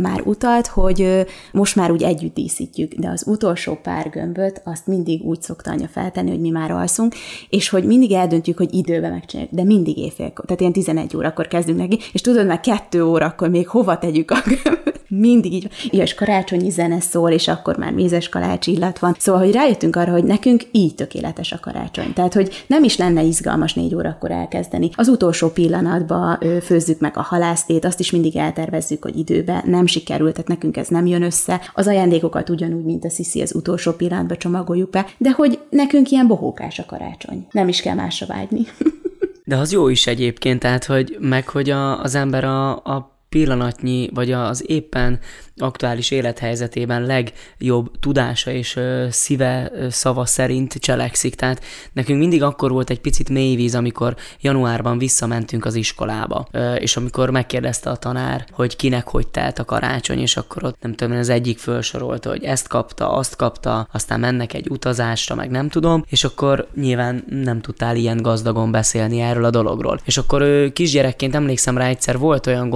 már 0.00 0.20
utalt, 0.24 0.66
hogy 0.66 1.26
most 1.52 1.76
már 1.76 1.90
úgy 1.90 2.02
együtt 2.02 2.34
díszítjük, 2.34 2.92
de 2.94 3.08
az 3.08 3.28
utolsó 3.40 3.74
pár 3.82 4.10
gömböt 4.10 4.62
azt 4.64 4.86
mindig 4.86 5.22
úgy 5.22 5.42
szokta 5.42 5.70
anya 5.70 5.88
feltenni, 5.88 6.30
hogy 6.30 6.40
mi 6.40 6.50
már 6.50 6.70
alszunk, 6.70 7.14
és 7.48 7.68
hogy 7.68 7.84
mindig 7.84 8.12
eldöntjük, 8.12 8.56
hogy 8.56 8.74
időben 8.74 9.10
megcsináljuk, 9.10 9.54
de 9.54 9.64
mindig 9.64 9.98
éjfélkor, 9.98 10.44
tehát 10.44 10.60
ilyen 10.60 10.72
11 10.72 11.16
órakor 11.16 11.48
kezdünk 11.48 11.78
neki, 11.78 11.98
és 12.12 12.20
tudod, 12.20 12.46
már 12.46 12.60
kettő 12.60 13.04
órakor 13.04 13.48
még 13.48 13.68
hova 13.68 13.98
tegyük 13.98 14.30
a 14.30 14.42
gömböt. 14.46 14.99
Mindig 15.10 15.52
így, 15.52 15.68
így, 15.84 16.00
és 16.00 16.14
karácsonyi 16.14 16.70
zene 16.70 17.00
szól, 17.00 17.30
és 17.30 17.48
akkor 17.48 17.76
már 17.76 17.92
mézes 17.92 18.28
kalács 18.28 18.66
illat 18.66 18.98
van. 18.98 19.16
Szóval, 19.18 19.40
hogy 19.40 19.52
rájöttünk 19.52 19.96
arra, 19.96 20.12
hogy 20.12 20.24
nekünk 20.24 20.62
így 20.72 20.94
tökéletes 20.94 21.52
a 21.52 21.60
karácsony. 21.60 22.12
Tehát, 22.12 22.34
hogy 22.34 22.64
nem 22.66 22.84
is 22.84 22.96
lenne 22.96 23.22
izgalmas 23.22 23.74
négy 23.74 23.94
órakor 23.94 24.30
elkezdeni. 24.30 24.90
Az 24.94 25.08
utolsó 25.08 25.48
pillanatban 25.48 26.38
főzzük 26.62 27.00
meg 27.00 27.16
a 27.16 27.22
halásztét, 27.22 27.84
azt 27.84 28.00
is 28.00 28.10
mindig 28.10 28.36
eltervezzük, 28.36 29.02
hogy 29.02 29.16
időben 29.16 29.62
nem 29.66 29.86
sikerült, 29.86 30.32
tehát 30.32 30.48
nekünk 30.48 30.76
ez 30.76 30.88
nem 30.88 31.06
jön 31.06 31.22
össze. 31.22 31.60
Az 31.74 31.86
ajándékokat 31.86 32.50
ugyanúgy, 32.50 32.84
mint 32.84 33.04
a 33.04 33.08
Sisi 33.10 33.40
az 33.40 33.54
utolsó 33.54 33.92
pillanatban 33.92 34.36
csomagoljuk 34.38 34.90
be, 34.90 35.06
de 35.18 35.30
hogy 35.30 35.58
nekünk 35.70 36.10
ilyen 36.10 36.26
bohókás 36.26 36.78
a 36.78 36.84
karácsony. 36.86 37.46
Nem 37.50 37.68
is 37.68 37.80
kell 37.80 37.94
másra 37.94 38.26
vágyni. 38.26 38.60
De 39.44 39.56
az 39.56 39.72
jó 39.72 39.88
is 39.88 40.06
egyébként, 40.06 40.60
tehát, 40.60 40.84
hogy 40.84 41.16
meg 41.20 41.48
hogy 41.48 41.70
a, 41.70 42.02
az 42.02 42.14
ember 42.14 42.44
a, 42.44 42.70
a 42.70 43.19
pillanatnyi, 43.30 44.08
vagy 44.14 44.32
az 44.32 44.64
éppen 44.66 45.18
aktuális 45.56 46.10
élethelyzetében 46.10 47.06
legjobb 47.06 47.90
tudása 48.00 48.50
és 48.50 48.76
ö, 48.76 49.06
szíve 49.10 49.70
ö, 49.74 49.88
szava 49.90 50.26
szerint 50.26 50.74
cselekszik. 50.74 51.34
Tehát 51.34 51.64
nekünk 51.92 52.18
mindig 52.18 52.42
akkor 52.42 52.70
volt 52.70 52.90
egy 52.90 53.00
picit 53.00 53.28
mélyvíz, 53.28 53.74
amikor 53.74 54.16
januárban 54.40 54.98
visszamentünk 54.98 55.64
az 55.64 55.74
iskolába, 55.74 56.46
ö, 56.50 56.74
és 56.74 56.96
amikor 56.96 57.30
megkérdezte 57.30 57.90
a 57.90 57.96
tanár, 57.96 58.44
hogy 58.52 58.76
kinek 58.76 59.08
hogy 59.08 59.28
telt 59.28 59.58
a 59.58 59.64
karácsony, 59.64 60.18
és 60.18 60.36
akkor 60.36 60.64
ott 60.64 60.76
nem 60.80 60.94
tudom, 60.94 61.18
az 61.18 61.28
egyik 61.28 61.58
felsorolta, 61.58 62.28
hogy 62.28 62.44
ezt 62.44 62.68
kapta, 62.68 63.12
azt 63.12 63.36
kapta, 63.36 63.88
aztán 63.92 64.20
mennek 64.20 64.54
egy 64.54 64.68
utazásra, 64.70 65.34
meg 65.34 65.50
nem 65.50 65.68
tudom, 65.68 66.04
és 66.08 66.24
akkor 66.24 66.68
nyilván 66.74 67.24
nem 67.28 67.60
tudtál 67.60 67.96
ilyen 67.96 68.22
gazdagon 68.22 68.70
beszélni 68.70 69.20
erről 69.20 69.44
a 69.44 69.50
dologról. 69.50 70.00
És 70.04 70.18
akkor 70.18 70.42
ö, 70.42 70.68
kisgyerekként 70.72 71.34
emlékszem 71.34 71.78
rá 71.78 71.86
egyszer 71.86 72.18
volt 72.18 72.46
olyan 72.46 72.70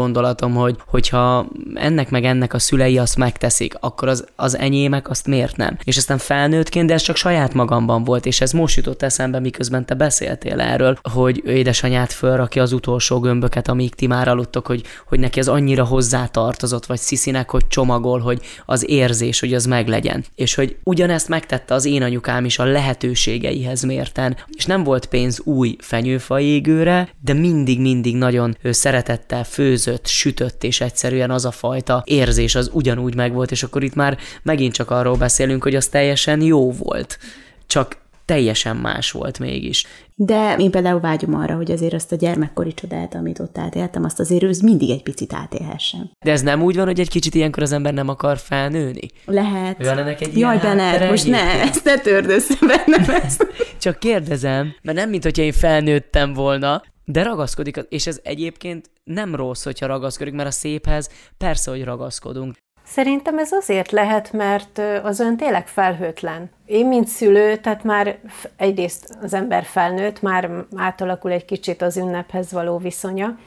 gondolatom, 0.44 0.54
hogy 0.54 0.76
hogyha 0.86 1.46
ennek 1.74 2.10
meg 2.10 2.24
ennek 2.24 2.54
a 2.54 2.58
szülei 2.58 2.98
azt 2.98 3.16
megteszik, 3.16 3.74
akkor 3.80 4.08
az, 4.08 4.24
az 4.36 4.58
enyémek 4.58 5.10
azt 5.10 5.26
miért 5.26 5.56
nem? 5.56 5.78
És 5.84 5.96
aztán 5.96 6.18
felnőttként, 6.18 6.86
de 6.86 6.94
ez 6.94 7.02
csak 7.02 7.16
saját 7.16 7.54
magamban 7.54 8.04
volt, 8.04 8.26
és 8.26 8.40
ez 8.40 8.52
most 8.52 8.76
jutott 8.76 9.02
eszembe, 9.02 9.40
miközben 9.40 9.86
te 9.86 9.94
beszéltél 9.94 10.60
erről, 10.60 10.98
hogy 11.12 11.42
édesanyát 11.46 12.12
fölrakja 12.12 12.62
az 12.62 12.72
utolsó 12.72 13.20
gömböket, 13.20 13.68
amíg 13.68 13.94
ti 13.94 14.06
már 14.06 14.28
aludtok, 14.28 14.66
hogy, 14.66 14.82
hogy 15.08 15.18
neki 15.18 15.40
az 15.40 15.48
annyira 15.48 15.84
hozzátartozott, 15.84 16.86
vagy 16.86 16.98
Sziszinek, 16.98 17.50
hogy 17.50 17.66
csomagol, 17.68 18.20
hogy 18.20 18.40
az 18.66 18.90
érzés, 18.90 19.40
hogy 19.40 19.54
az 19.54 19.66
meglegyen. 19.66 20.24
És 20.34 20.54
hogy 20.54 20.76
ugyanezt 20.84 21.28
megtette 21.28 21.74
az 21.74 21.84
én 21.84 22.02
anyukám 22.02 22.44
is 22.44 22.58
a 22.58 22.64
lehetőségeihez 22.64 23.82
mérten, 23.82 24.36
és 24.56 24.66
nem 24.66 24.84
volt 24.84 25.06
pénz 25.06 25.40
új 25.44 25.76
fenyőfa 25.80 26.40
égőre, 26.40 27.08
de 27.20 27.32
mindig-mindig 27.32 28.16
nagyon 28.16 28.56
szeretettel 28.62 29.44
főzött, 29.44 30.06
sütött, 30.34 30.64
és 30.64 30.80
egyszerűen 30.80 31.30
az 31.30 31.44
a 31.44 31.50
fajta 31.50 32.02
érzés 32.06 32.54
az 32.54 32.70
ugyanúgy 32.72 33.14
megvolt, 33.14 33.50
és 33.50 33.62
akkor 33.62 33.82
itt 33.82 33.94
már 33.94 34.18
megint 34.42 34.72
csak 34.72 34.90
arról 34.90 35.16
beszélünk, 35.16 35.62
hogy 35.62 35.74
az 35.74 35.86
teljesen 35.86 36.40
jó 36.40 36.72
volt. 36.72 37.18
Csak 37.66 38.02
teljesen 38.24 38.76
más 38.76 39.10
volt 39.10 39.38
mégis. 39.38 39.86
De 40.14 40.56
én 40.58 40.70
például 40.70 41.00
vágyom 41.00 41.34
arra, 41.34 41.54
hogy 41.54 41.70
azért 41.70 41.92
azt 41.92 42.12
a 42.12 42.16
gyermekkori 42.16 42.74
csodát, 42.74 43.14
amit 43.14 43.38
ott 43.38 43.58
átéltem, 43.58 44.04
azt 44.04 44.20
azért 44.20 44.42
ősz 44.42 44.62
mindig 44.62 44.90
egy 44.90 45.02
picit 45.02 45.32
átélhessem. 45.32 46.10
De 46.24 46.30
ez 46.30 46.42
nem 46.42 46.62
úgy 46.62 46.76
van, 46.76 46.86
hogy 46.86 47.00
egy 47.00 47.08
kicsit 47.08 47.34
ilyenkor 47.34 47.62
az 47.62 47.72
ember 47.72 47.92
nem 47.92 48.08
akar 48.08 48.38
felnőni? 48.38 49.10
Lehet. 49.24 49.84
Van 49.84 49.98
ennek 49.98 50.20
egy 50.20 50.38
Jaj, 50.38 50.58
Bennett, 50.58 51.10
most 51.10 51.26
ne, 51.26 51.62
ezt 51.62 51.84
ne 51.84 51.98
törd 51.98 52.30
össze 52.30 52.54
bennem 52.60 53.22
ezt. 53.22 53.46
Csak 53.84 53.98
kérdezem, 53.98 54.74
mert 54.82 54.98
nem, 54.98 55.10
mint 55.10 55.22
hogyha 55.22 55.42
én 55.42 55.52
felnőttem 55.52 56.32
volna, 56.32 56.82
de 57.04 57.22
ragaszkodik, 57.22 57.86
és 57.88 58.06
ez 58.06 58.20
egyébként 58.22 58.90
nem 59.04 59.34
rossz, 59.34 59.64
hogyha 59.64 59.86
ragaszkodik, 59.86 60.34
mert 60.34 60.48
a 60.48 60.52
széphez 60.52 61.10
persze, 61.38 61.70
hogy 61.70 61.84
ragaszkodunk. 61.84 62.56
Szerintem 62.86 63.38
ez 63.38 63.52
azért 63.52 63.90
lehet, 63.90 64.32
mert 64.32 64.80
az 65.02 65.20
ön 65.20 65.36
tényleg 65.36 65.68
felhőtlen. 65.68 66.50
Én, 66.66 66.86
mint 66.86 67.08
szülő, 67.08 67.56
tehát 67.56 67.84
már 67.84 68.18
egyrészt 68.56 69.16
az 69.22 69.34
ember 69.34 69.64
felnőtt, 69.64 70.22
már 70.22 70.50
átalakul 70.76 71.30
egy 71.30 71.44
kicsit 71.44 71.82
az 71.82 71.96
ünnephez 71.96 72.52
való 72.52 72.78
viszonya, 72.78 73.38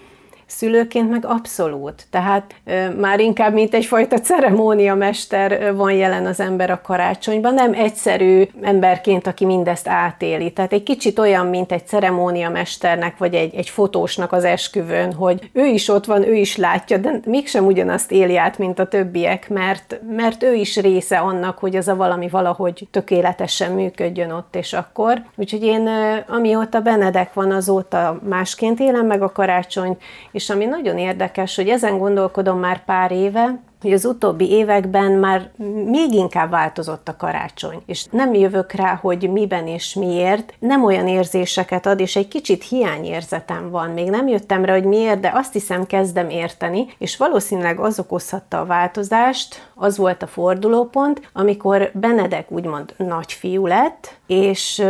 szülőként 0.47 1.09
meg 1.09 1.25
abszolút. 1.25 2.07
Tehát 2.09 2.55
már 2.97 3.19
inkább, 3.19 3.53
mint 3.53 3.73
egyfajta 3.73 4.19
ceremóniamester 4.19 5.75
van 5.75 5.91
jelen 5.91 6.25
az 6.25 6.39
ember 6.39 6.69
a 6.69 6.81
karácsonyban, 6.81 7.53
nem 7.53 7.73
egyszerű 7.73 8.43
emberként, 8.61 9.27
aki 9.27 9.45
mindezt 9.45 9.87
átéli. 9.87 10.51
Tehát 10.51 10.73
egy 10.73 10.83
kicsit 10.83 11.19
olyan, 11.19 11.45
mint 11.45 11.71
egy 11.71 11.87
ceremóniamesternek, 11.87 13.17
vagy 13.17 13.33
egy, 13.33 13.55
egy 13.55 13.69
fotósnak 13.69 14.31
az 14.31 14.43
esküvőn, 14.43 15.13
hogy 15.13 15.49
ő 15.53 15.65
is 15.65 15.89
ott 15.89 16.05
van, 16.05 16.23
ő 16.23 16.33
is 16.33 16.57
látja, 16.57 16.97
de 16.97 17.19
mégsem 17.25 17.65
ugyanazt 17.65 18.11
éli 18.11 18.37
át, 18.37 18.57
mint 18.57 18.79
a 18.79 18.87
többiek, 18.87 19.49
mert, 19.49 19.99
mert 20.15 20.43
ő 20.43 20.53
is 20.53 20.77
része 20.77 21.17
annak, 21.17 21.57
hogy 21.57 21.75
az 21.75 21.87
a 21.87 21.95
valami 21.95 22.29
valahogy 22.29 22.87
tökéletesen 22.91 23.71
működjön 23.71 24.31
ott 24.31 24.55
és 24.55 24.73
akkor. 24.73 25.21
Úgyhogy 25.35 25.63
én 25.63 25.89
amióta 26.27 26.79
Benedek 26.79 27.33
van, 27.33 27.51
azóta 27.51 28.19
másként 28.23 28.79
élem 28.79 29.05
meg 29.05 29.21
a 29.21 29.31
karácsonyt, 29.31 30.01
és 30.37 30.49
ami 30.49 30.65
nagyon 30.65 30.97
érdekes, 30.97 31.55
hogy 31.55 31.69
ezen 31.69 31.97
gondolkodom 31.97 32.59
már 32.59 32.85
pár 32.85 33.11
éve, 33.11 33.59
hogy 33.81 33.93
az 33.93 34.05
utóbbi 34.05 34.49
években 34.49 35.11
már 35.11 35.49
még 35.85 36.13
inkább 36.13 36.49
változott 36.49 37.07
a 37.07 37.15
karácsony, 37.15 37.81
és 37.85 38.05
nem 38.11 38.33
jövök 38.33 38.71
rá, 38.71 38.95
hogy 39.01 39.31
miben 39.31 39.67
és 39.67 39.93
miért, 39.93 40.53
nem 40.59 40.83
olyan 40.83 41.07
érzéseket 41.07 41.85
ad, 41.85 41.99
és 41.99 42.15
egy 42.15 42.27
kicsit 42.27 42.63
hiányérzetem 42.63 43.69
van. 43.69 43.89
Még 43.89 44.09
nem 44.09 44.27
jöttem 44.27 44.65
rá, 44.65 44.73
hogy 44.73 44.83
miért, 44.83 45.19
de 45.19 45.31
azt 45.33 45.53
hiszem 45.53 45.85
kezdem 45.85 46.29
érteni, 46.29 46.85
és 46.97 47.17
valószínűleg 47.17 47.79
az 47.79 47.99
okozhatta 47.99 48.59
a 48.59 48.65
változást, 48.65 49.69
az 49.75 49.97
volt 49.97 50.23
a 50.23 50.27
fordulópont, 50.27 51.29
amikor 51.33 51.91
Benedek 51.93 52.51
úgymond 52.51 52.93
nagyfiú 52.97 53.65
lett, 53.65 54.17
és 54.27 54.83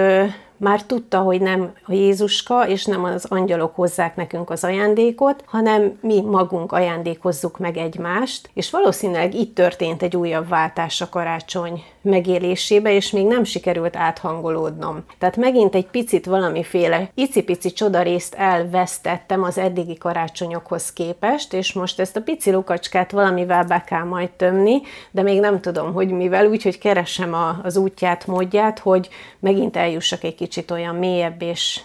már 0.58 0.84
tudta, 0.84 1.20
hogy 1.20 1.41
nem 1.41 1.74
a 1.86 1.93
Jézuska, 1.93 2.68
és 2.68 2.86
nem 2.86 3.03
az 3.03 3.26
angyalok 3.30 3.76
hozzák 3.76 4.16
nekünk 4.16 4.49
az 4.49 4.64
ajándékot, 4.64 5.43
hanem 5.45 5.97
mi 6.01 6.22
magunk 6.22 6.72
ajándékozzuk 6.72 7.60
meg 7.60 7.78
egymást, 7.78 8.49
és 8.53 8.70
valószínűleg 8.70 9.34
itt 9.34 9.55
történt 9.55 10.03
egy 10.03 10.16
újabb 10.16 10.47
váltás 10.47 11.01
a 11.01 11.10
karácsony 11.10 11.84
megélésébe, 12.01 12.93
és 12.93 13.12
még 13.12 13.26
nem 13.26 13.43
sikerült 13.43 13.95
áthangolódnom. 13.95 15.03
Tehát 15.18 15.38
megint 15.38 15.76
egy 15.76 15.88
picit 15.88 16.26
valamiféle 16.26 17.10
icipici 17.14 17.72
csodarészt 17.72 18.34
elvesztettem 18.34 19.43
az 19.43 19.58
eddigi 19.58 19.97
karácsonyokhoz 19.97 20.93
képest, 20.93 21.53
és 21.53 21.74
most 21.74 21.99
ezt 21.99 22.16
a 22.16 22.22
pici 22.22 22.51
lukacskát 22.51 23.12
valamivel 23.12 23.64
be 23.64 23.84
kell 23.88 24.03
majd 24.03 24.30
tömni, 24.30 24.82
de 25.12 25.22
még 25.22 25.39
nem 25.39 25.62
tudom, 25.62 25.93
hogy 25.93 26.10
mivel, 26.10 26.45
úgyhogy 26.47 26.78
keresem 26.78 27.34
a, 27.34 27.60
az 27.64 27.78
útját, 27.78 28.28
módját, 28.28 28.80
hogy 28.80 29.10
megint 29.39 29.78
eljussak 29.78 30.24
egy 30.24 30.36
kicsit 30.48 30.72
olyan 30.72 30.95
mélyebb 30.95 31.41
és 31.41 31.82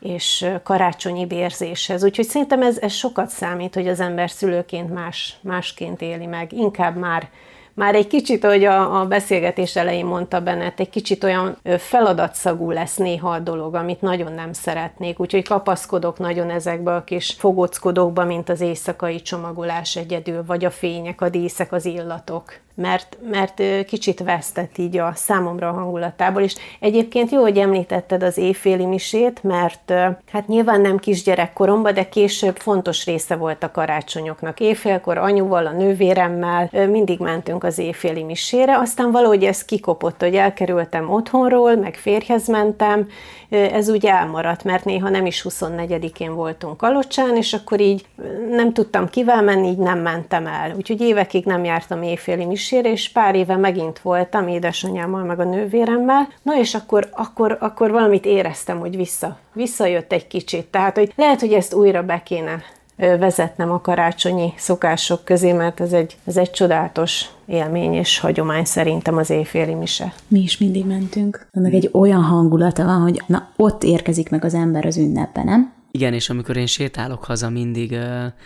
és 0.00 0.46
karácsonyi 0.62 1.26
érzéshez. 1.30 2.04
Úgyhogy 2.04 2.24
szerintem 2.24 2.62
ez, 2.62 2.78
ez 2.78 2.92
sokat 2.92 3.28
számít, 3.28 3.74
hogy 3.74 3.88
az 3.88 4.00
ember 4.00 4.30
szülőként 4.30 4.94
más, 4.94 5.36
másként 5.40 6.02
éli 6.02 6.26
meg. 6.26 6.52
Inkább 6.52 6.96
már 6.96 7.28
már 7.74 7.94
egy 7.94 8.06
kicsit, 8.06 8.44
ahogy 8.44 8.64
a, 8.64 9.00
a 9.00 9.06
beszélgetés 9.06 9.76
elején 9.76 10.04
mondta 10.04 10.40
Bennett, 10.40 10.80
egy 10.80 10.90
kicsit 10.90 11.24
olyan 11.24 11.56
feladatszagú 11.78 12.70
lesz 12.70 12.96
néha 12.96 13.30
a 13.30 13.38
dolog, 13.38 13.74
amit 13.74 14.00
nagyon 14.00 14.32
nem 14.32 14.52
szeretnék. 14.52 15.20
Úgyhogy 15.20 15.48
kapaszkodok 15.48 16.18
nagyon 16.18 16.50
ezekbe 16.50 16.94
a 16.94 17.04
kis 17.04 17.34
fogockodókba, 17.38 18.24
mint 18.24 18.48
az 18.48 18.60
éjszakai 18.60 19.22
csomagolás 19.22 19.96
egyedül, 19.96 20.44
vagy 20.44 20.64
a 20.64 20.70
fények, 20.70 21.20
a 21.20 21.28
díszek, 21.28 21.72
az 21.72 21.84
illatok 21.84 22.52
mert, 22.76 23.18
mert 23.30 23.62
kicsit 23.86 24.20
vesztett 24.20 24.78
így 24.78 24.96
a 24.96 25.12
számomra 25.14 25.68
a 25.68 25.72
hangulatából, 25.72 26.42
és 26.42 26.54
egyébként 26.80 27.30
jó, 27.30 27.40
hogy 27.40 27.58
említetted 27.58 28.22
az 28.22 28.38
éjféli 28.38 28.84
misét, 28.84 29.42
mert 29.42 29.92
hát 30.32 30.46
nyilván 30.46 30.80
nem 30.80 30.98
kisgyerekkoromban, 30.98 31.94
de 31.94 32.08
később 32.08 32.56
fontos 32.56 33.04
része 33.04 33.36
volt 33.36 33.62
a 33.62 33.70
karácsonyoknak. 33.70 34.60
Éjfélkor 34.60 35.18
anyuval, 35.18 35.66
a 35.66 35.72
nővéremmel 35.72 36.70
mindig 36.72 37.18
mentünk 37.18 37.64
az 37.64 37.78
éjféli 37.78 38.22
misére, 38.22 38.78
aztán 38.78 39.10
valahogy 39.10 39.44
ez 39.44 39.64
kikopott, 39.64 40.20
hogy 40.20 40.34
elkerültem 40.34 41.10
otthonról, 41.10 41.76
meg 41.76 41.94
férjhez 41.94 42.48
mentem, 42.48 43.08
ez 43.48 43.88
úgy 43.88 44.06
elmaradt, 44.06 44.64
mert 44.64 44.84
néha 44.84 45.08
nem 45.08 45.26
is 45.26 45.46
24-én 45.48 46.34
voltunk 46.34 46.76
Kalocsán, 46.76 47.36
és 47.36 47.52
akkor 47.52 47.80
így 47.80 48.04
nem 48.50 48.72
tudtam 48.72 49.08
kivel 49.08 49.42
menni, 49.42 49.68
így 49.68 49.78
nem 49.78 49.98
mentem 49.98 50.46
el. 50.46 50.74
Úgyhogy 50.76 51.00
évekig 51.00 51.44
nem 51.44 51.64
jártam 51.64 52.02
éjféli 52.02 52.44
misére, 52.44 52.90
és 52.90 53.08
pár 53.08 53.34
éve 53.34 53.56
megint 53.56 53.98
voltam 53.98 54.48
édesanyámmal, 54.48 55.24
meg 55.24 55.40
a 55.40 55.44
nővéremmel. 55.44 56.28
Na 56.42 56.58
és 56.58 56.74
akkor, 56.74 57.08
akkor, 57.12 57.56
akkor 57.60 57.90
valamit 57.90 58.26
éreztem, 58.26 58.78
hogy 58.78 58.96
vissza, 58.96 59.38
visszajött 59.52 60.12
egy 60.12 60.26
kicsit. 60.26 60.66
Tehát, 60.66 60.96
hogy 60.96 61.12
lehet, 61.16 61.40
hogy 61.40 61.52
ezt 61.52 61.74
újra 61.74 62.02
be 62.02 62.22
kéne 62.22 62.62
vezetnem 62.96 63.70
a 63.70 63.80
karácsonyi 63.80 64.52
szokások 64.56 65.24
közé, 65.24 65.52
mert 65.52 65.80
ez 65.80 65.92
egy, 65.92 66.16
ez 66.24 66.36
egy 66.36 66.50
csodálatos 66.50 67.30
élmény 67.46 67.92
és 67.92 68.18
hagyomány 68.18 68.64
szerintem 68.64 69.16
az 69.16 69.30
éjféli 69.30 69.74
mise. 69.74 70.12
Mi 70.28 70.40
is 70.40 70.58
mindig 70.58 70.86
mentünk. 70.86 71.46
Meg 71.52 71.74
egy 71.74 71.90
olyan 71.92 72.22
hangulata 72.22 72.84
van, 72.84 73.00
hogy 73.00 73.22
na 73.26 73.48
ott 73.56 73.82
érkezik 73.82 74.30
meg 74.30 74.44
az 74.44 74.54
ember 74.54 74.86
az 74.86 74.96
ünnepbe, 74.96 75.44
nem? 75.44 75.72
Igen, 75.96 76.12
és 76.12 76.30
amikor 76.30 76.56
én 76.56 76.66
sétálok 76.66 77.24
haza, 77.24 77.50
mindig, 77.50 77.98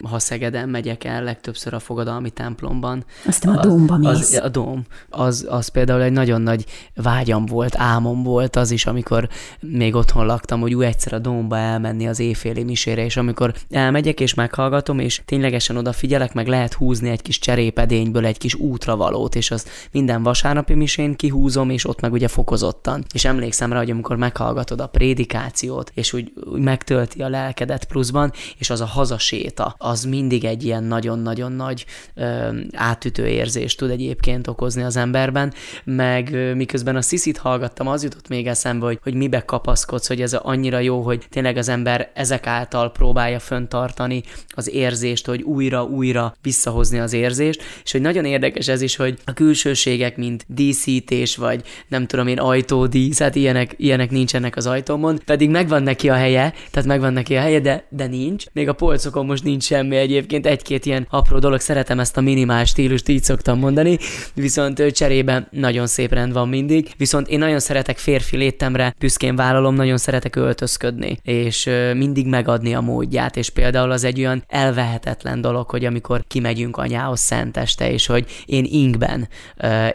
ha 0.02 0.18
Szegeden 0.18 0.68
megyek 0.68 1.04
el, 1.04 1.22
legtöbbször 1.22 1.74
a 1.74 1.78
fogadalmi 1.78 2.30
templomban. 2.30 3.04
Aztán 3.26 3.56
a 3.56 3.66
domba 3.66 3.96
mész. 3.96 4.08
Az, 4.08 4.40
a 4.42 4.48
dom. 4.48 4.84
Az, 5.08 5.46
az 5.48 5.68
például 5.68 6.02
egy 6.02 6.12
nagyon 6.12 6.40
nagy 6.40 6.64
vágyam 6.94 7.46
volt, 7.46 7.74
álmom 7.78 8.22
volt 8.22 8.56
az 8.56 8.70
is, 8.70 8.86
amikor 8.86 9.28
még 9.60 9.94
otthon 9.94 10.26
laktam, 10.26 10.60
hogy 10.60 10.74
úgy 10.74 10.84
egyszer 10.84 11.12
a 11.12 11.18
domba 11.18 11.56
elmenni 11.56 12.08
az 12.08 12.20
éjféli 12.20 12.62
misére, 12.62 13.04
és 13.04 13.16
amikor 13.16 13.54
elmegyek 13.70 14.20
és 14.20 14.34
meghallgatom, 14.34 14.98
és 14.98 15.22
ténylegesen 15.24 15.76
odafigyelek, 15.76 16.32
meg 16.32 16.46
lehet 16.46 16.72
húzni 16.72 17.08
egy 17.08 17.22
kis 17.22 17.38
cserépedényből 17.38 18.26
egy 18.26 18.38
kis 18.38 18.54
útravalót, 18.54 19.34
és 19.34 19.50
azt 19.50 19.68
minden 19.92 20.22
vasárnapi 20.22 20.74
misén 20.74 21.16
kihúzom, 21.16 21.70
és 21.70 21.88
ott 21.88 22.00
meg 22.00 22.12
ugye 22.12 22.28
fokozottan. 22.28 23.04
És 23.14 23.24
emlékszem 23.24 23.72
rá, 23.72 23.78
hogy 23.78 23.90
amikor 23.90 24.16
meghallgatod 24.16 24.80
a 24.80 24.86
prédikációt, 24.86 25.90
és 25.94 26.12
úgy, 26.12 26.32
úgy 26.44 26.60
megtölti 26.60 27.22
a 27.22 27.28
lelkedet 27.40 27.84
pluszban, 27.84 28.32
és 28.58 28.70
az 28.70 28.80
a 28.80 28.86
hazaséta, 28.86 29.74
az 29.78 30.04
mindig 30.04 30.44
egy 30.44 30.64
ilyen 30.64 30.84
nagyon-nagyon 30.84 31.52
nagy 31.52 31.84
ö, 32.14 32.48
átütő 32.72 33.26
érzést 33.26 33.78
tud 33.78 33.90
egyébként 33.90 34.46
okozni 34.46 34.82
az 34.82 34.96
emberben, 34.96 35.52
meg 35.84 36.32
ö, 36.32 36.54
miközben 36.54 36.96
a 36.96 37.02
sziszit 37.02 37.38
hallgattam, 37.38 37.86
az 37.86 38.02
jutott 38.02 38.28
még 38.28 38.46
eszembe, 38.46 38.86
hogy, 38.86 38.98
hogy 39.02 39.14
mibe 39.14 39.44
kapaszkodsz, 39.44 40.06
hogy 40.08 40.20
ez 40.20 40.32
annyira 40.32 40.78
jó, 40.78 41.00
hogy 41.00 41.26
tényleg 41.30 41.56
az 41.56 41.68
ember 41.68 42.10
ezek 42.14 42.46
által 42.46 42.92
próbálja 42.92 43.38
föntartani 43.38 44.22
az 44.48 44.70
érzést, 44.70 45.26
hogy 45.26 45.42
újra-újra 45.42 46.34
visszahozni 46.42 46.98
az 46.98 47.12
érzést, 47.12 47.62
és 47.84 47.92
hogy 47.92 48.00
nagyon 48.00 48.24
érdekes 48.24 48.68
ez 48.68 48.82
is, 48.82 48.96
hogy 48.96 49.18
a 49.24 49.32
külsőségek, 49.32 50.16
mint 50.16 50.44
díszítés, 50.46 51.36
vagy 51.36 51.62
nem 51.88 52.06
tudom 52.06 52.26
én, 52.26 52.38
ajtódísz, 52.38 53.18
hát 53.18 53.34
ilyenek, 53.34 53.74
ilyenek 53.76 54.10
nincsenek 54.10 54.56
az 54.56 54.66
ajtómon, 54.66 55.20
pedig 55.24 55.50
megvan 55.50 55.82
neki 55.82 56.08
a 56.08 56.14
helye, 56.14 56.52
tehát 56.70 56.88
megvan 56.88 57.12
neki 57.20 57.36
a 57.36 57.40
helye, 57.40 57.60
de, 57.60 57.84
de 57.88 58.06
nincs. 58.06 58.44
Még 58.52 58.68
a 58.68 58.72
polcokon 58.72 59.26
most 59.26 59.44
nincs 59.44 59.64
semmi 59.64 59.96
egyébként, 59.96 60.46
egy-két 60.46 60.86
ilyen 60.86 61.06
apró 61.10 61.38
dolog, 61.38 61.60
szeretem 61.60 62.00
ezt 62.00 62.16
a 62.16 62.20
minimál 62.20 62.64
stílust, 62.64 63.08
így 63.08 63.22
szoktam 63.22 63.58
mondani, 63.58 63.98
viszont 64.34 64.86
cserébe 64.92 65.48
nagyon 65.50 65.86
szép 65.86 66.12
rend 66.12 66.32
van 66.32 66.48
mindig, 66.48 66.92
viszont 66.96 67.28
én 67.28 67.38
nagyon 67.38 67.58
szeretek 67.58 67.98
férfi 67.98 68.36
létemre, 68.36 68.94
büszkén 68.98 69.36
vállalom, 69.36 69.74
nagyon 69.74 69.96
szeretek 69.96 70.36
öltözködni, 70.36 71.18
és 71.22 71.70
mindig 71.94 72.26
megadni 72.26 72.74
a 72.74 72.80
módját, 72.80 73.36
és 73.36 73.50
például 73.50 73.90
az 73.90 74.04
egy 74.04 74.18
olyan 74.18 74.44
elvehetetlen 74.48 75.40
dolog, 75.40 75.70
hogy 75.70 75.84
amikor 75.84 76.24
kimegyünk 76.26 76.76
anyához 76.76 77.20
szenteste, 77.20 77.92
és 77.92 78.06
hogy 78.06 78.24
én 78.46 78.64
ingben, 78.68 79.28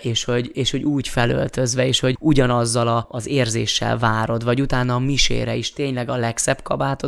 és 0.01 0.23
hogy, 0.23 0.51
és 0.53 0.71
hogy 0.71 0.83
úgy 0.83 1.07
felöltözve, 1.07 1.87
és 1.87 1.99
hogy 1.99 2.15
ugyanazzal 2.19 3.07
az 3.09 3.27
érzéssel 3.27 3.97
várod, 3.97 4.43
vagy 4.43 4.61
utána 4.61 4.95
a 4.95 4.99
misére 4.99 5.55
is 5.55 5.73
tényleg 5.73 6.09
a 6.09 6.15
legszebb 6.15 6.61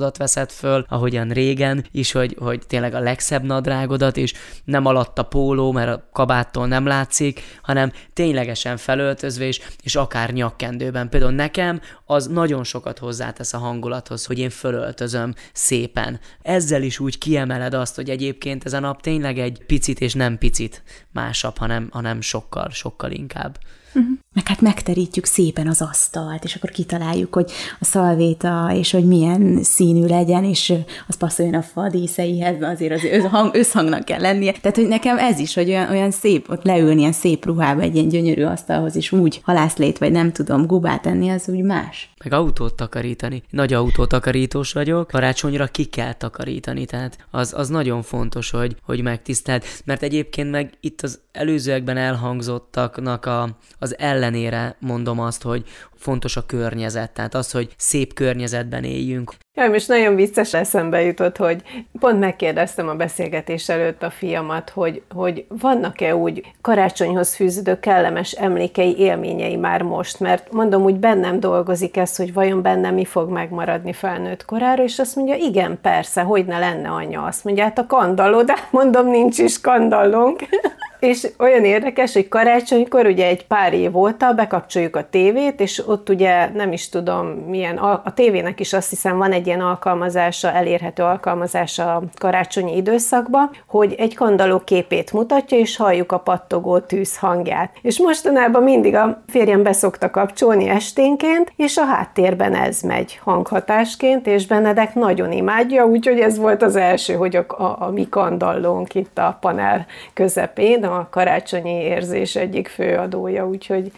kabátodat 0.07 0.17
veszed 0.17 0.51
föl, 0.51 0.85
ahogyan 0.89 1.29
régen 1.29 1.85
is, 1.91 2.11
hogy, 2.11 2.35
hogy 2.39 2.61
tényleg 2.67 2.93
a 2.93 2.99
legszebb 2.99 3.43
nadrágodat, 3.43 4.17
és 4.17 4.33
nem 4.63 4.85
alatt 4.85 5.17
a 5.17 5.23
póló, 5.23 5.71
mert 5.71 5.89
a 5.89 6.09
kabáttól 6.13 6.67
nem 6.67 6.85
látszik, 6.85 7.41
hanem 7.61 7.91
ténylegesen 8.13 8.77
felöltözve, 8.77 9.45
és, 9.45 9.59
és 9.83 9.95
akár 9.95 10.31
nyakkendőben. 10.31 11.09
Például 11.09 11.31
nekem 11.31 11.81
az 12.05 12.27
nagyon 12.27 12.63
sokat 12.63 12.97
hozzátesz 12.97 13.53
a 13.53 13.57
hangulathoz, 13.57 14.25
hogy 14.25 14.39
én 14.39 14.49
fölöltözöm 14.49 15.33
szépen. 15.53 16.19
Ezzel 16.41 16.81
is 16.81 16.99
úgy 16.99 17.17
kiemeled 17.17 17.73
azt, 17.73 17.95
hogy 17.95 18.09
egyébként 18.09 18.65
ez 18.65 18.73
a 18.73 18.79
nap 18.79 19.01
tényleg 19.01 19.39
egy 19.39 19.61
picit 19.65 19.99
és 19.99 20.13
nem 20.13 20.37
picit 20.37 20.83
másabb, 21.11 21.57
hanem, 21.57 21.89
hanem 21.91 22.21
sokkal, 22.21 22.69
sokkal 22.69 23.11
inkább. 23.11 23.57
Uh-huh. 23.93 24.17
Meg 24.37 24.47
hát 24.47 24.61
megterítjük 24.61 25.25
szépen 25.25 25.67
az 25.67 25.81
asztalt, 25.81 26.43
és 26.43 26.55
akkor 26.55 26.69
kitaláljuk, 26.69 27.33
hogy 27.33 27.51
a 27.79 27.85
szalvéta, 27.85 28.69
és 28.73 28.91
hogy 28.91 29.05
milyen 29.05 29.59
színű 29.63 30.05
legyen, 30.05 30.43
és 30.43 30.73
az 31.07 31.17
passzoljon 31.17 31.53
a 31.55 31.61
fa 31.61 31.89
díszeihez, 31.89 32.61
azért 32.61 32.93
az 32.93 33.03
összhang, 33.03 33.55
összhangnak 33.55 34.05
kell 34.05 34.21
lennie. 34.21 34.51
Tehát, 34.51 34.77
hogy 34.77 34.87
nekem 34.87 35.17
ez 35.17 35.39
is, 35.39 35.53
hogy 35.53 35.69
olyan, 35.69 35.89
olyan 35.89 36.11
szép, 36.11 36.49
ott 36.49 36.63
leülni 36.63 36.99
ilyen 36.99 37.11
szép 37.11 37.45
ruhába 37.45 37.81
egy 37.81 37.95
ilyen 37.95 38.07
gyönyörű 38.07 38.43
asztalhoz, 38.43 38.95
és 38.95 39.11
úgy 39.11 39.41
halászlét, 39.43 39.97
vagy 39.97 40.11
nem 40.11 40.31
tudom, 40.31 40.65
gubát 40.65 41.01
tenni, 41.01 41.29
az 41.29 41.49
úgy 41.49 41.63
más. 41.63 42.09
Meg 42.23 42.33
autót 42.33 42.73
takarítani. 42.73 43.43
Nagy 43.49 43.73
autótakarítós 43.73 44.73
vagyok, 44.73 45.07
karácsonyra 45.07 45.65
ki 45.67 45.85
kell 45.85 46.13
takarítani, 46.13 46.85
tehát 46.85 47.17
az, 47.31 47.53
az 47.57 47.69
nagyon 47.69 48.01
fontos, 48.01 48.49
hogy, 48.49 48.75
hogy 48.83 49.01
megtiszteld, 49.01 49.63
mert 49.85 50.03
egyébként 50.03 50.51
meg 50.51 50.73
itt 50.79 51.01
az 51.01 51.19
előzőekben 51.31 51.97
elhangzottaknak 51.97 53.25
a, 53.25 53.57
az 53.79 53.97
ellenére 54.27 54.75
mondom 54.79 55.19
azt, 55.19 55.43
hogy 55.43 55.63
fontos 55.95 56.37
a 56.37 56.45
környezet, 56.45 57.11
tehát 57.11 57.33
az, 57.33 57.51
hogy 57.51 57.73
szép 57.77 58.13
környezetben 58.13 58.83
éljünk. 58.83 59.33
Ja, 59.53 59.65
és 59.65 59.85
nagyon 59.85 60.15
vicces 60.15 60.53
eszembe 60.53 61.01
jutott, 61.01 61.37
hogy 61.37 61.61
pont 61.99 62.19
megkérdeztem 62.19 62.87
a 62.87 62.93
beszélgetés 62.93 63.69
előtt 63.69 64.03
a 64.03 64.09
fiamat, 64.09 64.69
hogy, 64.69 65.01
hogy 65.13 65.45
vannak-e 65.47 66.15
úgy 66.15 66.45
karácsonyhoz 66.61 67.35
fűződő 67.35 67.79
kellemes 67.79 68.31
emlékei, 68.31 68.97
élményei 68.97 69.55
már 69.55 69.81
most, 69.81 70.19
mert 70.19 70.51
mondom, 70.51 70.83
úgy 70.83 70.95
bennem 70.95 71.39
dolgozik 71.39 71.97
ez, 71.97 72.15
hogy 72.15 72.33
vajon 72.33 72.61
bennem 72.61 72.93
mi 72.93 73.05
fog 73.05 73.29
megmaradni 73.29 73.93
felnőtt 73.93 74.45
korára, 74.45 74.83
és 74.83 74.99
azt 74.99 75.15
mondja, 75.15 75.35
igen, 75.35 75.79
persze, 75.81 76.21
hogy 76.21 76.45
ne 76.45 76.59
lenne 76.59 76.89
anya. 76.89 77.23
Azt 77.23 77.43
mondja, 77.43 77.63
hát 77.63 77.79
a 77.79 77.85
kandalló, 77.85 78.41
de 78.41 78.55
mondom, 78.71 79.07
nincs 79.07 79.37
is 79.37 79.61
kandallónk. 79.61 80.39
És 80.99 81.27
olyan 81.39 81.63
érdekes, 81.63 82.13
hogy 82.13 82.27
karácsonykor 82.27 83.05
ugye 83.05 83.25
egy 83.25 83.47
pár 83.47 83.73
év 83.73 83.97
óta 83.97 84.33
bekapcsoljuk 84.33 84.95
a 84.95 85.09
tévét, 85.09 85.59
és 85.59 85.87
ott 85.87 86.09
ugye 86.09 86.49
nem 86.53 86.71
is 86.71 86.89
tudom 86.89 87.25
milyen, 87.27 87.77
a 87.77 88.13
tévének 88.13 88.59
is 88.59 88.73
azt 88.73 88.89
hiszem 88.89 89.17
van 89.17 89.31
egy 89.31 89.47
ilyen 89.47 89.61
alkalmazása, 89.61 90.51
elérhető 90.51 91.03
alkalmazása 91.03 91.95
a 91.95 92.03
karácsonyi 92.19 92.75
időszakban, 92.75 93.49
hogy 93.67 93.95
egy 93.97 94.15
kandaló 94.15 94.59
képét 94.59 95.11
mutatja, 95.13 95.57
és 95.57 95.77
halljuk 95.77 96.11
a 96.11 96.19
pattogó 96.19 96.79
tűz 96.79 97.17
hangját. 97.17 97.71
És 97.81 97.99
mostanában 97.99 98.63
mindig 98.63 98.95
a 98.95 99.23
férjem 99.27 99.63
beszokta 99.63 100.09
kapcsolni 100.09 100.69
esténként, 100.69 101.53
és 101.55 101.77
a 101.77 101.85
háttérben 101.85 102.55
ez 102.55 102.81
megy 102.81 103.19
hanghatásként, 103.23 104.27
és 104.27 104.47
Benedek 104.47 104.93
nagyon 104.93 105.31
imádja, 105.31 105.85
úgyhogy 105.85 106.19
ez 106.19 106.37
volt 106.37 106.61
az 106.61 106.75
első, 106.75 107.13
hogy 107.13 107.35
a, 107.35 107.45
a, 107.47 107.75
a 107.79 107.91
mi 107.91 108.09
kandallónk 108.09 108.95
itt 108.95 109.17
a 109.17 109.37
panel 109.41 109.85
közepén, 110.13 110.83
a 110.87 111.07
karácsonyi 111.09 111.73
érzés 111.73 112.35
egyik 112.35 112.67
főadója, 112.67 113.47
úgyhogy 113.47 113.91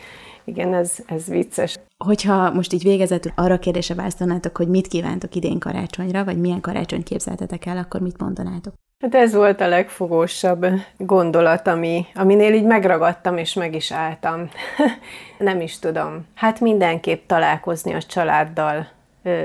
igen, 0.43 0.73
ez, 0.73 0.95
ez 1.05 1.27
vicces. 1.27 1.79
Hogyha 1.97 2.51
most 2.51 2.73
így 2.73 2.83
végezetül 2.83 3.31
arra 3.35 3.59
kérdése 3.59 3.93
választanátok, 3.93 4.57
hogy 4.57 4.67
mit 4.67 4.87
kívántok 4.87 5.35
idén 5.35 5.59
karácsonyra, 5.59 6.23
vagy 6.23 6.39
milyen 6.39 6.61
karácsony 6.61 7.03
képzeltetek 7.03 7.65
el, 7.65 7.77
akkor 7.77 8.01
mit 8.01 8.19
mondanátok? 8.19 8.73
Hát 9.03 9.15
ez 9.15 9.33
volt 9.33 9.61
a 9.61 9.67
legfogósabb 9.67 10.65
gondolat, 10.97 11.67
ami, 11.67 12.05
aminél 12.13 12.53
így 12.53 12.65
megragadtam, 12.65 13.37
és 13.37 13.53
meg 13.53 13.75
is 13.75 13.91
álltam. 13.91 14.49
Nem 15.37 15.61
is 15.61 15.79
tudom. 15.79 16.25
Hát 16.35 16.59
mindenképp 16.59 17.27
találkozni 17.27 17.93
a 17.93 18.01
családdal, 18.01 18.87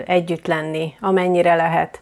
együtt 0.07 0.47
lenni, 0.47 0.95
amennyire 1.01 1.55
lehet 1.55 2.01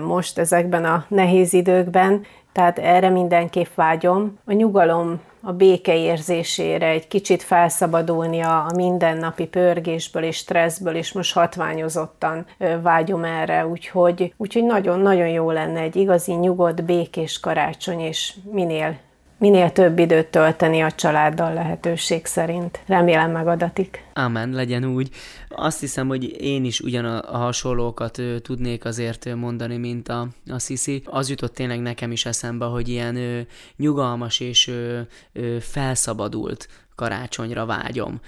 most 0.00 0.38
ezekben 0.38 0.84
a 0.84 1.04
nehéz 1.08 1.52
időkben, 1.52 2.24
tehát 2.56 2.78
erre 2.78 3.08
mindenképp 3.08 3.74
vágyom. 3.74 4.38
A 4.44 4.52
nyugalom, 4.52 5.20
a 5.42 5.52
béke 5.52 5.96
érzésére, 5.96 6.86
egy 6.86 7.08
kicsit 7.08 7.42
felszabadulni 7.42 8.40
a, 8.40 8.66
mindennapi 8.74 9.46
pörgésből 9.46 10.22
és 10.22 10.36
stresszből, 10.36 10.94
és 10.94 11.12
most 11.12 11.34
hatványozottan 11.34 12.46
vágyom 12.82 13.24
erre, 13.24 13.66
úgyhogy, 13.66 14.34
úgyhogy 14.36 14.64
nagyon-nagyon 14.64 15.28
jó 15.28 15.50
lenne 15.50 15.80
egy 15.80 15.96
igazi 15.96 16.32
nyugodt, 16.32 16.84
békés 16.84 17.40
karácsony, 17.40 18.00
és 18.00 18.34
minél 18.50 18.96
minél 19.38 19.72
több 19.72 19.98
időt 19.98 20.26
tölteni 20.26 20.80
a 20.80 20.90
családdal 20.90 21.54
lehetőség 21.54 22.26
szerint. 22.26 22.80
Remélem 22.86 23.30
megadatik. 23.30 24.04
Amen, 24.14 24.50
legyen 24.50 24.84
úgy. 24.84 25.10
Azt 25.48 25.80
hiszem, 25.80 26.08
hogy 26.08 26.42
én 26.42 26.64
is 26.64 26.80
ugyan 26.80 27.04
a, 27.04 27.36
hasonlókat 27.38 28.22
tudnék 28.42 28.84
azért 28.84 29.34
mondani, 29.34 29.76
mint 29.76 30.08
a, 30.08 30.28
a 30.50 30.58
Sisi. 30.58 31.02
Az 31.04 31.28
jutott 31.28 31.54
tényleg 31.54 31.80
nekem 31.80 32.12
is 32.12 32.26
eszembe, 32.26 32.64
hogy 32.64 32.88
ilyen 32.88 33.16
ö, 33.16 33.40
nyugalmas 33.76 34.40
és 34.40 34.68
ö, 34.68 35.00
ö, 35.32 35.56
felszabadult 35.60 36.68
karácsonyra 36.94 37.66
vágyom 37.66 38.20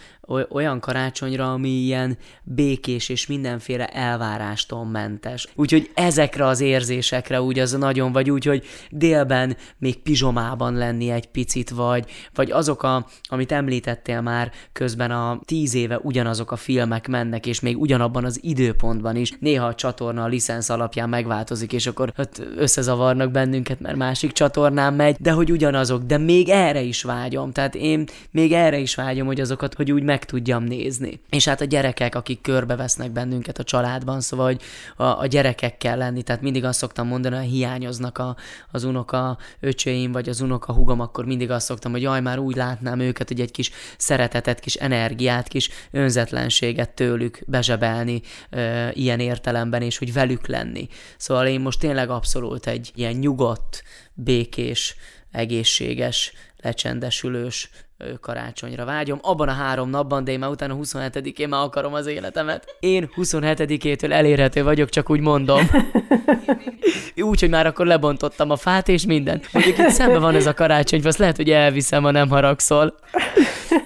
olyan 0.50 0.80
karácsonyra, 0.80 1.52
ami 1.52 1.68
ilyen 1.68 2.18
békés 2.42 3.08
és 3.08 3.26
mindenféle 3.26 3.86
elvárástól 3.86 4.84
mentes. 4.84 5.48
Úgyhogy 5.54 5.90
ezekre 5.94 6.46
az 6.46 6.60
érzésekre 6.60 7.42
úgy 7.42 7.58
az 7.58 7.72
nagyon, 7.72 8.12
vagy 8.12 8.30
úgy, 8.30 8.44
hogy 8.44 8.64
délben 8.90 9.56
még 9.78 10.02
pizsomában 10.02 10.74
lenni 10.74 11.10
egy 11.10 11.26
picit, 11.26 11.70
vagy, 11.70 12.10
vagy 12.34 12.50
azok, 12.50 12.82
a, 12.82 13.06
amit 13.22 13.52
említettél 13.52 14.20
már 14.20 14.52
közben 14.72 15.10
a 15.10 15.40
tíz 15.44 15.74
éve 15.74 15.98
ugyanazok 16.02 16.52
a 16.52 16.56
filmek 16.56 17.08
mennek, 17.08 17.46
és 17.46 17.60
még 17.60 17.80
ugyanabban 17.80 18.24
az 18.24 18.38
időpontban 18.42 19.16
is. 19.16 19.32
Néha 19.40 19.66
a 19.66 19.74
csatorna 19.74 20.22
a 20.22 20.26
licensz 20.26 20.68
alapján 20.68 21.08
megváltozik, 21.08 21.72
és 21.72 21.86
akkor 21.86 22.12
hát 22.16 22.42
összezavarnak 22.56 23.30
bennünket, 23.30 23.80
mert 23.80 23.96
másik 23.96 24.32
csatornán 24.32 24.94
megy, 24.94 25.16
de 25.20 25.30
hogy 25.30 25.50
ugyanazok, 25.50 26.02
de 26.02 26.18
még 26.18 26.48
erre 26.48 26.80
is 26.80 27.02
vágyom. 27.02 27.52
Tehát 27.52 27.74
én 27.74 28.04
még 28.30 28.52
erre 28.52 28.78
is 28.78 28.94
vágyom, 28.94 29.26
hogy 29.26 29.40
azokat, 29.40 29.74
hogy 29.74 29.92
úgy 29.92 30.02
meg 30.02 30.17
meg 30.18 30.26
tudjam 30.26 30.64
nézni. 30.64 31.20
És 31.30 31.44
hát 31.44 31.60
a 31.60 31.64
gyerekek, 31.64 32.14
akik 32.14 32.40
körbevesznek 32.40 33.10
bennünket 33.10 33.58
a 33.58 33.62
családban, 33.62 34.20
szóval, 34.20 34.46
hogy 34.46 34.62
a, 34.96 35.02
a 35.02 35.26
gyerekekkel 35.26 35.96
lenni, 35.96 36.22
tehát 36.22 36.42
mindig 36.42 36.64
azt 36.64 36.78
szoktam 36.78 37.06
mondani, 37.06 37.36
hogy 37.36 37.46
hiányoznak 37.46 38.18
a, 38.18 38.36
az 38.70 38.84
unoka 38.84 39.38
öcseim, 39.60 40.12
vagy 40.12 40.28
az 40.28 40.40
unoka 40.40 40.72
hugom, 40.72 41.00
akkor 41.00 41.24
mindig 41.24 41.50
azt 41.50 41.66
szoktam, 41.66 41.92
hogy 41.92 42.02
jaj, 42.02 42.20
már 42.20 42.38
úgy 42.38 42.56
látnám 42.56 43.00
őket, 43.00 43.28
hogy 43.28 43.40
egy 43.40 43.50
kis 43.50 43.70
szeretetet, 43.96 44.60
kis 44.60 44.74
energiát, 44.74 45.48
kis 45.48 45.68
önzetlenséget 45.90 46.90
tőlük 46.90 47.40
bezsebelni 47.46 48.22
ö, 48.50 48.88
ilyen 48.92 49.20
értelemben, 49.20 49.82
és 49.82 49.98
hogy 49.98 50.12
velük 50.12 50.46
lenni. 50.46 50.88
Szóval 51.16 51.46
én 51.46 51.60
most 51.60 51.80
tényleg 51.80 52.10
abszolút 52.10 52.66
egy 52.66 52.92
ilyen 52.94 53.14
nyugodt, 53.14 53.82
békés, 54.14 54.96
egészséges, 55.30 56.32
lecsendesülős 56.56 57.70
karácsonyra 58.20 58.84
vágyom. 58.84 59.18
Abban 59.22 59.48
a 59.48 59.52
három 59.52 59.90
napban, 59.90 60.24
de 60.24 60.32
én 60.32 60.38
már 60.38 60.50
utána 60.50 60.76
27-én 60.82 61.48
már 61.48 61.62
akarom 61.62 61.94
az 61.94 62.06
életemet. 62.06 62.76
Én 62.80 63.10
27-től 63.16 64.12
elérhető 64.12 64.62
vagyok, 64.62 64.88
csak 64.88 65.10
úgy 65.10 65.20
mondom. 65.20 65.70
úgy, 67.16 67.40
hogy 67.40 67.48
már 67.48 67.66
akkor 67.66 67.86
lebontottam 67.86 68.50
a 68.50 68.56
fát 68.56 68.88
és 68.88 69.06
minden. 69.06 69.40
Mondjuk 69.52 69.78
itt 69.78 69.88
szemben 69.88 70.20
van 70.20 70.34
ez 70.34 70.46
a 70.46 70.54
karácsony, 70.54 71.00
azt 71.04 71.18
lehet, 71.18 71.36
hogy 71.36 71.50
elviszem, 71.50 72.02
ha 72.02 72.10
nem 72.10 72.28
haragszol. 72.28 72.94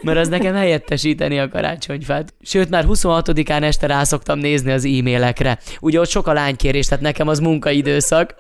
Mert 0.03 0.19
az 0.19 0.29
nekem 0.29 0.55
helyettesíteni 0.55 1.39
a 1.39 1.49
karácsonyfát. 1.49 2.35
Sőt, 2.43 2.71
már 2.71 2.85
26-án 2.89 3.63
este 3.63 3.87
rá 3.87 4.05
szoktam 4.05 4.39
nézni 4.39 4.73
az 4.73 4.85
e-mailekre. 4.85 5.59
Ugye 5.81 6.01
ott 6.01 6.09
sok 6.09 6.27
a 6.27 6.33
lánykérés, 6.33 6.87
tehát 6.87 7.05
nekem 7.05 7.29
az 7.29 7.39
munkaidőszak. 7.39 8.35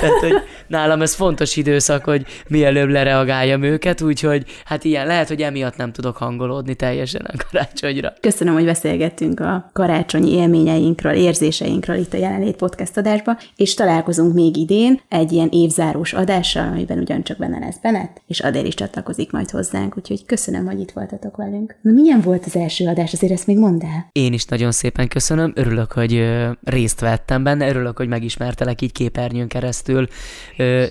Tehát, 0.00 0.18
hogy 0.18 0.34
nálam 0.66 1.02
ez 1.02 1.14
fontos 1.14 1.56
időszak, 1.56 2.04
hogy 2.04 2.24
mielőbb 2.48 2.88
lereagáljam 2.88 3.62
őket, 3.62 4.00
úgyhogy 4.00 4.44
hát 4.64 4.84
ilyen 4.84 5.06
lehet, 5.06 5.28
hogy 5.28 5.42
emiatt 5.42 5.76
nem 5.76 5.92
tudok 5.92 6.16
hangolódni 6.16 6.74
teljesen 6.74 7.26
a 7.32 7.44
karácsonyra. 7.50 8.12
Köszönöm, 8.20 8.54
hogy 8.54 8.64
beszélgettünk 8.64 9.40
a 9.40 9.70
karácsonyi 9.72 10.32
élményeinkről, 10.32 11.12
érzéseinkről 11.12 11.96
itt 11.96 12.12
a 12.12 12.16
Jelenlét 12.16 12.56
Podcast 12.56 12.96
adásba, 12.96 13.38
és 13.56 13.74
találkozunk 13.74 14.34
még 14.34 14.56
idén 14.56 15.00
egy 15.08 15.32
ilyen 15.32 15.48
évzárós 15.52 16.12
adással, 16.12 16.68
amiben 16.68 16.98
ugyancsak 16.98 17.38
benne 17.38 17.58
lesz 17.58 17.78
Benet, 17.82 18.22
és 18.26 18.40
Adél 18.40 18.64
is 18.64 18.74
csatlakozik 18.74 19.30
majd 19.32 19.50
hozzánk, 19.50 19.96
úgyhogy 19.96 20.24
köszönöm, 20.24 20.66
hogy 20.66 20.80
itt 20.80 20.90
voltatok 20.90 21.36
velünk. 21.36 21.76
Na, 21.82 21.90
milyen 21.90 22.20
volt 22.20 22.44
az 22.46 22.56
első 22.56 22.86
adás, 22.86 23.12
azért 23.12 23.32
ezt 23.32 23.46
még 23.46 23.58
mondd 23.58 23.82
el. 23.82 24.08
Én 24.12 24.32
is 24.32 24.44
nagyon 24.44 24.72
szépen 24.72 25.08
köszönöm, 25.08 25.52
örülök, 25.54 25.92
hogy 25.92 26.26
részt 26.64 27.00
vettem 27.00 27.42
benne, 27.42 27.68
örülök, 27.68 27.96
hogy 27.96 28.08
megismertelek 28.08 28.80
így 28.80 28.92
képernyőn 28.92 29.37
keresztül 29.46 30.06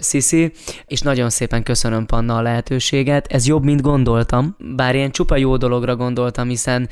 Sisi, 0.01 0.51
és 0.85 1.01
nagyon 1.01 1.29
szépen 1.29 1.63
köszönöm 1.63 2.05
Panna 2.05 2.35
a 2.35 2.41
lehetőséget. 2.41 3.27
Ez 3.27 3.47
jobb, 3.47 3.63
mint 3.63 3.81
gondoltam, 3.81 4.55
bár 4.75 4.95
ilyen 4.95 5.11
csupa 5.11 5.37
jó 5.37 5.57
dologra 5.57 5.95
gondoltam, 5.95 6.47
hiszen 6.47 6.89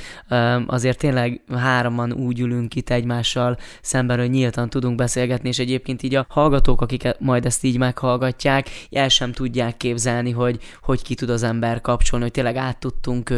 azért 0.68 0.97
tényleg 0.97 1.41
hároman 1.56 2.14
úgy 2.14 2.39
ülünk 2.39 2.76
itt 2.76 2.89
egymással 2.89 3.58
szemben, 3.82 4.20
hogy 4.20 4.30
nyíltan 4.30 4.70
tudunk 4.70 4.95
beszélgetni, 4.95 5.49
és 5.49 5.60
egyébként 5.60 6.03
így 6.03 6.16
a 6.16 6.26
hallgatók, 6.30 6.82
akik 6.82 7.08
majd 7.20 7.45
ezt 7.45 7.64
így 7.64 7.78
meghallgatják, 7.78 8.70
el 8.91 9.10
sem 9.10 9.32
tudják 9.32 9.78
képzelni, 9.78 10.32
hogy 10.32 10.60
hogy 10.82 11.01
ki 11.01 11.16
tud 11.16 11.30
az 11.30 11.43
ember 11.43 11.82
kapcsolni, 11.82 12.24
hogy 12.24 12.34
tényleg 12.34 12.56
át 12.56 12.78
tudtunk, 12.80 13.34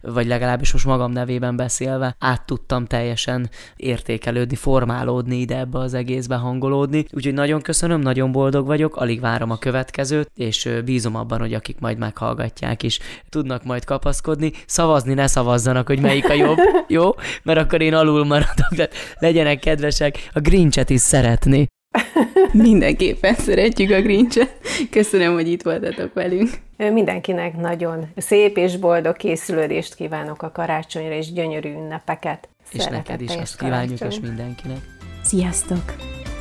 vagy 0.00 0.26
legalábbis 0.26 0.72
most 0.72 0.84
magam 0.84 1.12
nevében 1.12 1.56
beszélve, 1.56 2.16
át 2.18 2.46
tudtam 2.46 2.84
teljesen 2.84 3.50
értékelődni, 3.76 4.56
formálódni 4.56 5.36
ide 5.36 5.58
ebbe 5.58 5.78
az 5.78 5.94
egészbe, 5.94 6.34
hangolódni. 6.34 7.04
Úgyhogy 7.12 7.34
nagyon 7.46 7.62
köszönöm, 7.62 8.00
nagyon 8.00 8.32
boldog 8.32 8.66
vagyok, 8.66 8.96
alig 8.96 9.20
várom 9.20 9.50
a 9.50 9.58
következőt, 9.58 10.30
és 10.34 10.68
bízom 10.84 11.16
abban, 11.16 11.38
hogy 11.38 11.54
akik 11.54 11.78
majd 11.80 11.98
meghallgatják 11.98 12.82
is 12.82 12.98
tudnak 13.28 13.64
majd 13.64 13.84
kapaszkodni. 13.84 14.52
Szavazni 14.66 15.14
ne 15.14 15.26
szavazzanak, 15.26 15.86
hogy 15.86 16.00
melyik 16.00 16.28
a 16.28 16.32
jobb, 16.32 16.58
jó? 16.88 17.10
Mert 17.42 17.58
akkor 17.58 17.80
én 17.80 17.94
alul 17.94 18.24
maradok, 18.24 18.74
de 18.76 18.88
legyenek 19.18 19.58
kedvesek, 19.58 20.28
a 20.32 20.40
Grincset 20.40 20.90
is 20.90 21.00
szeretni. 21.00 21.66
Mindenképpen 22.52 23.34
szeretjük 23.34 23.90
a 23.90 24.00
Grincset. 24.00 24.56
Köszönöm, 24.90 25.32
hogy 25.32 25.48
itt 25.48 25.62
voltatok 25.62 26.14
velünk. 26.14 26.50
Mindenkinek 26.76 27.56
nagyon 27.56 28.06
szép 28.16 28.56
és 28.56 28.76
boldog 28.76 29.16
készülődést 29.16 29.94
kívánok 29.94 30.42
a 30.42 30.50
karácsonyra, 30.52 31.14
és 31.14 31.32
gyönyörű 31.32 31.68
ünnepeket. 31.68 32.48
És 32.72 32.84
neked 32.84 33.20
is 33.20 33.34
azt 33.34 33.58
kívánjuk, 33.58 34.00
és 34.00 34.20
mindenkinek. 34.20 34.78
Sziasztok! 35.22 35.94